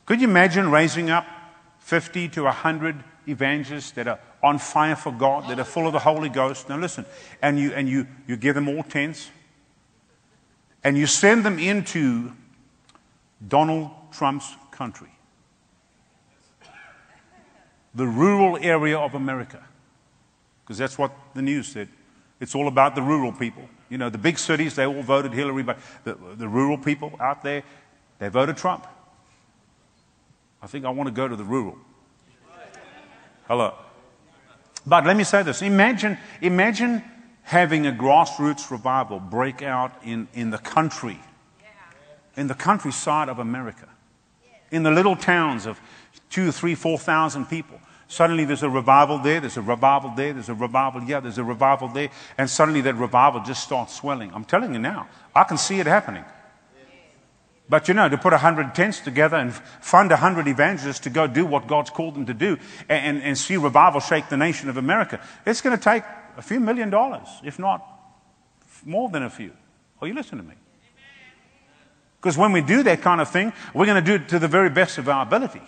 Could 0.06 0.22
you 0.22 0.30
imagine 0.30 0.72
raising 0.72 1.10
up 1.10 1.28
50 1.80 2.30
to 2.30 2.44
100 2.44 3.04
evangelists 3.28 3.92
that 3.92 4.08
are 4.08 4.20
on 4.42 4.60
fire 4.60 4.96
for 4.96 5.12
God, 5.12 5.50
that 5.50 5.60
are 5.60 5.66
full 5.66 5.88
of 5.88 5.92
the 5.92 6.00
Holy 6.00 6.30
Ghost? 6.30 6.70
Now 6.70 6.78
listen, 6.78 7.06
and 7.42 7.60
you, 7.60 7.74
and 7.74 7.90
you, 7.90 8.08
you 8.28 8.38
give 8.38 8.56
them 8.56 8.70
all 8.70 8.84
tents, 8.84 9.30
and 10.86 10.98
you 10.98 11.06
send 11.06 11.46
them 11.46 11.60
into 11.60 12.32
Donald 13.46 13.92
Trump's 14.12 14.56
country. 14.72 15.10
The 17.94 18.08
rural 18.08 18.58
area 18.62 18.98
of 18.98 19.16
America. 19.16 19.64
Because 20.64 20.78
that's 20.78 20.98
what 20.98 21.12
the 21.34 21.42
news 21.42 21.68
said. 21.68 21.90
It's 22.40 22.54
all 22.54 22.68
about 22.68 22.96
the 22.96 23.02
rural 23.02 23.32
people. 23.32 23.68
You 23.90 23.98
know, 23.98 24.10
the 24.10 24.18
big 24.18 24.38
cities, 24.38 24.76
they 24.76 24.86
all 24.86 25.02
voted 25.02 25.34
Hillary, 25.34 25.64
but 25.64 25.80
the, 26.04 26.18
the 26.36 26.48
rural 26.48 26.78
people 26.78 27.14
out 27.20 27.42
there, 27.42 27.64
they 28.20 28.30
voted 28.30 28.58
Trump. 28.58 28.86
I 30.62 30.68
think 30.68 30.86
I 30.86 30.90
want 30.90 31.08
to 31.08 31.14
go 31.14 31.28
to 31.28 31.36
the 31.36 31.44
rural. 31.44 31.78
Hello. 33.48 33.76
But 34.86 35.06
let 35.06 35.18
me 35.18 35.24
say 35.24 35.44
this 35.44 35.62
imagine, 35.62 36.18
imagine 36.42 37.04
having 37.44 37.88
a 37.88 37.92
grassroots 37.92 38.70
revival 38.70 39.20
break 39.20 39.62
out 39.62 39.94
in, 40.04 40.28
in 40.34 40.50
the 40.50 40.58
country, 40.58 41.20
in 42.38 42.48
the 42.48 42.54
countryside 42.54 43.28
of 43.28 43.40
America, 43.40 43.90
in 44.72 44.84
the 44.84 44.92
little 44.92 45.16
towns 45.16 45.66
of 45.66 45.82
two, 46.30 46.52
three, 46.52 46.76
four 46.76 46.98
thousand 46.98 47.48
people. 47.48 47.82
Suddenly 48.08 48.46
there's 48.46 48.64
a 48.64 48.70
revival 48.70 49.18
there, 49.18 49.42
there's 49.42 49.58
a 49.58 49.62
revival 49.62 50.14
there, 50.16 50.32
there's 50.32 50.48
a 50.48 50.54
revival 50.54 51.02
here, 51.02 51.20
there's 51.20 51.38
a 51.38 51.44
revival 51.44 51.90
there, 51.90 52.10
and 52.38 52.50
suddenly 52.50 52.80
that 52.82 52.96
revival 52.96 53.42
just 53.42 53.64
starts 53.64 53.96
swelling. 53.96 54.32
I'm 54.34 54.46
telling 54.46 54.74
you 54.74 54.80
now, 54.80 55.10
I 55.36 55.44
can 55.44 55.58
see 55.58 55.82
it 55.82 55.88
happening. 55.88 56.24
But 57.70 57.90
you 57.90 57.94
know, 57.94 58.08
to 58.08 58.18
put 58.18 58.32
a 58.32 58.38
hundred 58.38 58.74
tents 58.74 59.02
together 59.02 59.36
and 59.36 59.54
fund 59.54 60.14
a 60.14 60.18
hundred 60.18 60.48
evangelists 60.48 61.02
to 61.02 61.10
go 61.10 61.28
do 61.28 61.46
what 61.46 61.68
God's 61.68 61.90
called 61.90 62.16
them 62.16 62.26
to 62.28 62.34
do 62.34 62.58
and, 62.88 63.18
and, 63.18 63.24
and 63.24 63.38
see 63.38 63.58
revival 63.58 64.00
shake 64.00 64.30
the 64.30 64.38
nation 64.38 64.70
of 64.70 64.78
America, 64.78 65.20
it's 65.46 65.60
going 65.60 65.78
to 65.78 65.84
take 65.84 66.04
a 66.38 66.42
few 66.42 66.62
million 66.62 66.90
dollars, 66.90 67.28
if 67.44 67.60
not 67.60 67.86
more 68.86 69.10
than 69.10 69.24
a 69.24 69.30
few. 69.30 69.52
Are 70.02 70.08
you 70.08 70.14
listening 70.14 70.44
to 70.44 70.48
me? 70.48 70.56
Because 72.22 72.38
when 72.38 72.52
we 72.52 72.62
do 72.62 72.84
that 72.84 73.02
kind 73.02 73.22
of 73.22 73.30
thing, 73.30 73.54
we're 73.74 73.86
going 73.86 74.04
to 74.04 74.18
do 74.18 74.24
it 74.24 74.30
to 74.30 74.40
the 74.40 74.48
very 74.48 74.70
best 74.70 74.98
of 74.98 75.08
our 75.08 75.24
ability. 75.24 75.62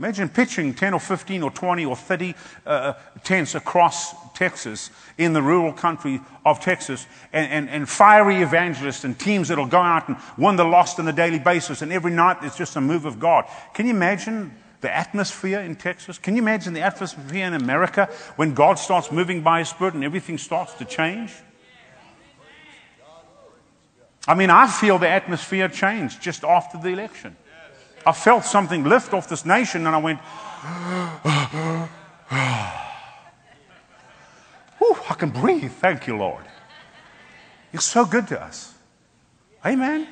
Imagine 0.00 0.30
pitching 0.30 0.72
10 0.72 0.94
or 0.94 1.00
15 1.00 1.42
or 1.42 1.50
20 1.50 1.84
or 1.84 1.94
30 1.94 2.34
uh, 2.64 2.94
tents 3.22 3.54
across 3.54 4.14
Texas 4.32 4.90
in 5.18 5.34
the 5.34 5.42
rural 5.42 5.74
country 5.74 6.22
of 6.46 6.58
Texas 6.58 7.06
and, 7.34 7.52
and, 7.52 7.68
and 7.68 7.86
fiery 7.86 8.36
evangelists 8.36 9.04
and 9.04 9.18
teams 9.18 9.48
that'll 9.48 9.66
go 9.66 9.78
out 9.78 10.08
and 10.08 10.16
win 10.38 10.56
the 10.56 10.64
lost 10.64 10.98
on 10.98 11.06
a 11.06 11.12
daily 11.12 11.38
basis. 11.38 11.82
And 11.82 11.92
every 11.92 12.12
night 12.12 12.38
it's 12.40 12.56
just 12.56 12.76
a 12.76 12.80
move 12.80 13.04
of 13.04 13.20
God. 13.20 13.44
Can 13.74 13.84
you 13.84 13.92
imagine 13.92 14.54
the 14.80 14.90
atmosphere 14.90 15.60
in 15.60 15.76
Texas? 15.76 16.16
Can 16.16 16.34
you 16.34 16.40
imagine 16.40 16.72
the 16.72 16.80
atmosphere 16.80 17.44
in 17.44 17.52
America 17.52 18.08
when 18.36 18.54
God 18.54 18.78
starts 18.78 19.12
moving 19.12 19.42
by 19.42 19.58
His 19.58 19.68
Spirit 19.68 19.92
and 19.92 20.02
everything 20.02 20.38
starts 20.38 20.72
to 20.74 20.86
change? 20.86 21.30
I 24.28 24.34
mean, 24.34 24.50
I 24.50 24.66
feel 24.66 24.98
the 24.98 25.08
atmosphere 25.08 25.68
change 25.68 26.20
just 26.20 26.44
after 26.44 26.78
the 26.78 26.88
election. 26.88 27.36
I 28.06 28.12
felt 28.12 28.44
something 28.44 28.84
lift 28.84 29.12
off 29.12 29.28
this 29.28 29.44
nation 29.44 29.86
and 29.86 29.94
I 29.94 29.98
went, 29.98 30.20
Whew, 34.78 34.96
I 35.08 35.14
can 35.14 35.30
breathe. 35.30 35.72
Thank 35.72 36.06
you, 36.06 36.16
Lord. 36.16 36.44
You're 37.72 37.80
so 37.80 38.04
good 38.04 38.28
to 38.28 38.40
us. 38.40 38.74
Amen. 39.64 40.06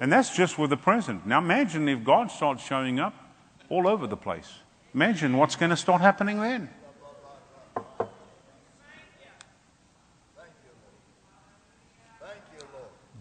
And 0.00 0.12
that's 0.12 0.34
just 0.34 0.58
with 0.58 0.70
the 0.70 0.76
present. 0.76 1.26
Now 1.26 1.38
imagine 1.38 1.88
if 1.88 2.02
God 2.02 2.30
starts 2.30 2.64
showing 2.64 2.98
up 2.98 3.14
all 3.68 3.86
over 3.86 4.08
the 4.08 4.16
place. 4.16 4.52
Imagine 4.94 5.36
what's 5.36 5.54
going 5.54 5.70
to 5.70 5.76
start 5.76 6.00
happening 6.00 6.40
then. 6.40 6.68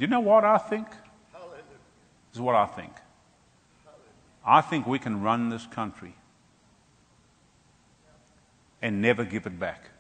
Do 0.02 0.06
you 0.06 0.10
know 0.10 0.20
what 0.20 0.44
I 0.44 0.58
think? 0.58 0.90
This 0.90 2.38
is 2.38 2.42
what 2.42 2.56
I 2.56 2.66
think. 2.66 2.92
I 4.44 4.60
think 4.62 4.88
we 4.88 4.98
can 4.98 5.22
run 5.22 5.50
this 5.50 5.68
country 5.68 6.16
and 8.82 9.00
never 9.00 9.24
give 9.24 9.46
it 9.46 9.60
back. 9.60 9.92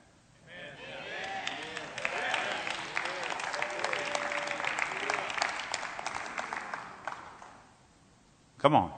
Come 8.58 8.74
on. 8.74 8.92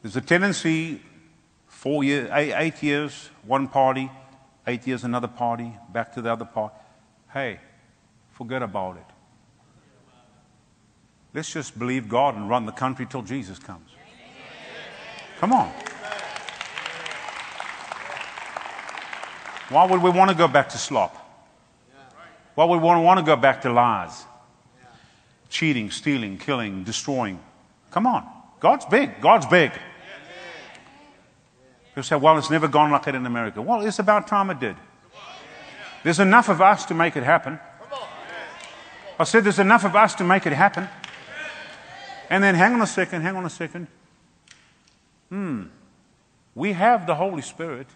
There's 0.00 0.16
a 0.16 0.22
tendency, 0.22 1.02
four 1.66 2.02
years, 2.02 2.30
eight, 2.32 2.54
eight 2.54 2.82
years, 2.82 3.28
one 3.42 3.68
party, 3.68 4.10
eight 4.66 4.86
years, 4.86 5.04
another 5.04 5.28
party, 5.28 5.76
back 5.92 6.14
to 6.14 6.22
the 6.22 6.32
other 6.32 6.46
party. 6.46 6.74
Hey, 7.34 7.60
forget 8.32 8.62
about 8.62 8.96
it. 8.96 9.13
Let's 11.34 11.52
just 11.52 11.76
believe 11.76 12.08
God 12.08 12.36
and 12.36 12.48
run 12.48 12.64
the 12.64 12.72
country 12.72 13.06
till 13.06 13.22
Jesus 13.22 13.58
comes. 13.58 13.90
Come 15.40 15.52
on. 15.52 15.68
Why 19.68 19.84
would 19.84 20.00
we 20.00 20.10
want 20.10 20.30
to 20.30 20.36
go 20.36 20.46
back 20.46 20.68
to 20.70 20.78
slop? 20.78 21.20
Why 22.54 22.64
would 22.64 22.80
we 22.80 22.84
want 22.84 23.18
to 23.18 23.26
go 23.26 23.34
back 23.34 23.62
to 23.62 23.72
lies? 23.72 24.24
Cheating, 25.48 25.90
stealing, 25.90 26.38
killing, 26.38 26.84
destroying. 26.84 27.40
Come 27.90 28.06
on. 28.06 28.24
God's 28.60 28.84
big. 28.86 29.20
God's 29.20 29.46
big. 29.46 29.72
People 31.88 32.02
say, 32.04 32.16
well, 32.16 32.38
it's 32.38 32.50
never 32.50 32.68
gone 32.68 32.92
like 32.92 33.04
that 33.04 33.14
in 33.16 33.26
America. 33.26 33.60
Well, 33.60 33.84
it's 33.84 33.98
about 33.98 34.28
time 34.28 34.50
it 34.50 34.60
did. 34.60 34.76
There's 36.04 36.20
enough 36.20 36.48
of 36.48 36.60
us 36.60 36.84
to 36.86 36.94
make 36.94 37.16
it 37.16 37.24
happen. 37.24 37.58
I 39.18 39.24
said 39.24 39.44
there's 39.44 39.58
enough 39.58 39.84
of 39.84 39.96
us 39.96 40.14
to 40.16 40.24
make 40.24 40.46
it 40.46 40.52
happen. 40.52 40.88
And 42.34 42.42
then 42.42 42.56
hang 42.56 42.74
on 42.74 42.82
a 42.82 42.86
second, 42.88 43.22
hang 43.22 43.36
on 43.36 43.46
a 43.46 43.48
second. 43.48 43.86
Hmm. 45.28 45.66
We 46.56 46.72
have 46.72 47.06
the 47.06 47.14
Holy 47.14 47.42
Spirit. 47.42 47.86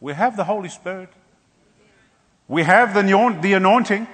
We 0.00 0.12
have 0.12 0.36
the 0.36 0.42
Holy 0.42 0.68
Spirit. 0.68 1.10
We 2.48 2.64
have 2.64 2.92
the, 2.92 3.38
the 3.40 3.52
anointing. 3.52 4.08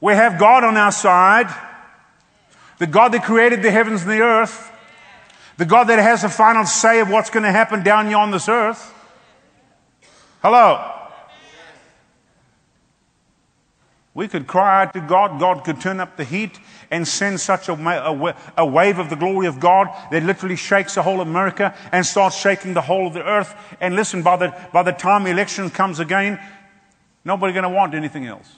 We 0.00 0.14
have 0.14 0.40
God 0.40 0.64
on 0.64 0.76
our 0.76 0.90
side. 0.90 1.54
The 2.78 2.88
God 2.88 3.12
that 3.12 3.22
created 3.22 3.62
the 3.62 3.70
heavens 3.70 4.02
and 4.02 4.10
the 4.10 4.22
earth. 4.22 4.72
The 5.56 5.66
God 5.66 5.84
that 5.84 6.00
has 6.00 6.22
the 6.22 6.28
final 6.28 6.64
say 6.64 6.98
of 6.98 7.10
what's 7.10 7.30
going 7.30 7.44
to 7.44 7.52
happen 7.52 7.84
down 7.84 8.08
here 8.08 8.16
on 8.16 8.32
this 8.32 8.48
earth. 8.48 8.92
Hello. 10.42 10.97
We 14.18 14.26
could 14.26 14.48
cry 14.48 14.82
out 14.82 14.94
to 14.94 15.00
God. 15.00 15.38
God 15.38 15.62
could 15.62 15.80
turn 15.80 16.00
up 16.00 16.16
the 16.16 16.24
heat 16.24 16.58
and 16.90 17.06
send 17.06 17.38
such 17.38 17.68
a, 17.68 17.74
a, 17.74 18.36
a, 18.56 18.66
wave 18.66 18.98
of 18.98 19.10
the 19.10 19.14
glory 19.14 19.46
of 19.46 19.60
God 19.60 19.86
that 20.10 20.24
literally 20.24 20.56
shakes 20.56 20.96
the 20.96 21.04
whole 21.04 21.20
America 21.20 21.72
and 21.92 22.04
starts 22.04 22.36
shaking 22.36 22.74
the 22.74 22.80
whole 22.80 23.06
of 23.06 23.14
the 23.14 23.22
earth. 23.22 23.54
And 23.80 23.94
listen, 23.94 24.24
by 24.24 24.34
the, 24.34 24.68
by 24.72 24.82
the 24.82 24.90
time 24.90 25.28
election 25.28 25.70
comes 25.70 26.00
again, 26.00 26.40
nobody's 27.24 27.54
going 27.54 27.62
to 27.62 27.68
want 27.68 27.94
anything 27.94 28.26
else. 28.26 28.56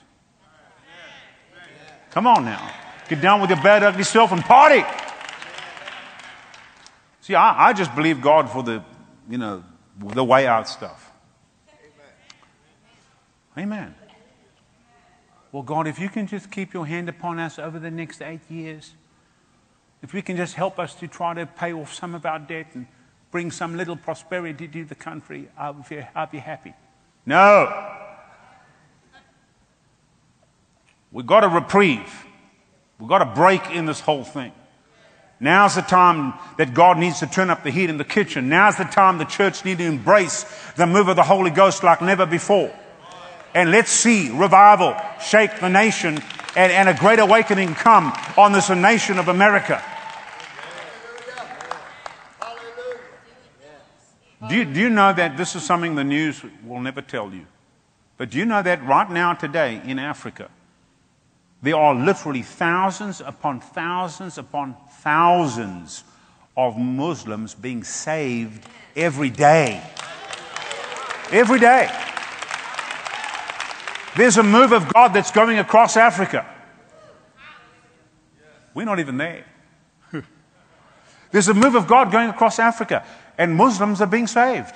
Come 2.11 2.27
on 2.27 2.47
now. 2.47 2.73
Get 3.11 3.21
down 3.21 3.43
with 3.43 3.51
your 3.51 3.63
bad, 3.63 3.83
ugly 3.83 4.05
self 4.05 4.33
and 4.33 4.41
party. 4.41 4.83
See, 7.21 7.35
I, 7.35 7.69
I 7.69 7.73
just 7.75 7.95
believe 7.95 8.23
God 8.23 8.49
for 8.49 8.63
the, 8.63 8.83
you 9.29 9.37
know, 9.37 9.63
the 9.99 10.25
way 10.25 10.47
out 10.47 10.67
stuff. 10.71 11.13
Amen. 13.59 13.95
Well, 15.53 15.63
God, 15.63 15.89
if 15.89 15.99
you 15.99 16.09
can 16.09 16.27
just 16.27 16.51
keep 16.51 16.73
your 16.73 16.87
hand 16.87 17.09
upon 17.09 17.39
us 17.39 17.59
over 17.59 17.79
the 17.79 17.91
next 17.91 18.23
eight 18.23 18.49
years, 18.49 18.93
if 20.03 20.13
we 20.15 20.23
can 20.23 20.37
just 20.37 20.55
help 20.55 20.79
us 20.79 20.95
to 20.97 21.09
try 21.09 21.35
to 21.35 21.47
pay 21.47 21.73
off 21.73 21.93
some 21.93 22.15
of 22.15 22.25
our 22.25 22.39
debt 22.39 22.69
and 22.75 22.87
bring 23.31 23.51
some 23.51 23.77
little 23.77 23.97
prosperity 23.97 24.69
to 24.69 24.85
the 24.85 24.95
country, 24.95 25.49
I'll 25.59 25.75
be, 25.75 26.07
I'll 26.15 26.27
be 26.27 26.39
happy. 26.39 26.75
No. 27.27 27.97
We've 31.13 31.27
got 31.27 31.45
a 31.45 31.49
reprieve. 31.49 32.27
We've 32.99 33.09
got 33.09 33.23
a 33.23 33.27
break 33.27 33.71
in 33.71 33.87
this 33.87 34.01
whole 34.01 34.25
thing. 34.25 34.53
Now's 35.41 35.75
the 35.75 35.81
time 35.81 36.35
that 36.59 36.75
God 36.75 36.99
needs 36.99 37.21
to 37.21 37.27
turn 37.27 37.49
up 37.49 37.65
the 37.65 37.71
heat 37.71 37.89
in 37.89 37.97
the 37.97 38.05
kitchen. 38.05 38.49
Now's 38.51 38.77
the 38.77 38.85
time 38.85 39.17
the 39.19 39.25
church 39.25 39.65
needs 39.65 39.79
to 39.79 39.87
embrace 39.87 40.45
the 40.77 40.87
move 40.87 41.09
of 41.09 41.17
the 41.17 41.23
Holy 41.23 41.51
Ghost 41.51 41.83
like 41.83 42.03
never 42.03 42.27
before. 42.27 42.71
And 43.55 43.71
let's 43.71 43.91
see 43.91 44.31
revival 44.31 44.95
shake 45.21 45.59
the 45.61 45.69
nation 45.69 46.21
and, 46.57 46.73
and 46.73 46.89
a 46.89 46.95
great 46.95 47.19
awakening 47.19 47.75
come 47.75 48.13
on 48.37 48.53
this 48.53 48.71
nation 48.71 49.19
of 49.19 49.29
America. 49.29 49.83
Do 54.49 54.57
you, 54.57 54.65
do 54.65 54.81
you 54.81 54.91
know 54.91 55.13
that 55.13 55.37
this 55.37 55.55
is 55.55 55.63
something 55.63 55.95
the 55.95 56.05
news 56.05 56.43
will 56.65 56.81
never 56.81 57.03
tell 57.03 57.31
you? 57.33 57.47
But 58.17 58.31
do 58.31 58.39
you 58.39 58.45
know 58.45 58.63
that 58.63 58.85
right 58.85 59.09
now, 59.11 59.33
today, 59.35 59.81
in 59.85 59.99
Africa, 59.99 60.51
there 61.63 61.77
are 61.77 61.95
literally 61.95 62.43
thousands 62.43 63.21
upon 63.21 63.61
thousands 63.61 64.39
upon 64.39 64.77
thousands 65.03 66.05
of 66.57 66.79
Muslims 66.79 67.55
being 67.55 67.85
saved 67.85 68.67
every 68.97 69.31
day? 69.31 69.83
Every 71.31 71.61
day. 71.61 72.10
There's 74.17 74.37
a 74.37 74.43
move 74.43 74.73
of 74.73 74.93
God 74.93 75.09
that's 75.15 75.31
going 75.31 75.59
across 75.59 75.97
Africa. 75.97 76.47
We're 78.75 78.85
not 78.85 78.99
even 78.99 79.17
there. 79.17 79.45
There's 81.31 81.49
a 81.49 81.55
move 81.55 81.75
of 81.75 81.87
God 81.87 82.11
going 82.13 82.29
across 82.29 82.59
Africa, 82.59 83.05
and 83.39 83.55
Muslims 83.55 84.01
are 84.01 84.07
being 84.07 84.27
saved. 84.27 84.75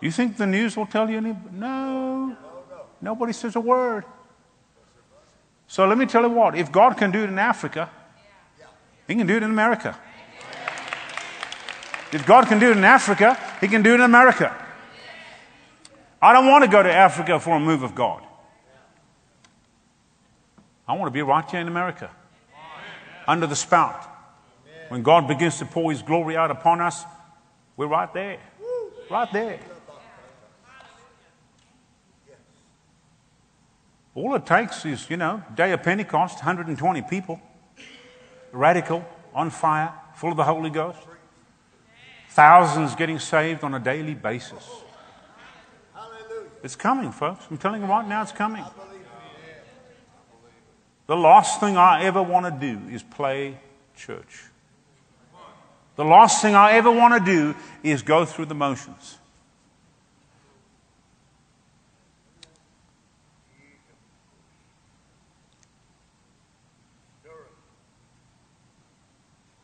You 0.00 0.10
think 0.10 0.36
the 0.36 0.46
news 0.46 0.76
will 0.76 0.86
tell 0.86 1.08
you 1.08 1.16
any? 1.16 1.34
No. 1.52 2.36
Nobody 3.00 3.32
says 3.32 3.56
a 3.56 3.60
word. 3.60 4.04
So 5.68 5.86
let 5.86 5.98
me 5.98 6.06
tell 6.06 6.22
you 6.22 6.28
what 6.28 6.54
if 6.54 6.70
God 6.70 6.96
can 6.96 7.10
do 7.10 7.24
it 7.24 7.30
in 7.30 7.38
Africa, 7.38 7.90
He 9.08 9.14
can 9.14 9.26
do 9.26 9.36
it 9.36 9.42
in 9.42 9.50
America. 9.50 9.98
If 12.12 12.24
God 12.26 12.46
can 12.46 12.58
do 12.58 12.70
it 12.70 12.76
in 12.76 12.84
Africa, 12.84 13.38
He 13.60 13.68
can 13.68 13.82
do 13.82 13.92
it 13.92 13.96
in 13.96 14.02
America. 14.02 14.65
I 16.26 16.32
don't 16.32 16.48
want 16.48 16.64
to 16.64 16.68
go 16.68 16.82
to 16.82 16.92
Africa 16.92 17.38
for 17.38 17.54
a 17.54 17.60
move 17.60 17.84
of 17.84 17.94
God. 17.94 18.20
I 20.88 20.94
want 20.94 21.06
to 21.06 21.12
be 21.12 21.22
right 21.22 21.48
here 21.48 21.60
in 21.60 21.68
America, 21.68 22.10
under 23.28 23.46
the 23.46 23.54
spout. 23.54 24.04
When 24.88 25.04
God 25.04 25.28
begins 25.28 25.58
to 25.58 25.66
pour 25.66 25.92
His 25.92 26.02
glory 26.02 26.36
out 26.36 26.50
upon 26.50 26.80
us, 26.80 27.04
we're 27.76 27.86
right 27.86 28.12
there. 28.12 28.40
Right 29.08 29.32
there. 29.32 29.60
All 34.16 34.34
it 34.34 34.46
takes 34.46 34.84
is, 34.84 35.08
you 35.08 35.16
know, 35.16 35.44
day 35.54 35.70
of 35.70 35.84
Pentecost, 35.84 36.38
120 36.38 37.02
people, 37.02 37.40
radical, 38.50 39.06
on 39.32 39.50
fire, 39.50 39.92
full 40.16 40.32
of 40.32 40.36
the 40.36 40.42
Holy 40.42 40.70
Ghost, 40.70 40.98
thousands 42.30 42.96
getting 42.96 43.20
saved 43.20 43.62
on 43.62 43.74
a 43.74 43.78
daily 43.78 44.14
basis. 44.14 44.82
It's 46.66 46.74
coming, 46.74 47.12
folks. 47.12 47.46
I'm 47.48 47.58
telling 47.58 47.80
you 47.80 47.86
right 47.86 48.04
now, 48.08 48.22
it's 48.22 48.32
coming. 48.32 48.64
The 51.06 51.16
last 51.16 51.60
thing 51.60 51.76
I 51.76 52.02
ever 52.02 52.20
want 52.20 52.44
to 52.46 52.50
do 52.50 52.92
is 52.92 53.04
play 53.04 53.56
church. 53.96 54.42
The 55.94 56.04
last 56.04 56.42
thing 56.42 56.56
I 56.56 56.72
ever 56.72 56.90
want 56.90 57.24
to 57.24 57.24
do 57.24 57.54
is 57.84 58.02
go 58.02 58.24
through 58.24 58.46
the 58.46 58.56
motions. 58.56 59.16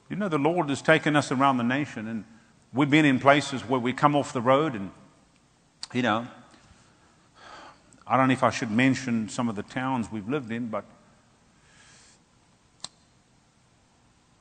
You 0.09 0.15
know, 0.15 0.29
the 0.29 0.39
Lord 0.39 0.69
has 0.69 0.81
taken 0.81 1.17
us 1.17 1.33
around 1.33 1.57
the 1.57 1.65
nation, 1.65 2.07
and 2.07 2.25
we've 2.73 2.89
been 2.89 3.05
in 3.05 3.19
places 3.19 3.63
where 3.63 3.81
we 3.81 3.93
come 3.93 4.15
off 4.15 4.33
the 4.33 4.41
road, 4.41 4.77
and, 4.77 4.93
you 5.93 6.03
know, 6.03 6.29
I 8.13 8.19
don't 8.19 8.29
know 8.29 8.35
if 8.35 8.43
I 8.43 8.51
should 8.51 8.71
mention 8.71 9.31
some 9.31 9.49
of 9.49 9.57
the 9.57 9.63
towns 9.63 10.13
we've 10.13 10.29
lived 10.29 10.53
in, 10.53 10.67
but 10.67 10.85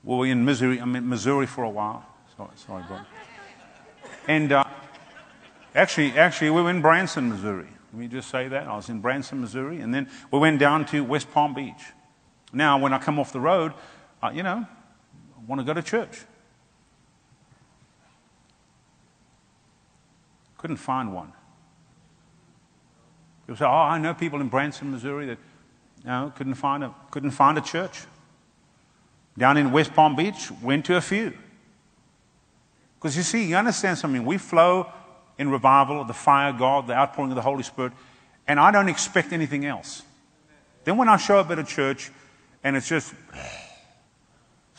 we 0.03 0.13
were 0.13 0.25
in 0.25 0.43
Missouri, 0.43 0.81
I 0.81 0.83
mean, 0.83 1.07
Missouri 1.07 1.47
for 1.47 1.63
a 1.63 1.69
while. 1.69 2.05
Sorry, 2.35 2.49
sorry, 2.57 2.83
bro. 2.85 2.99
And 4.27 4.51
uh, 4.51 4.65
actually, 5.73 6.11
actually, 6.17 6.49
we 6.49 6.61
were 6.61 6.69
in 6.69 6.81
Branson, 6.81 7.29
Missouri. 7.29 7.69
Let 7.93 7.99
me 8.01 8.09
just 8.09 8.29
say 8.29 8.49
that. 8.49 8.67
I 8.67 8.75
was 8.75 8.89
in 8.89 8.99
Branson, 8.99 9.39
Missouri, 9.39 9.79
and 9.79 9.93
then 9.93 10.09
we 10.31 10.39
went 10.39 10.59
down 10.59 10.83
to 10.87 11.05
West 11.05 11.31
Palm 11.31 11.53
Beach. 11.53 11.93
Now, 12.51 12.77
when 12.77 12.91
I 12.91 12.97
come 12.97 13.19
off 13.19 13.31
the 13.31 13.39
road, 13.39 13.71
uh, 14.21 14.31
you 14.33 14.43
know, 14.43 14.67
I 14.67 15.45
want 15.47 15.61
to 15.61 15.65
go 15.65 15.73
to 15.73 15.81
church. 15.81 16.25
Couldn't 20.57 20.75
find 20.75 21.15
one. 21.15 21.31
Say, 23.55 23.65
"Oh, 23.65 23.69
I 23.69 23.97
know 23.97 24.13
people 24.13 24.41
in 24.41 24.49
Branson, 24.49 24.91
Missouri 24.91 25.25
that 25.27 25.37
you 26.03 26.09
know, 26.09 26.33
couldn't 26.35 26.55
find 26.55 26.83
a 26.83 26.93
couldn't 27.09 27.31
find 27.31 27.57
a 27.57 27.61
church." 27.61 28.05
Down 29.37 29.57
in 29.57 29.71
West 29.71 29.93
Palm 29.93 30.15
Beach, 30.15 30.51
went 30.61 30.85
to 30.85 30.97
a 30.97 31.01
few. 31.01 31.33
Because 32.95 33.17
you 33.17 33.23
see, 33.23 33.45
you 33.45 33.55
understand 33.55 33.97
something. 33.97 34.25
We 34.25 34.37
flow 34.37 34.91
in 35.37 35.49
revival, 35.49 36.03
the 36.03 36.13
fire 36.13 36.49
of 36.49 36.59
God, 36.59 36.87
the 36.87 36.93
outpouring 36.93 37.31
of 37.31 37.35
the 37.35 37.41
Holy 37.41 37.63
Spirit, 37.63 37.93
and 38.47 38.59
I 38.59 38.71
don't 38.71 38.89
expect 38.89 39.33
anything 39.33 39.65
else. 39.65 40.03
Then 40.83 40.97
when 40.97 41.09
I 41.09 41.17
show 41.17 41.39
up 41.39 41.49
at 41.49 41.59
a 41.59 41.63
church 41.63 42.11
and 42.63 42.75
it's 42.75 42.87
just 42.87 43.13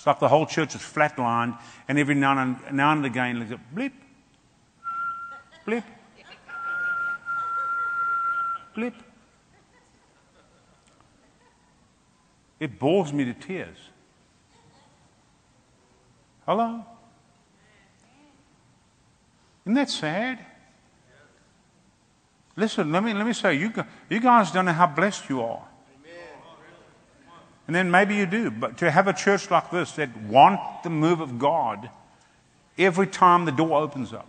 it's 0.03 0.07
like 0.07 0.19
the 0.19 0.29
whole 0.29 0.47
church 0.47 0.75
is 0.75 0.81
flatlined, 0.81 1.59
and 1.87 1.99
every 1.99 2.15
now 2.15 2.37
and, 2.37 2.57
now 2.73 2.93
and 2.93 3.07
again, 3.07 3.39
like 3.39 3.59
blip, 3.73 3.93
blip, 5.65 5.85
It 12.61 12.79
bores 12.79 13.13
me 13.13 13.25
to 13.25 13.35
tears. 13.35 13.77
Hello? 16.47 16.85
Isn't 19.65 19.75
that 19.75 19.91
sad? 19.91 20.39
Listen, 22.57 22.93
let 22.93 23.03
me, 23.03 23.15
let 23.15 23.27
me 23.27 23.33
say, 23.33 23.55
you, 23.55 23.73
you 24.09 24.21
guys 24.21 24.51
don't 24.51 24.67
know 24.67 24.73
how 24.73 24.87
blessed 24.87 25.29
you 25.29 25.43
are. 25.43 25.67
And 27.67 27.77
then 27.77 27.91
maybe 27.91 28.17
you 28.17 28.27
do, 28.27 28.51
but 28.51 28.77
to 28.79 28.91
have 28.91 29.07
a 29.07 29.13
church 29.13 29.51
like 29.51 29.71
this 29.71 29.93
that 29.93 30.17
want 30.17 30.61
the 30.83 30.91
move 30.91 31.21
of 31.21 31.39
God 31.39 31.91
every 32.77 33.07
time 33.07 33.45
the 33.45 33.53
door 33.53 33.81
opens 33.81 34.13
up. 34.13 34.29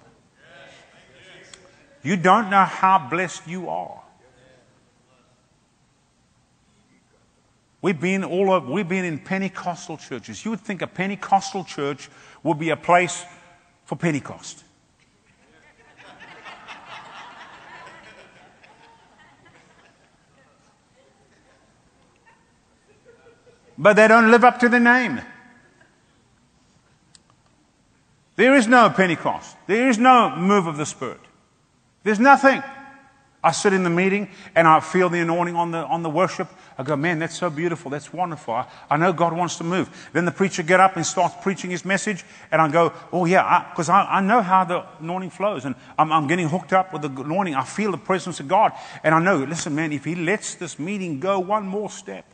You 2.04 2.16
don't 2.18 2.50
know 2.50 2.64
how 2.64 3.08
blessed 3.10 3.48
you 3.48 3.70
are. 3.70 4.02
We've 7.84 8.00
been 8.00 8.24
all 8.24 8.54
over, 8.54 8.72
we've 8.72 8.88
been 8.88 9.04
in 9.04 9.20
Pentecostal 9.20 9.98
churches. 9.98 10.46
You 10.46 10.52
would 10.52 10.62
think 10.62 10.82
a 10.82 10.88
Pentecostal 10.88 11.66
church 11.66 12.10
would 12.42 12.58
be 12.58 12.70
a 12.70 12.78
place 12.78 13.26
for 13.84 13.98
Pentecost. 13.98 14.64
but 23.78 23.98
they 23.98 24.08
don't 24.08 24.32
live 24.32 24.46
up 24.46 24.60
to 24.60 24.70
the 24.70 24.80
name. 24.80 25.20
There 28.38 28.56
is 28.56 28.66
no 28.66 28.90
Pentecost. 28.92 29.58
There 29.68 29.90
is 29.90 29.98
no 29.98 30.34
move 30.38 30.68
of 30.68 30.78
the 30.78 30.86
Spirit. 30.86 31.20
There's 32.04 32.22
nothing. 32.22 32.64
I 33.44 33.52
sit 33.52 33.74
in 33.74 33.84
the 33.84 33.90
meeting 33.90 34.30
and 34.56 34.68
I 34.68 34.80
feel 34.80 35.10
the 35.10 35.20
anointing 35.20 35.56
on 35.56 35.72
the, 35.72 35.80
on 35.80 36.02
the 36.02 36.10
worship. 36.10 36.48
I 36.78 36.84
go, 36.84 36.96
man, 36.96 37.20
that's 37.20 37.38
so 37.38 37.50
beautiful. 37.50 37.92
That's 37.92 38.14
wonderful. 38.14 38.54
I, 38.54 38.68
I 38.90 38.98
know 38.98 39.12
God 39.12 39.34
wants 39.34 39.58
to 39.58 39.64
move. 39.64 40.10
Then 40.14 40.26
the 40.26 40.32
preacher 40.32 40.64
get 40.64 40.80
up 40.80 40.96
and 40.96 41.06
starts 41.06 41.36
preaching 41.42 41.70
his 41.70 41.84
message. 41.84 42.24
And 42.52 42.62
I 42.62 42.70
go, 42.70 42.94
oh 43.12 43.26
yeah, 43.26 43.70
because 43.70 43.90
I, 43.90 44.04
I, 44.04 44.18
I, 44.18 44.22
know 44.22 44.42
how 44.42 44.64
the 44.64 44.86
anointing 45.00 45.32
flows. 45.32 45.66
And 45.66 45.76
I'm, 46.00 46.12
I'm 46.12 46.28
getting 46.28 46.48
hooked 46.48 46.74
up 46.74 46.94
with 46.94 47.02
the 47.02 47.10
anointing. 47.10 47.56
I 47.56 47.64
feel 47.64 47.92
the 47.92 47.98
presence 47.98 48.40
of 48.40 48.48
God. 48.48 48.72
And 49.04 49.14
I 49.14 49.20
know, 49.20 49.38
listen, 49.38 49.76
man, 49.76 49.92
if 49.92 50.06
he 50.06 50.16
lets 50.16 50.56
this 50.56 50.80
meeting 50.80 51.20
go 51.20 51.40
one 51.40 51.68
more 51.68 51.90
step, 51.90 52.26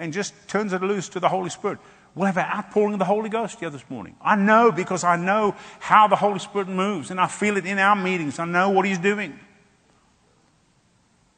and 0.00 0.14
just 0.14 0.32
turns 0.48 0.72
it 0.72 0.82
loose 0.82 1.10
to 1.10 1.20
the 1.20 1.28
Holy 1.28 1.50
Spirit. 1.50 1.78
We'll 2.14 2.26
have 2.26 2.38
an 2.38 2.46
outpouring 2.46 2.94
of 2.94 2.98
the 2.98 3.04
Holy 3.04 3.28
Ghost 3.28 3.60
here 3.60 3.70
this 3.70 3.84
morning. 3.88 4.16
I 4.20 4.34
know 4.34 4.72
because 4.72 5.04
I 5.04 5.14
know 5.16 5.54
how 5.78 6.08
the 6.08 6.16
Holy 6.16 6.40
Spirit 6.40 6.68
moves 6.68 7.12
and 7.12 7.20
I 7.20 7.28
feel 7.28 7.56
it 7.56 7.66
in 7.66 7.78
our 7.78 7.94
meetings. 7.94 8.40
I 8.40 8.46
know 8.46 8.70
what 8.70 8.84
He's 8.84 8.98
doing. 8.98 9.38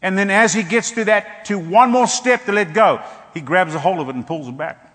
And 0.02 0.18
then 0.18 0.30
as 0.30 0.52
He 0.52 0.62
gets 0.62 0.90
to 0.92 1.04
that, 1.04 1.46
to 1.46 1.58
one 1.58 1.90
more 1.90 2.06
step 2.06 2.44
to 2.46 2.52
let 2.52 2.74
go, 2.74 3.02
He 3.32 3.40
grabs 3.40 3.74
a 3.74 3.78
hold 3.78 4.00
of 4.00 4.08
it 4.08 4.14
and 4.14 4.26
pulls 4.26 4.48
it 4.48 4.56
back. 4.56 4.88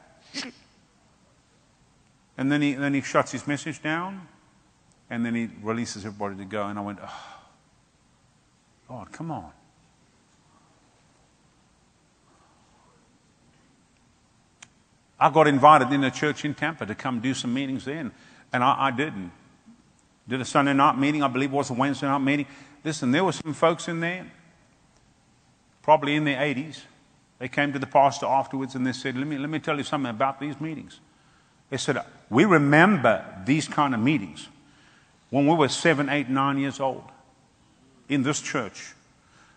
And 2.38 2.51
then 2.51 2.62
he, 2.62 2.74
then 2.74 2.93
he 2.93 3.01
shuts 3.01 3.32
his 3.32 3.47
message 3.47 3.82
down 3.82 4.28
and 5.10 5.26
then 5.26 5.34
he 5.34 5.49
releases 5.62 6.05
everybody 6.05 6.38
to 6.38 6.45
go. 6.45 6.68
And 6.68 6.78
I 6.78 6.82
went, 6.82 6.99
oh, 7.01 7.36
God, 8.88 9.12
come 9.12 9.32
on. 9.32 9.51
I 15.20 15.32
got 15.32 15.47
invited 15.47 15.91
in 15.91 16.03
a 16.03 16.12
church 16.12 16.45
in 16.45 16.53
Tampa 16.53 16.86
to 16.86 16.93
come 16.93 17.20
do 17.20 17.34
some 17.34 17.51
meetings 17.51 17.86
then, 17.86 18.12
and 18.53 18.64
I, 18.64 18.88
I 18.88 18.91
didn't. 18.91 19.32
Did 20.28 20.41
a 20.41 20.45
Sunday 20.45 20.74
night 20.74 20.95
meeting, 20.95 21.24
I 21.24 21.28
believe 21.28 21.51
it 21.51 21.55
was 21.55 21.72
a 21.72 21.74
Wednesday 21.74 22.05
night 22.05 22.20
meeting. 22.20 22.45
Listen, 22.84 23.10
there 23.10 23.24
were 23.24 23.32
some 23.32 23.55
folks 23.55 23.88
in 23.88 23.99
there, 23.99 24.32
probably 25.88 26.15
in 26.15 26.25
their 26.25 26.38
80s. 26.38 26.81
They 27.39 27.47
came 27.47 27.71
to 27.71 27.79
the 27.79 27.88
pastor 27.88 28.25
afterwards 28.25 28.75
and 28.75 28.85
they 28.85 28.91
said, 28.91 29.15
let 29.15 29.25
me, 29.25 29.38
let 29.38 29.49
me 29.49 29.59
tell 29.59 29.77
you 29.77 29.85
something 29.85 30.09
about 30.09 30.38
these 30.38 30.59
meetings. 30.59 30.99
They 31.69 31.77
said, 31.77 31.97
We 32.29 32.43
remember 32.43 33.23
these 33.45 33.69
kind 33.69 33.93
of 33.93 34.01
meetings 34.01 34.49
when 35.29 35.47
we 35.47 35.55
were 35.55 35.69
seven, 35.69 36.09
eight, 36.09 36.27
nine 36.27 36.57
years 36.57 36.81
old 36.81 37.05
in 38.09 38.23
this 38.23 38.41
church. 38.41 38.93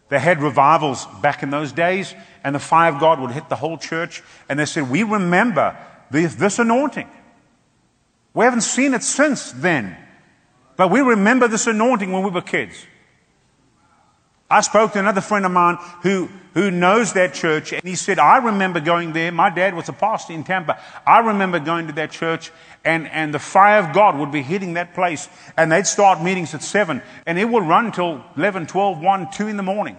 They 0.09 0.21
had 0.21 0.41
revivals 0.41 1.05
back 1.21 1.43
in 1.43 1.51
those 1.51 1.73
days, 1.73 2.15
and 2.45 2.55
the 2.55 2.61
fire 2.61 2.93
of 2.93 3.01
God 3.01 3.19
would 3.19 3.33
hit 3.33 3.49
the 3.49 3.57
whole 3.57 3.77
church. 3.77 4.23
And 4.49 4.57
they 4.57 4.67
said, 4.67 4.89
We 4.89 5.03
remember 5.03 5.77
this, 6.13 6.37
this 6.37 6.61
anointing. 6.61 7.09
We 8.35 8.45
haven't 8.45 8.61
seen 8.61 8.95
it 8.95 9.03
since 9.03 9.51
then, 9.51 9.97
but 10.77 10.93
we 10.93 11.01
remember 11.01 11.49
this 11.49 11.67
anointing 11.67 12.13
when 12.13 12.23
we 12.23 12.31
were 12.31 12.41
kids. 12.41 12.87
I 14.51 14.63
spoke 14.63 14.93
to 14.95 14.99
another 14.99 15.21
friend 15.21 15.47
of 15.47 15.53
mine 15.53 15.79
who, 16.03 16.29
who 16.55 16.73
knows 16.73 17.13
that 17.13 17.35
church, 17.35 17.73
and 17.73 17.83
he 17.85 17.95
said, 17.95 18.19
I 18.19 18.39
remember 18.39 18.81
going 18.81 19.13
there. 19.13 19.31
My 19.31 19.49
dad 19.49 19.75
was 19.75 19.89
a 19.89 19.93
pastor 19.93 20.33
in 20.33 20.43
Tampa. 20.43 20.81
I 21.07 21.21
remember 21.21 21.61
going 21.61 21.87
to 21.87 21.93
that 21.95 22.11
church, 22.11 22.51
and, 22.85 23.07
and 23.09 23.33
the 23.33 23.39
fire 23.39 23.79
of 23.79 23.95
God 23.95 24.19
would 24.19 24.33
be 24.33 24.43
hitting 24.43 24.75
that 24.75 24.93
place, 24.93 25.29
and 25.57 25.71
they'd 25.71 25.87
start 25.87 26.21
meetings 26.21 26.53
at 26.53 26.65
7, 26.65 27.01
and 27.27 27.39
it 27.39 27.45
would 27.45 27.63
run 27.63 27.93
till 27.93 28.25
11, 28.37 28.67
12, 28.67 29.01
1, 29.01 29.31
2 29.31 29.47
in 29.47 29.57
the 29.57 29.63
morning. 29.63 29.97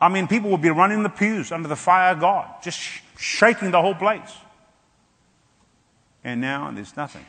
I 0.00 0.08
mean, 0.08 0.26
people 0.26 0.50
would 0.50 0.62
be 0.62 0.70
running 0.70 1.04
the 1.04 1.08
pews 1.08 1.52
under 1.52 1.68
the 1.68 1.76
fire 1.76 2.12
of 2.12 2.18
God, 2.18 2.48
just 2.60 2.80
sh- 2.80 3.02
shaking 3.16 3.70
the 3.70 3.80
whole 3.80 3.94
place. 3.94 4.36
And 6.24 6.40
now 6.40 6.72
there's 6.72 6.96
nothing. 6.96 7.24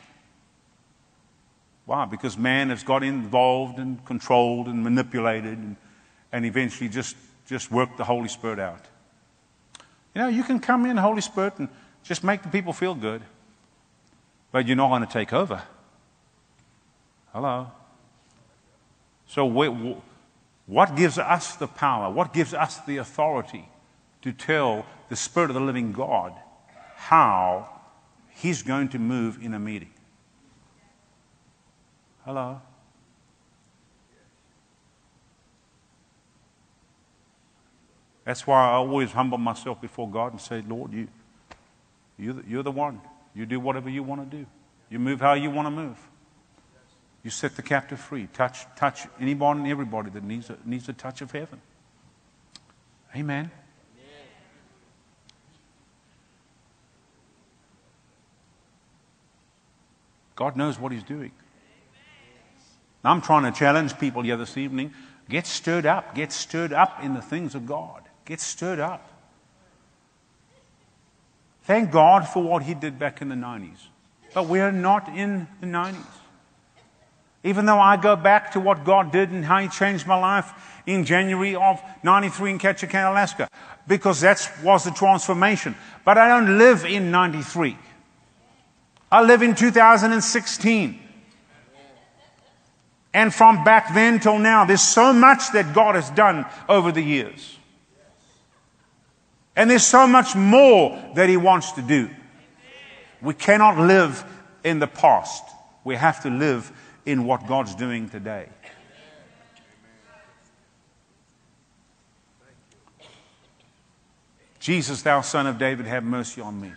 Why? 1.86 2.04
Because 2.06 2.36
man 2.36 2.70
has 2.70 2.82
got 2.82 3.04
involved 3.04 3.78
and 3.78 4.04
controlled 4.04 4.66
and 4.66 4.82
manipulated 4.82 5.58
and, 5.58 5.76
and 6.34 6.44
eventually 6.44 6.88
just, 6.88 7.14
just 7.46 7.70
worked 7.70 7.96
the 7.96 8.02
Holy 8.02 8.26
Spirit 8.26 8.58
out. 8.58 8.84
You 10.16 10.22
know, 10.22 10.28
you 10.28 10.42
can 10.42 10.58
come 10.58 10.84
in, 10.84 10.96
Holy 10.96 11.20
Spirit, 11.20 11.54
and 11.58 11.68
just 12.02 12.24
make 12.24 12.42
the 12.42 12.48
people 12.48 12.72
feel 12.72 12.96
good, 12.96 13.22
but 14.50 14.66
you're 14.66 14.76
not 14.76 14.88
going 14.88 15.06
to 15.06 15.12
take 15.12 15.32
over. 15.32 15.62
Hello? 17.32 17.70
So, 19.28 19.46
what 19.46 20.96
gives 20.96 21.18
us 21.18 21.54
the 21.54 21.68
power? 21.68 22.12
What 22.12 22.32
gives 22.32 22.52
us 22.52 22.80
the 22.80 22.96
authority 22.96 23.68
to 24.22 24.32
tell 24.32 24.84
the 25.10 25.16
Spirit 25.16 25.50
of 25.50 25.54
the 25.54 25.60
living 25.60 25.92
God 25.92 26.32
how 26.96 27.68
He's 28.30 28.64
going 28.64 28.88
to 28.88 28.98
move 28.98 29.38
in 29.40 29.54
a 29.54 29.60
meeting? 29.60 29.92
Hello? 32.24 32.60
That's 38.24 38.46
why 38.46 38.70
I 38.70 38.72
always 38.74 39.12
humble 39.12 39.38
myself 39.38 39.80
before 39.80 40.08
God 40.08 40.32
and 40.32 40.40
say, 40.40 40.62
Lord, 40.66 40.92
you, 40.92 41.08
you're 42.18 42.62
the 42.62 42.72
one. 42.72 43.00
You 43.34 43.46
do 43.46 43.60
whatever 43.60 43.90
you 43.90 44.02
want 44.02 44.30
to 44.30 44.36
do. 44.36 44.46
You 44.88 44.98
move 44.98 45.20
how 45.20 45.34
you 45.34 45.50
want 45.50 45.66
to 45.66 45.70
move. 45.70 45.98
You 47.22 47.30
set 47.30 47.56
the 47.56 47.62
captive 47.62 48.00
free. 48.00 48.28
Touch, 48.32 48.66
touch 48.76 49.06
anybody 49.20 49.60
and 49.60 49.68
everybody 49.68 50.10
that 50.10 50.22
needs 50.22 50.50
a, 50.50 50.58
needs 50.64 50.88
a 50.88 50.92
touch 50.92 51.20
of 51.20 51.32
heaven. 51.32 51.60
Amen. 53.16 53.50
God 60.36 60.56
knows 60.56 60.78
what 60.78 60.92
He's 60.92 61.02
doing. 61.02 61.30
I'm 63.04 63.20
trying 63.20 63.50
to 63.50 63.56
challenge 63.56 63.98
people 63.98 64.22
here 64.22 64.36
this 64.36 64.56
evening. 64.56 64.92
Get 65.28 65.46
stirred 65.46 65.86
up. 65.86 66.14
Get 66.14 66.32
stirred 66.32 66.72
up 66.72 67.02
in 67.02 67.14
the 67.14 67.22
things 67.22 67.54
of 67.54 67.66
God. 67.66 68.02
Get 68.24 68.40
stirred 68.40 68.80
up. 68.80 69.10
Thank 71.64 71.90
God 71.90 72.28
for 72.28 72.42
what 72.42 72.62
He 72.62 72.74
did 72.74 72.98
back 72.98 73.22
in 73.22 73.28
the 73.28 73.34
90s. 73.34 73.78
But 74.34 74.48
we're 74.48 74.72
not 74.72 75.08
in 75.08 75.46
the 75.60 75.66
90s. 75.66 75.96
Even 77.42 77.66
though 77.66 77.78
I 77.78 77.96
go 77.96 78.16
back 78.16 78.52
to 78.52 78.60
what 78.60 78.84
God 78.84 79.12
did 79.12 79.30
and 79.30 79.44
how 79.44 79.58
He 79.58 79.68
changed 79.68 80.06
my 80.06 80.16
life 80.16 80.80
in 80.86 81.04
January 81.04 81.54
of 81.54 81.80
93 82.02 82.52
in 82.52 82.58
Ketchikan, 82.58 83.10
Alaska, 83.10 83.48
because 83.86 84.20
that 84.22 84.50
was 84.62 84.84
the 84.84 84.90
transformation. 84.90 85.74
But 86.04 86.18
I 86.18 86.28
don't 86.28 86.58
live 86.58 86.84
in 86.84 87.10
93. 87.10 87.76
I 89.12 89.22
live 89.22 89.42
in 89.42 89.54
2016. 89.54 91.00
And 93.14 93.32
from 93.32 93.62
back 93.62 93.94
then 93.94 94.18
till 94.18 94.38
now, 94.38 94.64
there's 94.64 94.82
so 94.82 95.12
much 95.12 95.52
that 95.52 95.72
God 95.72 95.94
has 95.94 96.10
done 96.10 96.44
over 96.68 96.90
the 96.90 97.02
years. 97.02 97.58
And 99.56 99.70
there's 99.70 99.86
so 99.86 100.06
much 100.06 100.34
more 100.34 101.00
that 101.14 101.28
He 101.28 101.36
wants 101.36 101.72
to 101.72 101.82
do. 101.82 102.10
We 103.22 103.34
cannot 103.34 103.78
live 103.78 104.24
in 104.64 104.78
the 104.78 104.86
past. 104.86 105.44
We 105.84 105.96
have 105.96 106.22
to 106.22 106.30
live 106.30 106.72
in 107.06 107.24
what 107.24 107.46
God's 107.46 107.74
doing 107.74 108.08
today. 108.08 108.48
Jesus, 114.58 115.02
thou 115.02 115.20
son 115.20 115.46
of 115.46 115.58
David, 115.58 115.84
have 115.84 116.04
mercy 116.04 116.40
on 116.40 116.58
me. 116.58 116.72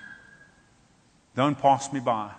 Don't 1.36 1.58
pass 1.58 1.94
me 1.94 2.02
by. 2.02 2.32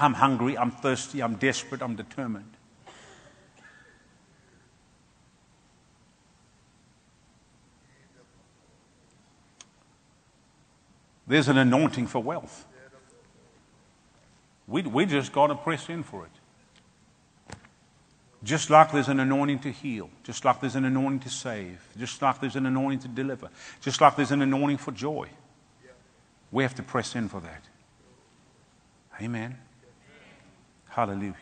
I'm 0.00 0.14
hungry, 0.14 0.58
I'm 0.58 0.72
thirsty, 0.72 1.22
I'm 1.22 1.36
desperate, 1.36 1.80
I'm 1.80 1.94
determined. 1.94 2.55
There's 11.26 11.48
an 11.48 11.58
anointing 11.58 12.06
for 12.06 12.22
wealth. 12.22 12.64
We, 14.68 14.82
we 14.82 15.06
just 15.06 15.32
got 15.32 15.48
to 15.48 15.54
press 15.54 15.88
in 15.88 16.02
for 16.02 16.24
it. 16.24 16.30
Just 18.42 18.70
like 18.70 18.92
there's 18.92 19.08
an 19.08 19.18
anointing 19.18 19.60
to 19.60 19.72
heal, 19.72 20.08
just 20.22 20.44
like 20.44 20.60
there's 20.60 20.76
an 20.76 20.84
anointing 20.84 21.20
to 21.20 21.30
save, 21.30 21.80
just 21.98 22.20
like 22.22 22.40
there's 22.40 22.54
an 22.54 22.66
anointing 22.66 23.00
to 23.00 23.08
deliver, 23.08 23.48
just 23.80 24.00
like 24.00 24.14
there's 24.14 24.30
an 24.30 24.42
anointing 24.42 24.76
for 24.76 24.92
joy. 24.92 25.28
We 26.52 26.62
have 26.62 26.74
to 26.76 26.82
press 26.82 27.16
in 27.16 27.28
for 27.28 27.40
that. 27.40 27.62
Amen. 29.20 29.58
Hallelujah. 30.88 31.34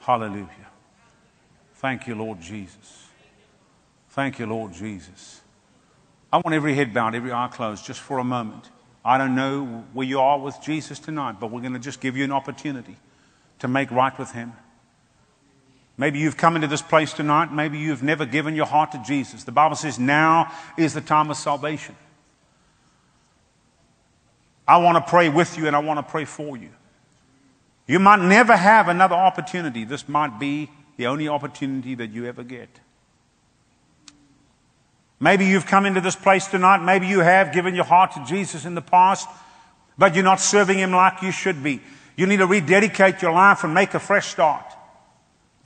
Hallelujah. 0.00 0.48
Thank 1.76 2.06
you, 2.06 2.14
Lord 2.14 2.40
Jesus. 2.40 3.06
Thank 4.08 4.38
you, 4.38 4.46
Lord 4.46 4.72
Jesus. 4.72 5.40
I 6.32 6.36
want 6.36 6.54
every 6.54 6.74
head 6.74 6.94
bowed, 6.94 7.14
every 7.14 7.32
eye 7.32 7.48
closed, 7.52 7.84
just 7.84 8.00
for 8.00 8.18
a 8.18 8.24
moment. 8.24 8.70
I 9.04 9.18
don't 9.18 9.34
know 9.34 9.84
where 9.92 10.06
you 10.06 10.20
are 10.20 10.38
with 10.38 10.60
Jesus 10.62 10.98
tonight, 10.98 11.36
but 11.40 11.50
we're 11.50 11.60
going 11.60 11.72
to 11.72 11.78
just 11.78 12.00
give 12.00 12.16
you 12.16 12.24
an 12.24 12.32
opportunity 12.32 12.96
to 13.60 13.68
make 13.68 13.90
right 13.90 14.16
with 14.18 14.32
Him. 14.32 14.52
Maybe 15.96 16.18
you've 16.18 16.36
come 16.36 16.56
into 16.56 16.68
this 16.68 16.82
place 16.82 17.12
tonight. 17.12 17.52
Maybe 17.52 17.78
you've 17.78 18.02
never 18.02 18.24
given 18.24 18.54
your 18.54 18.66
heart 18.66 18.92
to 18.92 19.02
Jesus. 19.06 19.44
The 19.44 19.52
Bible 19.52 19.76
says 19.76 19.98
now 19.98 20.52
is 20.78 20.94
the 20.94 21.00
time 21.00 21.30
of 21.30 21.36
salvation. 21.36 21.94
I 24.66 24.78
want 24.78 25.04
to 25.04 25.10
pray 25.10 25.28
with 25.28 25.58
you 25.58 25.66
and 25.66 25.74
I 25.74 25.80
want 25.80 25.98
to 25.98 26.10
pray 26.10 26.24
for 26.24 26.56
you. 26.56 26.70
You 27.86 27.98
might 27.98 28.20
never 28.20 28.56
have 28.56 28.88
another 28.88 29.16
opportunity. 29.16 29.84
This 29.84 30.08
might 30.08 30.38
be 30.38 30.70
the 30.96 31.06
only 31.06 31.28
opportunity 31.28 31.96
that 31.96 32.10
you 32.12 32.24
ever 32.26 32.44
get. 32.44 32.68
Maybe 35.20 35.44
you've 35.44 35.66
come 35.66 35.84
into 35.84 36.00
this 36.00 36.16
place 36.16 36.46
tonight. 36.46 36.82
Maybe 36.82 37.06
you 37.06 37.20
have 37.20 37.52
given 37.52 37.74
your 37.74 37.84
heart 37.84 38.12
to 38.12 38.24
Jesus 38.24 38.64
in 38.64 38.74
the 38.74 38.82
past, 38.82 39.28
but 39.98 40.14
you're 40.14 40.24
not 40.24 40.40
serving 40.40 40.78
Him 40.78 40.92
like 40.92 41.20
you 41.20 41.30
should 41.30 41.62
be. 41.62 41.82
You 42.16 42.26
need 42.26 42.38
to 42.38 42.46
rededicate 42.46 43.20
your 43.20 43.32
life 43.32 43.62
and 43.62 43.74
make 43.74 43.92
a 43.94 44.00
fresh 44.00 44.28
start. 44.28 44.64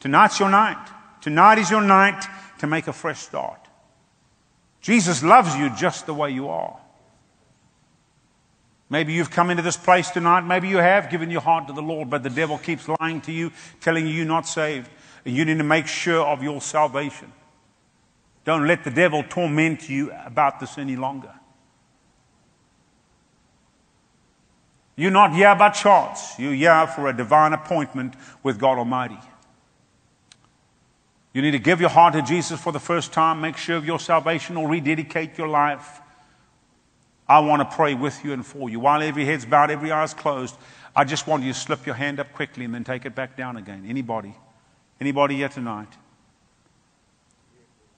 Tonight's 0.01 0.41
your 0.41 0.51
night. 0.51 0.91
Tonight 1.21 1.59
is 1.59 1.71
your 1.71 1.81
night 1.81 2.25
to 2.59 2.67
make 2.67 2.89
a 2.89 2.93
fresh 2.93 3.21
start. 3.21 3.61
Jesus 4.81 5.23
loves 5.23 5.57
you 5.57 5.71
just 5.77 6.05
the 6.05 6.13
way 6.13 6.31
you 6.31 6.49
are. 6.49 6.79
Maybe 8.91 9.15
you've 9.15 9.31
come 9.31 9.51
into 9.51 9.63
this 9.63 9.77
place 9.77 10.11
tonight. 10.11 10.43
Maybe 10.43 10.69
you 10.69 10.77
have 10.77 11.11
given 11.11 11.31
your 11.31 11.41
heart 11.41 11.69
to 11.69 11.73
the 11.73 11.83
Lord, 11.83 12.11
but 12.11 12.23
the 12.23 12.31
devil 12.31 12.59
keeps 12.59 12.87
lying 13.01 13.21
to 13.23 13.33
you, 13.33 13.51
telling 13.81 14.07
you 14.07 14.13
you're 14.13 14.27
not 14.27 14.47
saved. 14.47 14.91
And 15.25 15.35
you 15.35 15.45
need 15.45 15.59
to 15.59 15.65
make 15.65 15.87
sure 15.87 16.25
of 16.25 16.43
your 16.43 16.61
salvation. 16.61 17.33
Don't 18.45 18.67
let 18.67 18.85
the 18.85 18.91
devil 18.91 19.23
torment 19.23 19.89
you 19.89 20.13
about 20.13 20.61
this 20.61 20.77
any 20.77 20.97
longer. 20.97 21.33
You're 24.97 25.11
not 25.11 25.33
here 25.35 25.55
by 25.57 25.71
chance. 25.71 26.39
You're 26.39 26.53
here 26.53 26.87
for 26.87 27.09
a 27.09 27.17
divine 27.17 27.53
appointment 27.53 28.15
with 28.43 28.59
God 28.59 28.79
Almighty. 28.79 29.19
You 31.33 31.43
need 31.43 31.51
to 31.51 31.59
give 31.59 31.81
your 31.81 31.91
heart 31.91 32.15
to 32.15 32.23
Jesus 32.23 32.61
for 32.61 32.71
the 32.71 32.79
first 32.79 33.13
time, 33.13 33.41
make 33.41 33.57
sure 33.57 33.77
of 33.77 33.85
your 33.85 33.99
salvation, 33.99 34.57
or 34.57 34.69
rededicate 34.69 35.37
your 35.37 35.49
life. 35.49 36.01
I 37.29 37.41
want 37.41 37.69
to 37.69 37.77
pray 37.77 37.95
with 37.95 38.25
you 38.25 38.33
and 38.35 38.47
for 38.47 38.71
you. 38.71 38.79
While 38.79 39.03
every 39.03 39.25
head's 39.25 39.45
bowed, 39.45 39.71
every 39.71 39.91
eye's 39.91 40.15
closed, 40.15 40.55
I 40.95 41.05
just 41.05 41.27
want 41.27 41.43
you 41.43 41.53
to 41.53 41.59
slip 41.59 41.87
your 41.87 41.97
hand 41.97 42.21
up 42.21 42.33
quickly 42.33 42.65
and 42.65 42.73
then 42.73 42.85
take 42.85 43.05
it 43.05 43.17
back 43.17 43.37
down 43.37 43.57
again. 43.57 43.85
Anybody? 43.89 44.37
Anybody 45.01 45.37
here 45.37 45.49
tonight? 45.49 45.89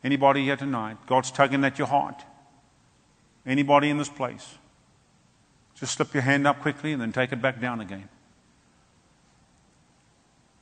Anybody 0.07 0.45
here 0.45 0.55
tonight? 0.55 0.99
God's 1.09 1.33
tugging 1.33 1.65
at 1.65 1.79
your 1.81 1.89
heart. 1.89 2.23
Anybody 3.45 3.91
in 3.91 3.99
this 3.99 4.09
place? 4.09 4.55
Just 5.75 5.95
slip 5.95 6.15
your 6.15 6.23
hand 6.23 6.47
up 6.47 6.61
quickly 6.61 6.93
and 6.93 7.03
then 7.03 7.11
take 7.11 7.33
it 7.33 7.43
back 7.43 7.61
down 7.61 7.81
again. 7.81 8.09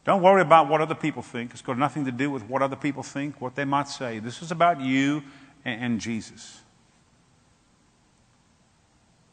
Don't 0.06 0.22
worry 0.22 0.40
about 0.40 0.70
what 0.70 0.80
other 0.80 0.94
people 0.94 1.20
think. 1.20 1.50
It's 1.52 1.60
got 1.60 1.76
nothing 1.76 2.06
to 2.06 2.10
do 2.10 2.30
with 2.30 2.44
what 2.44 2.62
other 2.62 2.74
people 2.74 3.02
think, 3.02 3.38
what 3.38 3.54
they 3.54 3.66
might 3.66 3.86
say. 3.86 4.18
This 4.18 4.40
is 4.40 4.50
about 4.50 4.80
you 4.80 5.22
and, 5.62 6.00
Jesus. 6.00 6.62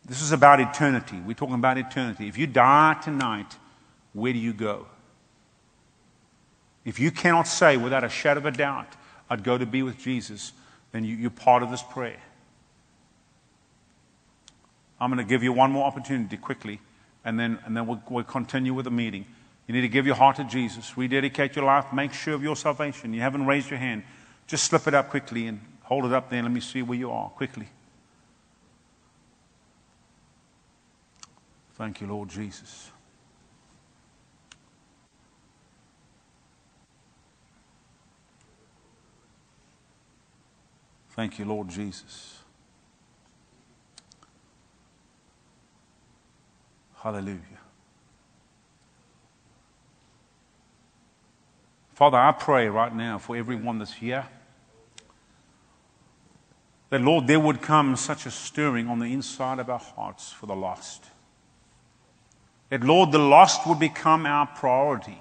This 0.05 0.22
is 0.22 0.34
about 0.34 0.59
eternity. 0.59 1.22
We're 1.26 1.36
talking 1.36 1.55
about 1.55 1.78
eternity. 1.78 2.28
If 2.28 2.38
you 2.38 2.47
die 2.47 2.97
tonight, 3.01 3.55
where 4.12 4.34
do 4.34 4.39
you 4.39 4.51
go? 4.51 4.88
If 6.84 6.99
you 6.99 7.12
cannot 7.12 7.47
say 7.47 7.78
without 7.78 8.03
a 8.03 8.09
shadow 8.09 8.41
of 8.41 8.45
a 8.45 8.51
doubt, 8.51 8.97
I'd 9.32 9.43
go 9.43 9.57
to 9.57 9.65
be 9.65 9.82
with 9.82 9.97
Jesus, 9.97 10.53
then 10.91 11.03
you, 11.03 11.15
you're 11.15 11.32
part 11.32 11.63
of 11.63 11.71
this 11.71 11.82
prayer. 11.82 12.21
I'm 14.99 15.09
going 15.09 15.25
to 15.25 15.27
give 15.27 15.41
you 15.41 15.51
one 15.51 15.71
more 15.71 15.88
opportunity 15.88 16.38
quickly, 16.38 16.79
and 17.25 17.39
then, 17.39 17.57
and 17.65 17.75
then 17.75 17.88
we'll, 17.88 18.03
we'll 18.07 18.23
continue 18.23 18.75
with 18.75 18.86
the 18.86 18.91
meeting. 18.91 19.25
You 19.65 19.73
need 19.73 19.82
to 19.82 19.89
give 19.89 20.05
your 20.05 20.15
heart 20.15 20.36
to 20.36 20.43
Jesus, 20.43 20.95
rededicate 20.95 21.55
your 21.55 21.65
life, 21.65 21.91
make 21.91 22.13
sure 22.13 22.36
of 22.36 22.43
your 22.43 22.55
salvation. 22.55 23.11
You 23.15 23.21
haven't 23.21 23.47
raised 23.47 23.71
your 23.71 23.79
hand, 23.79 24.03
just 24.45 24.65
slip 24.65 24.88
it 24.88 24.93
up 24.93 25.09
quickly 25.09 25.47
and 25.47 25.61
Hold 25.91 26.05
it 26.05 26.13
up 26.13 26.29
there. 26.29 26.41
Let 26.41 26.53
me 26.53 26.61
see 26.61 26.82
where 26.82 26.97
you 26.97 27.11
are 27.11 27.27
quickly. 27.32 27.67
Thank 31.73 31.99
you, 31.99 32.07
Lord 32.07 32.29
Jesus. 32.29 32.91
Thank 41.12 41.39
you, 41.39 41.45
Lord 41.45 41.68
Jesus. 41.68 42.39
Hallelujah. 46.97 47.39
Father, 51.93 52.18
I 52.18 52.32
pray 52.32 52.68
right 52.68 52.95
now 52.95 53.18
for 53.18 53.36
everyone 53.36 53.80
that's 53.80 53.93
here 53.93 54.26
that, 56.89 57.01
Lord, 57.01 57.28
there 57.28 57.39
would 57.39 57.62
come 57.62 57.95
such 57.95 58.26
a 58.26 58.32
stirring 58.32 58.88
on 58.88 58.99
the 58.99 59.14
inside 59.14 59.59
of 59.59 59.70
our 59.70 59.80
hearts 59.80 60.32
for 60.32 60.45
the 60.45 60.55
lost. 60.55 61.05
That, 62.70 62.84
Lord, 62.84 63.12
the 63.12 63.20
lost 63.20 63.68
would 63.68 63.80
become 63.80 64.26
our 64.26 64.45
priority. 64.45 65.20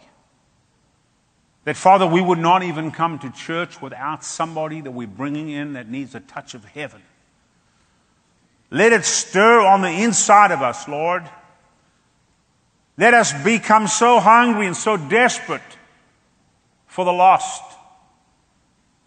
That, 1.64 1.76
Father, 1.76 2.06
we 2.06 2.22
would 2.22 2.38
not 2.38 2.62
even 2.62 2.90
come 2.90 3.18
to 3.18 3.30
church 3.30 3.82
without 3.82 4.24
somebody 4.24 4.80
that 4.80 4.90
we're 4.90 5.06
bringing 5.06 5.50
in 5.50 5.74
that 5.74 5.88
needs 5.88 6.14
a 6.14 6.20
touch 6.20 6.54
of 6.54 6.64
heaven. 6.64 7.02
Let 8.70 8.92
it 8.92 9.04
stir 9.04 9.60
on 9.60 9.82
the 9.82 9.90
inside 9.90 10.52
of 10.52 10.62
us, 10.62 10.88
Lord. 10.88 11.28
Let 12.96 13.14
us 13.14 13.32
become 13.42 13.86
so 13.88 14.20
hungry 14.20 14.66
and 14.66 14.76
so 14.76 14.96
desperate 14.96 15.62
for 16.86 17.04
the 17.04 17.12
lost 17.12 17.62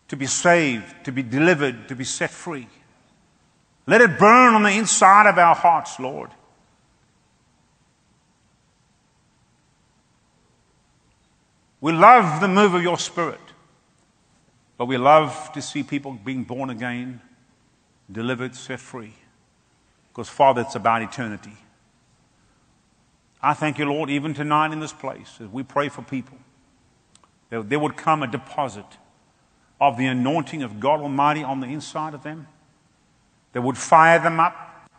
to 0.10 0.16
be 0.16 0.26
saved, 0.26 1.06
to 1.06 1.12
be 1.12 1.24
delivered, 1.24 1.88
to 1.88 1.96
be 1.96 2.04
set 2.04 2.30
free. 2.30 2.68
Let 3.88 4.02
it 4.02 4.20
burn 4.20 4.54
on 4.54 4.64
the 4.64 4.72
inside 4.72 5.28
of 5.28 5.38
our 5.38 5.56
hearts, 5.56 6.00
Lord. 6.00 6.30
We 11.84 11.92
love 11.92 12.40
the 12.40 12.48
move 12.48 12.76
of 12.76 12.82
your 12.82 12.98
spirit, 12.98 13.42
but 14.78 14.86
we 14.86 14.96
love 14.98 15.52
to 15.52 15.62
see 15.62 15.84
people 15.84 16.14
being 16.14 16.46
born 16.46 16.70
again, 16.70 17.20
delivered, 18.10 18.56
set 18.56 18.80
free. 18.80 19.16
Because, 20.08 20.30
Father, 20.30 20.62
it's 20.62 20.76
about 20.76 21.02
eternity. 21.02 21.58
I 23.42 23.54
thank 23.54 23.80
you, 23.80 23.86
Lord, 23.86 24.10
even 24.10 24.34
tonight 24.34 24.72
in 24.72 24.80
this 24.80 24.94
place, 24.94 25.42
as 25.42 25.50
we 25.50 25.62
pray 25.62 25.90
for 25.90 26.04
people, 26.04 26.38
that 27.50 27.68
there 27.68 27.80
would 27.80 27.98
come 27.98 28.24
a 28.24 28.28
deposit 28.28 28.86
of 29.82 29.98
the 29.98 30.06
anointing 30.06 30.64
of 30.64 30.80
God 30.80 31.02
Almighty 31.02 31.44
on 31.44 31.60
the 31.60 31.68
inside 31.68 32.14
of 32.14 32.24
them 32.24 32.48
that 33.52 33.62
would 33.62 33.78
fire 33.78 34.20
them 34.20 34.40
up 34.40 34.90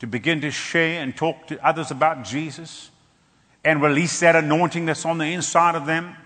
to 0.00 0.06
begin 0.06 0.42
to 0.42 0.50
share 0.50 1.02
and 1.02 1.16
talk 1.16 1.46
to 1.46 1.66
others 1.66 1.90
about 1.90 2.24
Jesus 2.24 2.89
and 3.64 3.82
release 3.82 4.20
that 4.20 4.36
anointing 4.36 4.86
that's 4.86 5.04
on 5.04 5.18
the 5.18 5.26
inside 5.26 5.74
of 5.74 5.86
them 5.86 6.16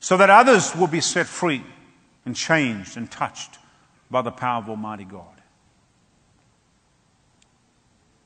so 0.00 0.16
that 0.16 0.30
others 0.30 0.74
will 0.76 0.86
be 0.86 1.00
set 1.00 1.26
free 1.26 1.64
and 2.24 2.36
changed 2.36 2.96
and 2.96 3.10
touched 3.10 3.58
by 4.10 4.22
the 4.22 4.30
power 4.30 4.62
of 4.62 4.68
Almighty 4.68 5.04
God. 5.04 5.24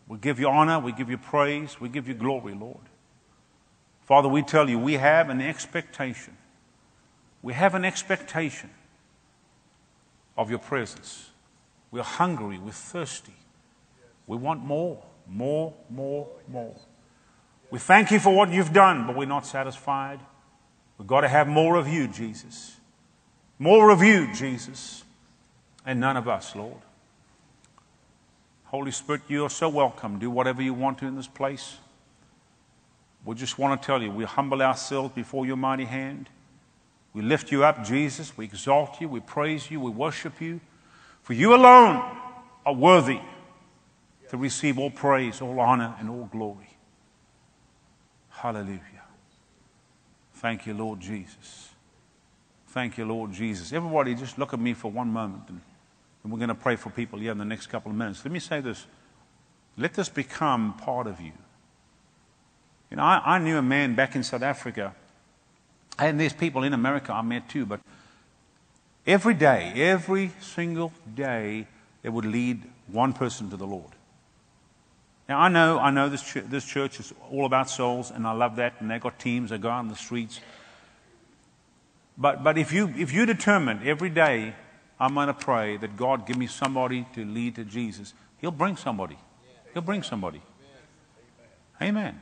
We 0.06 0.18
give 0.18 0.38
you 0.38 0.48
honor, 0.48 0.78
we 0.78 0.92
give 0.92 1.08
you 1.08 1.16
praise, 1.16 1.80
we 1.80 1.88
give 1.88 2.06
you 2.06 2.14
glory, 2.14 2.54
Lord. 2.54 2.76
Father, 4.02 4.28
we 4.28 4.42
tell 4.42 4.68
you, 4.68 4.78
we 4.78 4.94
have 4.94 5.30
an 5.30 5.40
expectation. 5.40 6.36
We 7.40 7.54
have 7.54 7.74
an 7.74 7.84
expectation 7.84 8.70
of 10.36 10.50
your 10.50 10.58
presence. 10.58 11.30
We're 11.90 12.02
hungry, 12.02 12.58
we're 12.58 12.72
thirsty. 12.72 13.34
We 14.26 14.36
want 14.36 14.64
more, 14.64 15.02
more, 15.26 15.72
more, 15.88 16.28
more. 16.48 16.76
We 17.72 17.78
thank 17.78 18.10
you 18.10 18.20
for 18.20 18.34
what 18.34 18.52
you've 18.52 18.74
done, 18.74 19.06
but 19.06 19.16
we're 19.16 19.24
not 19.24 19.46
satisfied. 19.46 20.20
We've 20.98 21.08
got 21.08 21.22
to 21.22 21.28
have 21.28 21.48
more 21.48 21.76
of 21.76 21.88
you, 21.88 22.06
Jesus. 22.06 22.76
More 23.58 23.88
of 23.88 24.02
you, 24.02 24.30
Jesus, 24.34 25.04
and 25.86 25.98
none 25.98 26.18
of 26.18 26.28
us, 26.28 26.54
Lord. 26.54 26.76
Holy 28.64 28.90
Spirit, 28.90 29.22
you 29.26 29.46
are 29.46 29.50
so 29.50 29.70
welcome. 29.70 30.18
Do 30.18 30.30
whatever 30.30 30.60
you 30.60 30.74
want 30.74 30.98
to 30.98 31.06
in 31.06 31.16
this 31.16 31.26
place. 31.26 31.78
We 33.24 33.34
just 33.36 33.58
want 33.58 33.80
to 33.80 33.86
tell 33.86 34.02
you, 34.02 34.10
we 34.10 34.24
humble 34.24 34.60
ourselves 34.60 35.14
before 35.14 35.46
your 35.46 35.56
mighty 35.56 35.86
hand. 35.86 36.28
We 37.14 37.22
lift 37.22 37.50
you 37.50 37.64
up, 37.64 37.84
Jesus. 37.84 38.36
We 38.36 38.44
exalt 38.44 39.00
you. 39.00 39.08
We 39.08 39.20
praise 39.20 39.70
you. 39.70 39.80
We 39.80 39.90
worship 39.90 40.42
you. 40.42 40.60
For 41.22 41.32
you 41.32 41.54
alone 41.54 42.04
are 42.66 42.74
worthy 42.74 43.20
to 44.28 44.36
receive 44.36 44.78
all 44.78 44.90
praise, 44.90 45.40
all 45.40 45.58
honor, 45.58 45.94
and 45.98 46.10
all 46.10 46.28
glory. 46.30 46.71
Hallelujah. 48.42 48.80
Thank 50.34 50.66
you, 50.66 50.74
Lord 50.74 50.98
Jesus. 50.98 51.68
Thank 52.70 52.98
you, 52.98 53.04
Lord 53.04 53.30
Jesus. 53.30 53.72
Everybody, 53.72 54.16
just 54.16 54.36
look 54.36 54.52
at 54.52 54.58
me 54.58 54.74
for 54.74 54.90
one 54.90 55.12
moment, 55.12 55.44
and, 55.46 55.60
and 56.24 56.32
we're 56.32 56.40
going 56.40 56.48
to 56.48 56.56
pray 56.56 56.74
for 56.74 56.90
people 56.90 57.20
here 57.20 57.30
in 57.30 57.38
the 57.38 57.44
next 57.44 57.68
couple 57.68 57.92
of 57.92 57.96
minutes. 57.96 58.24
Let 58.24 58.32
me 58.32 58.40
say 58.40 58.60
this 58.60 58.84
let 59.78 59.94
this 59.94 60.08
become 60.08 60.74
part 60.74 61.06
of 61.06 61.20
you. 61.20 61.30
You 62.90 62.96
know, 62.96 63.04
I, 63.04 63.22
I 63.24 63.38
knew 63.38 63.58
a 63.58 63.62
man 63.62 63.94
back 63.94 64.16
in 64.16 64.24
South 64.24 64.42
Africa, 64.42 64.92
and 65.96 66.18
there's 66.18 66.32
people 66.32 66.64
in 66.64 66.72
America 66.72 67.12
I 67.12 67.22
met 67.22 67.48
too, 67.48 67.64
but 67.64 67.78
every 69.06 69.34
day, 69.34 69.72
every 69.76 70.32
single 70.40 70.92
day, 71.14 71.68
they 72.02 72.08
would 72.08 72.26
lead 72.26 72.64
one 72.88 73.12
person 73.12 73.50
to 73.50 73.56
the 73.56 73.68
Lord. 73.68 73.91
Now, 75.32 75.40
I 75.40 75.48
know, 75.48 75.78
I 75.78 75.90
know 75.90 76.10
this, 76.10 76.22
ch- 76.22 76.44
this 76.44 76.62
church 76.62 77.00
is 77.00 77.14
all 77.30 77.46
about 77.46 77.70
souls, 77.70 78.10
and 78.10 78.26
I 78.26 78.32
love 78.32 78.56
that, 78.56 78.74
and 78.80 78.90
they've 78.90 79.00
got 79.00 79.18
teams 79.18 79.48
that 79.48 79.62
go 79.62 79.70
out 79.70 79.78
on 79.78 79.88
the 79.88 79.96
streets. 79.96 80.40
But, 82.18 82.44
but 82.44 82.58
if, 82.58 82.70
you, 82.70 82.92
if 82.98 83.14
you 83.14 83.24
determine 83.24 83.80
every 83.82 84.10
day, 84.10 84.54
I'm 85.00 85.14
going 85.14 85.28
to 85.28 85.32
pray 85.32 85.78
that 85.78 85.96
God 85.96 86.26
give 86.26 86.36
me 86.36 86.46
somebody 86.46 87.06
to 87.14 87.24
lead 87.24 87.54
to 87.54 87.64
Jesus, 87.64 88.12
He'll 88.42 88.50
bring 88.50 88.76
somebody. 88.76 89.16
He'll 89.72 89.80
bring 89.80 90.02
somebody. 90.02 90.42
Amen. 91.80 92.20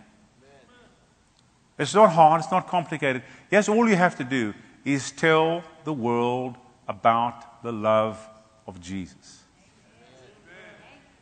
It's 1.80 1.92
not 1.92 2.12
hard, 2.12 2.42
it's 2.42 2.52
not 2.52 2.68
complicated. 2.68 3.24
Yes, 3.50 3.68
all 3.68 3.88
you 3.88 3.96
have 3.96 4.16
to 4.18 4.24
do 4.24 4.54
is 4.84 5.10
tell 5.10 5.64
the 5.82 5.92
world 5.92 6.54
about 6.86 7.64
the 7.64 7.72
love 7.72 8.24
of 8.68 8.80
Jesus. 8.80 9.39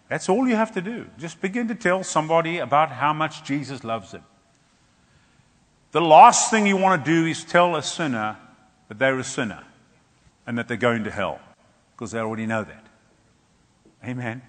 That's 0.08 0.28
all 0.28 0.48
you 0.48 0.56
have 0.56 0.72
to 0.72 0.80
do. 0.80 1.06
Just 1.18 1.40
begin 1.40 1.68
to 1.68 1.74
tell 1.74 2.02
somebody 2.02 2.58
about 2.58 2.90
how 2.90 3.12
much 3.12 3.44
Jesus 3.44 3.84
loves 3.84 4.12
them. 4.12 4.24
The 5.90 6.00
last 6.00 6.50
thing 6.50 6.66
you 6.66 6.76
want 6.76 7.04
to 7.04 7.10
do 7.10 7.26
is 7.26 7.44
tell 7.44 7.76
a 7.76 7.82
sinner 7.82 8.36
that 8.88 8.98
they're 8.98 9.18
a 9.18 9.24
sinner 9.24 9.64
and 10.46 10.56
that 10.58 10.68
they're 10.68 10.76
going 10.76 11.04
to 11.04 11.10
hell 11.10 11.40
because 11.94 12.12
they 12.12 12.18
already 12.18 12.46
know 12.46 12.64
that. 12.64 12.86
Amen. 14.04 14.42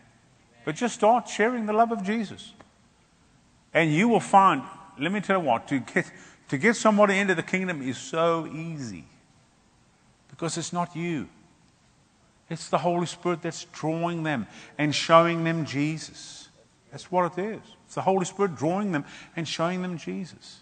But 0.65 0.75
just 0.75 0.95
start 0.95 1.27
sharing 1.27 1.65
the 1.65 1.73
love 1.73 1.91
of 1.91 2.03
Jesus. 2.03 2.53
And 3.73 3.93
you 3.93 4.07
will 4.07 4.19
find, 4.19 4.63
let 4.99 5.11
me 5.11 5.21
tell 5.21 5.39
you 5.39 5.45
what, 5.45 5.67
to 5.69 5.79
get, 5.79 6.11
to 6.49 6.57
get 6.57 6.75
somebody 6.75 7.19
into 7.19 7.35
the 7.35 7.43
kingdom 7.43 7.81
is 7.81 7.97
so 7.97 8.47
easy 8.47 9.05
because 10.29 10.57
it's 10.57 10.73
not 10.73 10.95
you. 10.95 11.27
It's 12.49 12.69
the 12.69 12.79
Holy 12.79 13.05
Spirit 13.05 13.41
that's 13.41 13.65
drawing 13.65 14.23
them 14.23 14.47
and 14.77 14.93
showing 14.93 15.43
them 15.43 15.65
Jesus. 15.65 16.49
That's 16.91 17.11
what 17.11 17.37
it 17.37 17.41
is. 17.41 17.61
It's 17.85 17.95
the 17.95 18.01
Holy 18.01 18.25
Spirit 18.25 18.55
drawing 18.55 18.91
them 18.91 19.05
and 19.35 19.47
showing 19.47 19.81
them 19.81 19.97
Jesus. 19.97 20.61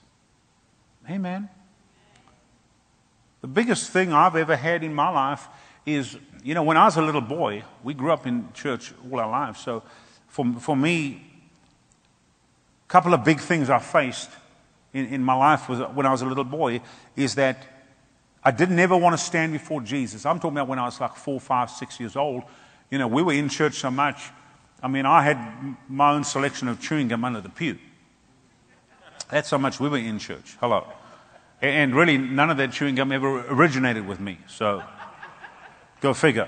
Amen. 1.10 1.50
The 3.42 3.48
biggest 3.48 3.92
thing 3.92 4.12
I've 4.12 4.36
ever 4.36 4.56
had 4.56 4.84
in 4.84 4.94
my 4.94 5.10
life 5.10 5.48
is, 5.86 6.18
you 6.44 6.54
know, 6.54 6.64
when 6.64 6.76
I 6.76 6.86
was 6.86 6.98
a 6.98 7.02
little 7.02 7.22
boy, 7.22 7.64
we 7.84 7.94
grew 7.94 8.12
up 8.12 8.28
in 8.28 8.50
church 8.54 8.94
all 9.10 9.20
our 9.20 9.30
lives. 9.30 9.62
So 9.62 9.84
for, 10.28 10.46
for 10.60 10.76
me, 10.76 11.22
a 12.86 12.88
couple 12.90 13.14
of 13.14 13.24
big 13.24 13.40
things 13.40 13.70
I 13.70 13.80
faced 13.80 14.30
in, 14.94 15.06
in 15.06 15.24
my 15.24 15.34
life 15.34 15.70
was, 15.70 15.80
when 15.94 16.06
I 16.06 16.12
was 16.12 16.22
a 16.22 16.26
little 16.26 16.44
boy 16.44 16.82
is 17.16 17.36
that 17.36 17.77
I 18.48 18.52
didn't 18.52 18.80
ever 18.80 18.96
want 18.96 19.12
to 19.12 19.22
stand 19.22 19.52
before 19.52 19.82
Jesus. 19.82 20.26
I'm 20.26 20.40
talking 20.40 20.56
about 20.56 20.70
when 20.70 20.80
I 20.80 20.86
was 20.86 21.02
like 21.02 21.18
four, 21.18 21.38
five, 21.38 21.70
six 21.70 22.00
years 22.00 22.16
old. 22.16 22.44
You 22.90 22.98
know, 22.98 23.06
we 23.06 23.22
were 23.22 23.34
in 23.34 23.50
church 23.50 23.74
so 23.74 23.92
much. 23.92 24.32
I 24.82 24.88
mean, 24.88 25.06
I 25.06 25.22
had 25.22 25.76
my 25.90 26.14
own 26.14 26.24
selection 26.24 26.70
of 26.70 26.80
chewing 26.80 27.10
gum 27.10 27.26
under 27.26 27.42
the 27.42 27.50
pew. 27.50 27.78
That's 29.30 29.50
how 29.50 29.58
much 29.58 29.82
we 29.82 29.90
were 29.90 29.98
in 29.98 30.18
church. 30.18 30.56
Hello. 30.62 30.88
And 31.62 31.94
really, 31.94 32.18
none 32.18 32.50
of 32.50 32.56
that 32.56 32.72
chewing 32.72 32.96
gum 32.96 33.12
ever 33.12 33.46
originated 33.50 34.08
with 34.08 34.22
me. 34.22 34.38
So, 34.48 34.82
go 36.00 36.14
figure. 36.14 36.48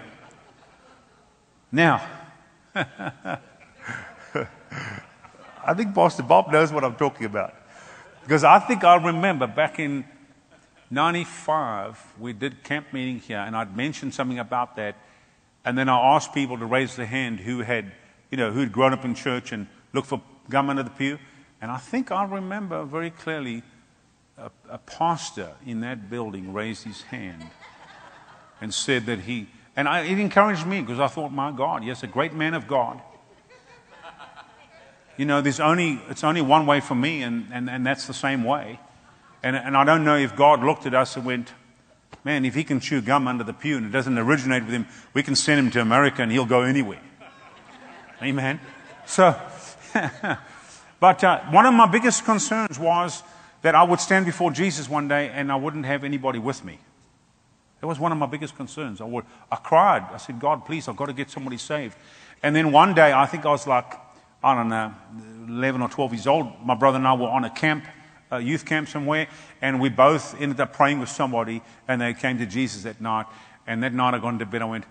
Now, 1.69 2.07
I 2.73 3.39
think 5.75 5.93
Pastor 5.93 6.23
Bob 6.23 6.49
knows 6.49 6.71
what 6.71 6.85
I'm 6.85 6.95
talking 6.95 7.25
about. 7.25 7.55
Because 8.23 8.45
I 8.45 8.59
think 8.59 8.85
I 8.85 8.95
remember 8.95 9.47
back 9.47 9.79
in 9.79 10.05
95, 10.91 12.13
we 12.19 12.33
did 12.33 12.63
camp 12.63 12.91
meeting 12.91 13.19
here, 13.19 13.37
and 13.37 13.55
I'd 13.55 13.77
mentioned 13.77 14.13
something 14.13 14.39
about 14.39 14.75
that. 14.77 14.95
And 15.63 15.77
then 15.77 15.87
I 15.87 16.15
asked 16.15 16.33
people 16.33 16.57
to 16.57 16.65
raise 16.65 16.95
their 16.95 17.05
hand 17.05 17.39
who 17.39 17.59
had, 17.59 17.91
you 18.31 18.37
know, 18.37 18.51
who'd 18.51 18.71
grown 18.71 18.93
up 18.93 19.05
in 19.05 19.13
church 19.13 19.51
and 19.51 19.67
looked 19.93 20.07
for 20.07 20.21
gum 20.49 20.69
under 20.69 20.83
the 20.83 20.89
pew. 20.89 21.19
And 21.61 21.69
I 21.69 21.77
think 21.77 22.11
I 22.11 22.23
remember 22.23 22.83
very 22.85 23.11
clearly 23.11 23.61
a, 24.37 24.49
a 24.69 24.77
pastor 24.79 25.51
in 25.65 25.81
that 25.81 26.09
building 26.09 26.53
raised 26.53 26.83
his 26.83 27.03
hand 27.03 27.43
and 28.61 28.73
said 28.73 29.05
that 29.05 29.19
he, 29.19 29.47
and 29.75 29.87
I, 29.87 30.01
it 30.01 30.17
encouraged 30.17 30.65
me 30.65 30.81
because 30.81 30.99
I 30.99 31.07
thought, 31.07 31.31
my 31.31 31.51
God, 31.51 31.83
yes, 31.83 32.01
a 32.03 32.07
great 32.07 32.33
man 32.33 32.53
of 32.53 32.67
God. 32.67 33.01
You 35.17 35.25
know, 35.25 35.41
there's 35.41 35.59
only, 35.59 36.01
it's 36.09 36.23
only 36.23 36.41
one 36.41 36.65
way 36.65 36.79
for 36.79 36.95
me, 36.95 37.23
and, 37.23 37.47
and, 37.51 37.69
and 37.69 37.85
that's 37.85 38.07
the 38.07 38.13
same 38.13 38.45
way. 38.45 38.79
And, 39.43 39.55
and 39.55 39.77
I 39.77 39.83
don't 39.83 40.03
know 40.03 40.17
if 40.17 40.35
God 40.35 40.63
looked 40.63 40.85
at 40.85 40.93
us 40.93 41.15
and 41.15 41.25
went, 41.25 41.53
man, 42.23 42.45
if 42.45 42.55
he 42.55 42.63
can 42.63 42.79
chew 42.79 43.01
gum 43.01 43.27
under 43.27 43.43
the 43.43 43.53
pew 43.53 43.77
and 43.77 43.85
it 43.85 43.91
doesn't 43.91 44.17
originate 44.17 44.63
with 44.63 44.73
him, 44.73 44.87
we 45.13 45.23
can 45.23 45.35
send 45.35 45.59
him 45.59 45.71
to 45.71 45.81
America 45.81 46.21
and 46.21 46.31
he'll 46.31 46.45
go 46.45 46.61
anywhere. 46.61 47.01
Amen. 48.21 48.59
So, 49.05 49.39
but 50.99 51.23
uh, 51.23 51.39
one 51.51 51.65
of 51.65 51.73
my 51.73 51.87
biggest 51.87 52.25
concerns 52.25 52.77
was 52.77 53.23
that 53.61 53.75
I 53.75 53.83
would 53.83 53.99
stand 53.99 54.25
before 54.25 54.51
Jesus 54.51 54.89
one 54.89 55.07
day 55.07 55.29
and 55.29 55.51
I 55.51 55.55
wouldn't 55.55 55.85
have 55.85 56.03
anybody 56.03 56.39
with 56.39 56.63
me. 56.63 56.79
That 57.81 57.87
was 57.87 57.99
one 57.99 58.11
of 58.11 58.17
my 58.17 58.25
biggest 58.25 58.57
concerns. 58.57 58.99
I, 58.99 59.05
would, 59.05 59.25
I 59.51 59.55
cried. 59.55 60.03
I 60.11 60.17
said, 60.17 60.39
God, 60.39 60.65
please, 60.65 60.87
I've 60.87 60.97
got 60.97 61.05
to 61.05 61.13
get 61.13 61.29
somebody 61.29 61.57
saved. 61.57 61.95
And 62.43 62.55
then 62.55 62.71
one 62.71 62.93
day, 62.93 63.13
I 63.13 63.25
think 63.25 63.45
I 63.45 63.51
was 63.51 63.67
like, 63.67 63.93
I 64.43 64.55
don't 64.55 64.69
know, 64.69 64.93
11 65.47 65.81
or 65.81 65.89
12 65.89 66.13
years 66.13 66.27
old. 66.27 66.47
My 66.65 66.75
brother 66.75 66.97
and 66.97 67.07
I 67.07 67.13
were 67.13 67.27
on 67.27 67.45
a 67.45 67.49
camp, 67.49 67.85
a 68.31 68.39
youth 68.39 68.65
camp 68.65 68.87
somewhere, 68.87 69.27
and 69.61 69.79
we 69.79 69.89
both 69.89 70.39
ended 70.39 70.59
up 70.59 70.73
praying 70.73 70.99
with 70.99 71.09
somebody, 71.09 71.61
and 71.87 72.01
they 72.01 72.13
came 72.13 72.37
to 72.37 72.45
Jesus 72.45 72.83
that 72.83 73.01
night. 73.01 73.25
And 73.65 73.83
that 73.83 73.93
night 73.93 74.13
I 74.13 74.19
got 74.19 74.29
into 74.29 74.45
bed, 74.45 74.61
I 74.61 74.65
went, 74.65 74.85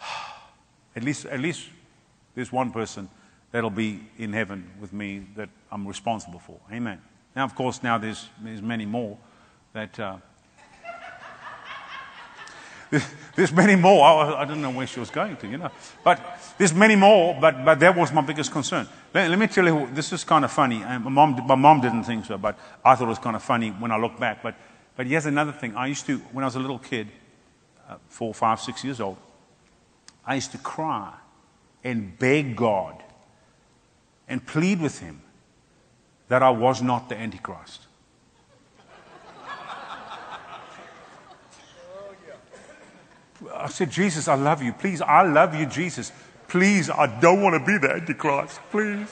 at 0.96 1.02
least, 1.02 1.26
at 1.26 1.40
least 1.40 1.68
there's 2.34 2.52
one 2.52 2.70
person 2.70 3.08
that'll 3.50 3.70
be 3.70 4.00
in 4.18 4.32
heaven 4.32 4.70
with 4.80 4.92
me 4.92 5.26
that 5.36 5.48
I'm 5.70 5.86
responsible 5.86 6.38
for. 6.38 6.58
Amen. 6.70 7.00
Now, 7.36 7.44
of 7.44 7.54
course, 7.54 7.82
now 7.82 7.98
there's, 7.98 8.28
there's 8.42 8.62
many 8.62 8.86
more 8.86 9.18
that. 9.72 9.98
Uh, 9.98 10.16
there's 13.34 13.52
many 13.52 13.76
more. 13.76 14.04
I, 14.04 14.42
I 14.42 14.44
didn't 14.44 14.62
know 14.62 14.70
where 14.70 14.86
she 14.86 15.00
was 15.00 15.10
going 15.10 15.36
to, 15.38 15.48
you 15.48 15.56
know. 15.56 15.70
But 16.04 16.20
there's 16.58 16.74
many 16.74 16.96
more, 16.96 17.36
but, 17.40 17.64
but 17.64 17.80
that 17.80 17.96
was 17.96 18.12
my 18.12 18.20
biggest 18.20 18.52
concern. 18.52 18.86
Let, 19.14 19.30
let 19.30 19.38
me 19.38 19.46
tell 19.46 19.64
you, 19.64 19.88
this 19.92 20.12
is 20.12 20.24
kind 20.24 20.44
of 20.44 20.52
funny. 20.52 20.80
My 20.80 20.98
mom, 20.98 21.46
my 21.46 21.54
mom 21.54 21.80
didn't 21.80 22.04
think 22.04 22.26
so, 22.26 22.36
but 22.36 22.58
I 22.84 22.94
thought 22.94 23.04
it 23.04 23.08
was 23.08 23.18
kind 23.18 23.36
of 23.36 23.42
funny 23.42 23.70
when 23.70 23.90
I 23.90 23.98
look 23.98 24.18
back. 24.18 24.42
But, 24.42 24.56
but 24.96 25.06
here's 25.06 25.26
another 25.26 25.52
thing. 25.52 25.74
I 25.74 25.86
used 25.86 26.04
to, 26.06 26.18
when 26.32 26.44
I 26.44 26.46
was 26.46 26.56
a 26.56 26.60
little 26.60 26.78
kid, 26.78 27.08
uh, 27.88 27.96
four, 28.08 28.34
five, 28.34 28.60
six 28.60 28.84
years 28.84 29.00
old, 29.00 29.16
I 30.26 30.34
used 30.34 30.52
to 30.52 30.58
cry 30.58 31.14
and 31.82 32.18
beg 32.18 32.56
God 32.56 33.02
and 34.28 34.46
plead 34.46 34.80
with 34.80 34.98
Him 34.98 35.22
that 36.28 36.42
I 36.42 36.50
was 36.50 36.82
not 36.82 37.08
the 37.08 37.16
Antichrist. 37.16 37.86
I 43.54 43.68
said, 43.68 43.90
Jesus, 43.90 44.28
I 44.28 44.34
love 44.34 44.62
you. 44.62 44.72
Please, 44.72 45.00
I 45.00 45.22
love 45.22 45.54
you, 45.54 45.66
Jesus. 45.66 46.12
Please, 46.48 46.90
I 46.90 47.06
don't 47.20 47.42
want 47.42 47.54
to 47.54 47.64
be 47.64 47.78
the 47.78 47.94
Antichrist. 47.94 48.60
Please. 48.70 49.08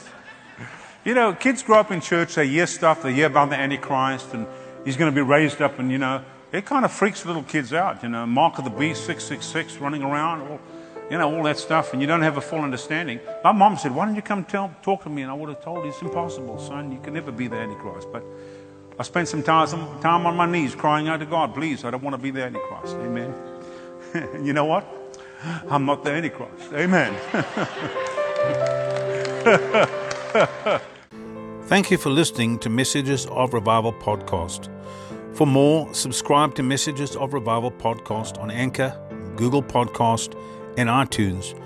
You 1.05 1.15
know, 1.15 1.33
kids 1.33 1.63
grow 1.63 1.81
up 1.81 1.91
in 1.91 2.03
church, 2.03 2.35
they 2.35 2.47
hear 2.47 2.67
stuff, 2.67 3.03
they 3.03 3.15
hear 3.15 3.27
about 3.27 3.49
the 3.49 3.57
Antichrist, 3.57 4.35
and 4.35 4.47
he's 4.85 4.99
going 4.99 5.11
to 5.11 5.15
be 5.15 5.23
raised 5.23 5.63
up, 5.63 5.79
and, 5.79 5.91
you 5.91 5.97
know, 5.97 6.23
it 6.53 6.67
kind 6.67 6.85
of 6.85 6.93
freaks 6.93 7.25
little 7.25 7.43
kids 7.43 7.73
out. 7.73 8.03
You 8.03 8.11
know, 8.11 8.27
Mark 8.27 8.59
of 8.59 8.65
the 8.65 8.71
Beast, 8.71 9.05
666, 9.07 9.79
running 9.79 10.03
around, 10.03 10.43
all, 10.43 10.61
you 11.11 11.17
know, 11.17 11.35
all 11.35 11.43
that 11.45 11.59
stuff, 11.59 11.93
and 11.93 12.03
you 12.03 12.07
don't 12.07 12.23
have 12.23 12.37
a 12.37 12.41
full 12.41 12.61
understanding. 12.61 13.21
My 13.43 13.53
mom 13.53 13.77
said, 13.77 13.95
Why 13.95 14.05
don't 14.05 14.15
you 14.15 14.23
come 14.23 14.45
tell, 14.45 14.75
talk 14.83 15.05
to 15.05 15.09
me? 15.09 15.23
And 15.23 15.31
I 15.31 15.35
would 15.35 15.49
have 15.49 15.63
told 15.63 15.85
you, 15.85 15.91
It's 15.91 16.03
impossible, 16.03 16.59
son. 16.59 16.93
You 16.93 17.01
can 17.01 17.15
never 17.15 17.33
be 17.33 17.49
the 17.49 17.57
Antichrist. 17.57 18.09
But 18.13 18.25
I 18.99 19.03
spent 19.03 19.29
some 19.29 19.43
time, 19.43 19.67
some 19.69 20.01
time 20.01 20.27
on 20.27 20.37
my 20.37 20.47
knees 20.47 20.75
crying 20.75 21.09
out 21.09 21.21
to 21.21 21.27
God, 21.27 21.55
Please, 21.55 21.85
I 21.85 21.91
don't 21.91 22.03
want 22.03 22.15
to 22.15 22.23
be 22.23 22.31
the 22.31 22.45
Antichrist. 22.45 22.97
Amen. 22.97 23.50
you 24.43 24.53
know 24.53 24.65
what? 24.65 24.87
I'm 25.69 25.87
not 25.87 26.05
the 26.05 26.13
Antichrist. 26.13 26.73
Amen. 26.73 27.15
Thank 31.65 31.91
you 31.91 31.99
for 31.99 32.11
listening 32.11 32.59
to 32.61 32.69
Messages 32.69 33.27
of 33.27 33.55
Revival 33.55 33.93
podcast. 33.93 34.69
For 35.35 35.47
more, 35.47 35.93
subscribe 35.95 36.55
to 36.57 36.63
Messages 36.63 37.17
of 37.17 37.33
Revival 37.33 37.71
podcast 37.71 38.39
on 38.39 38.51
Anchor, 38.51 38.99
Google 39.37 39.63
Podcast, 39.63 40.37
and 40.77 40.89
iTunes, 40.89 41.59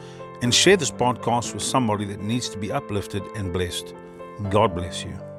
and 0.43 0.55
share 0.55 0.77
this 0.77 0.91
podcast 0.91 1.55
with 1.55 1.63
somebody 1.63 2.05
that 2.05 2.21
needs 2.21 2.49
to 2.51 2.59
be 2.59 2.71
uplifted 2.71 3.23
and 3.35 3.53
blessed. 3.53 3.95
God 4.51 4.75
bless 4.75 5.05
you. 5.05 5.34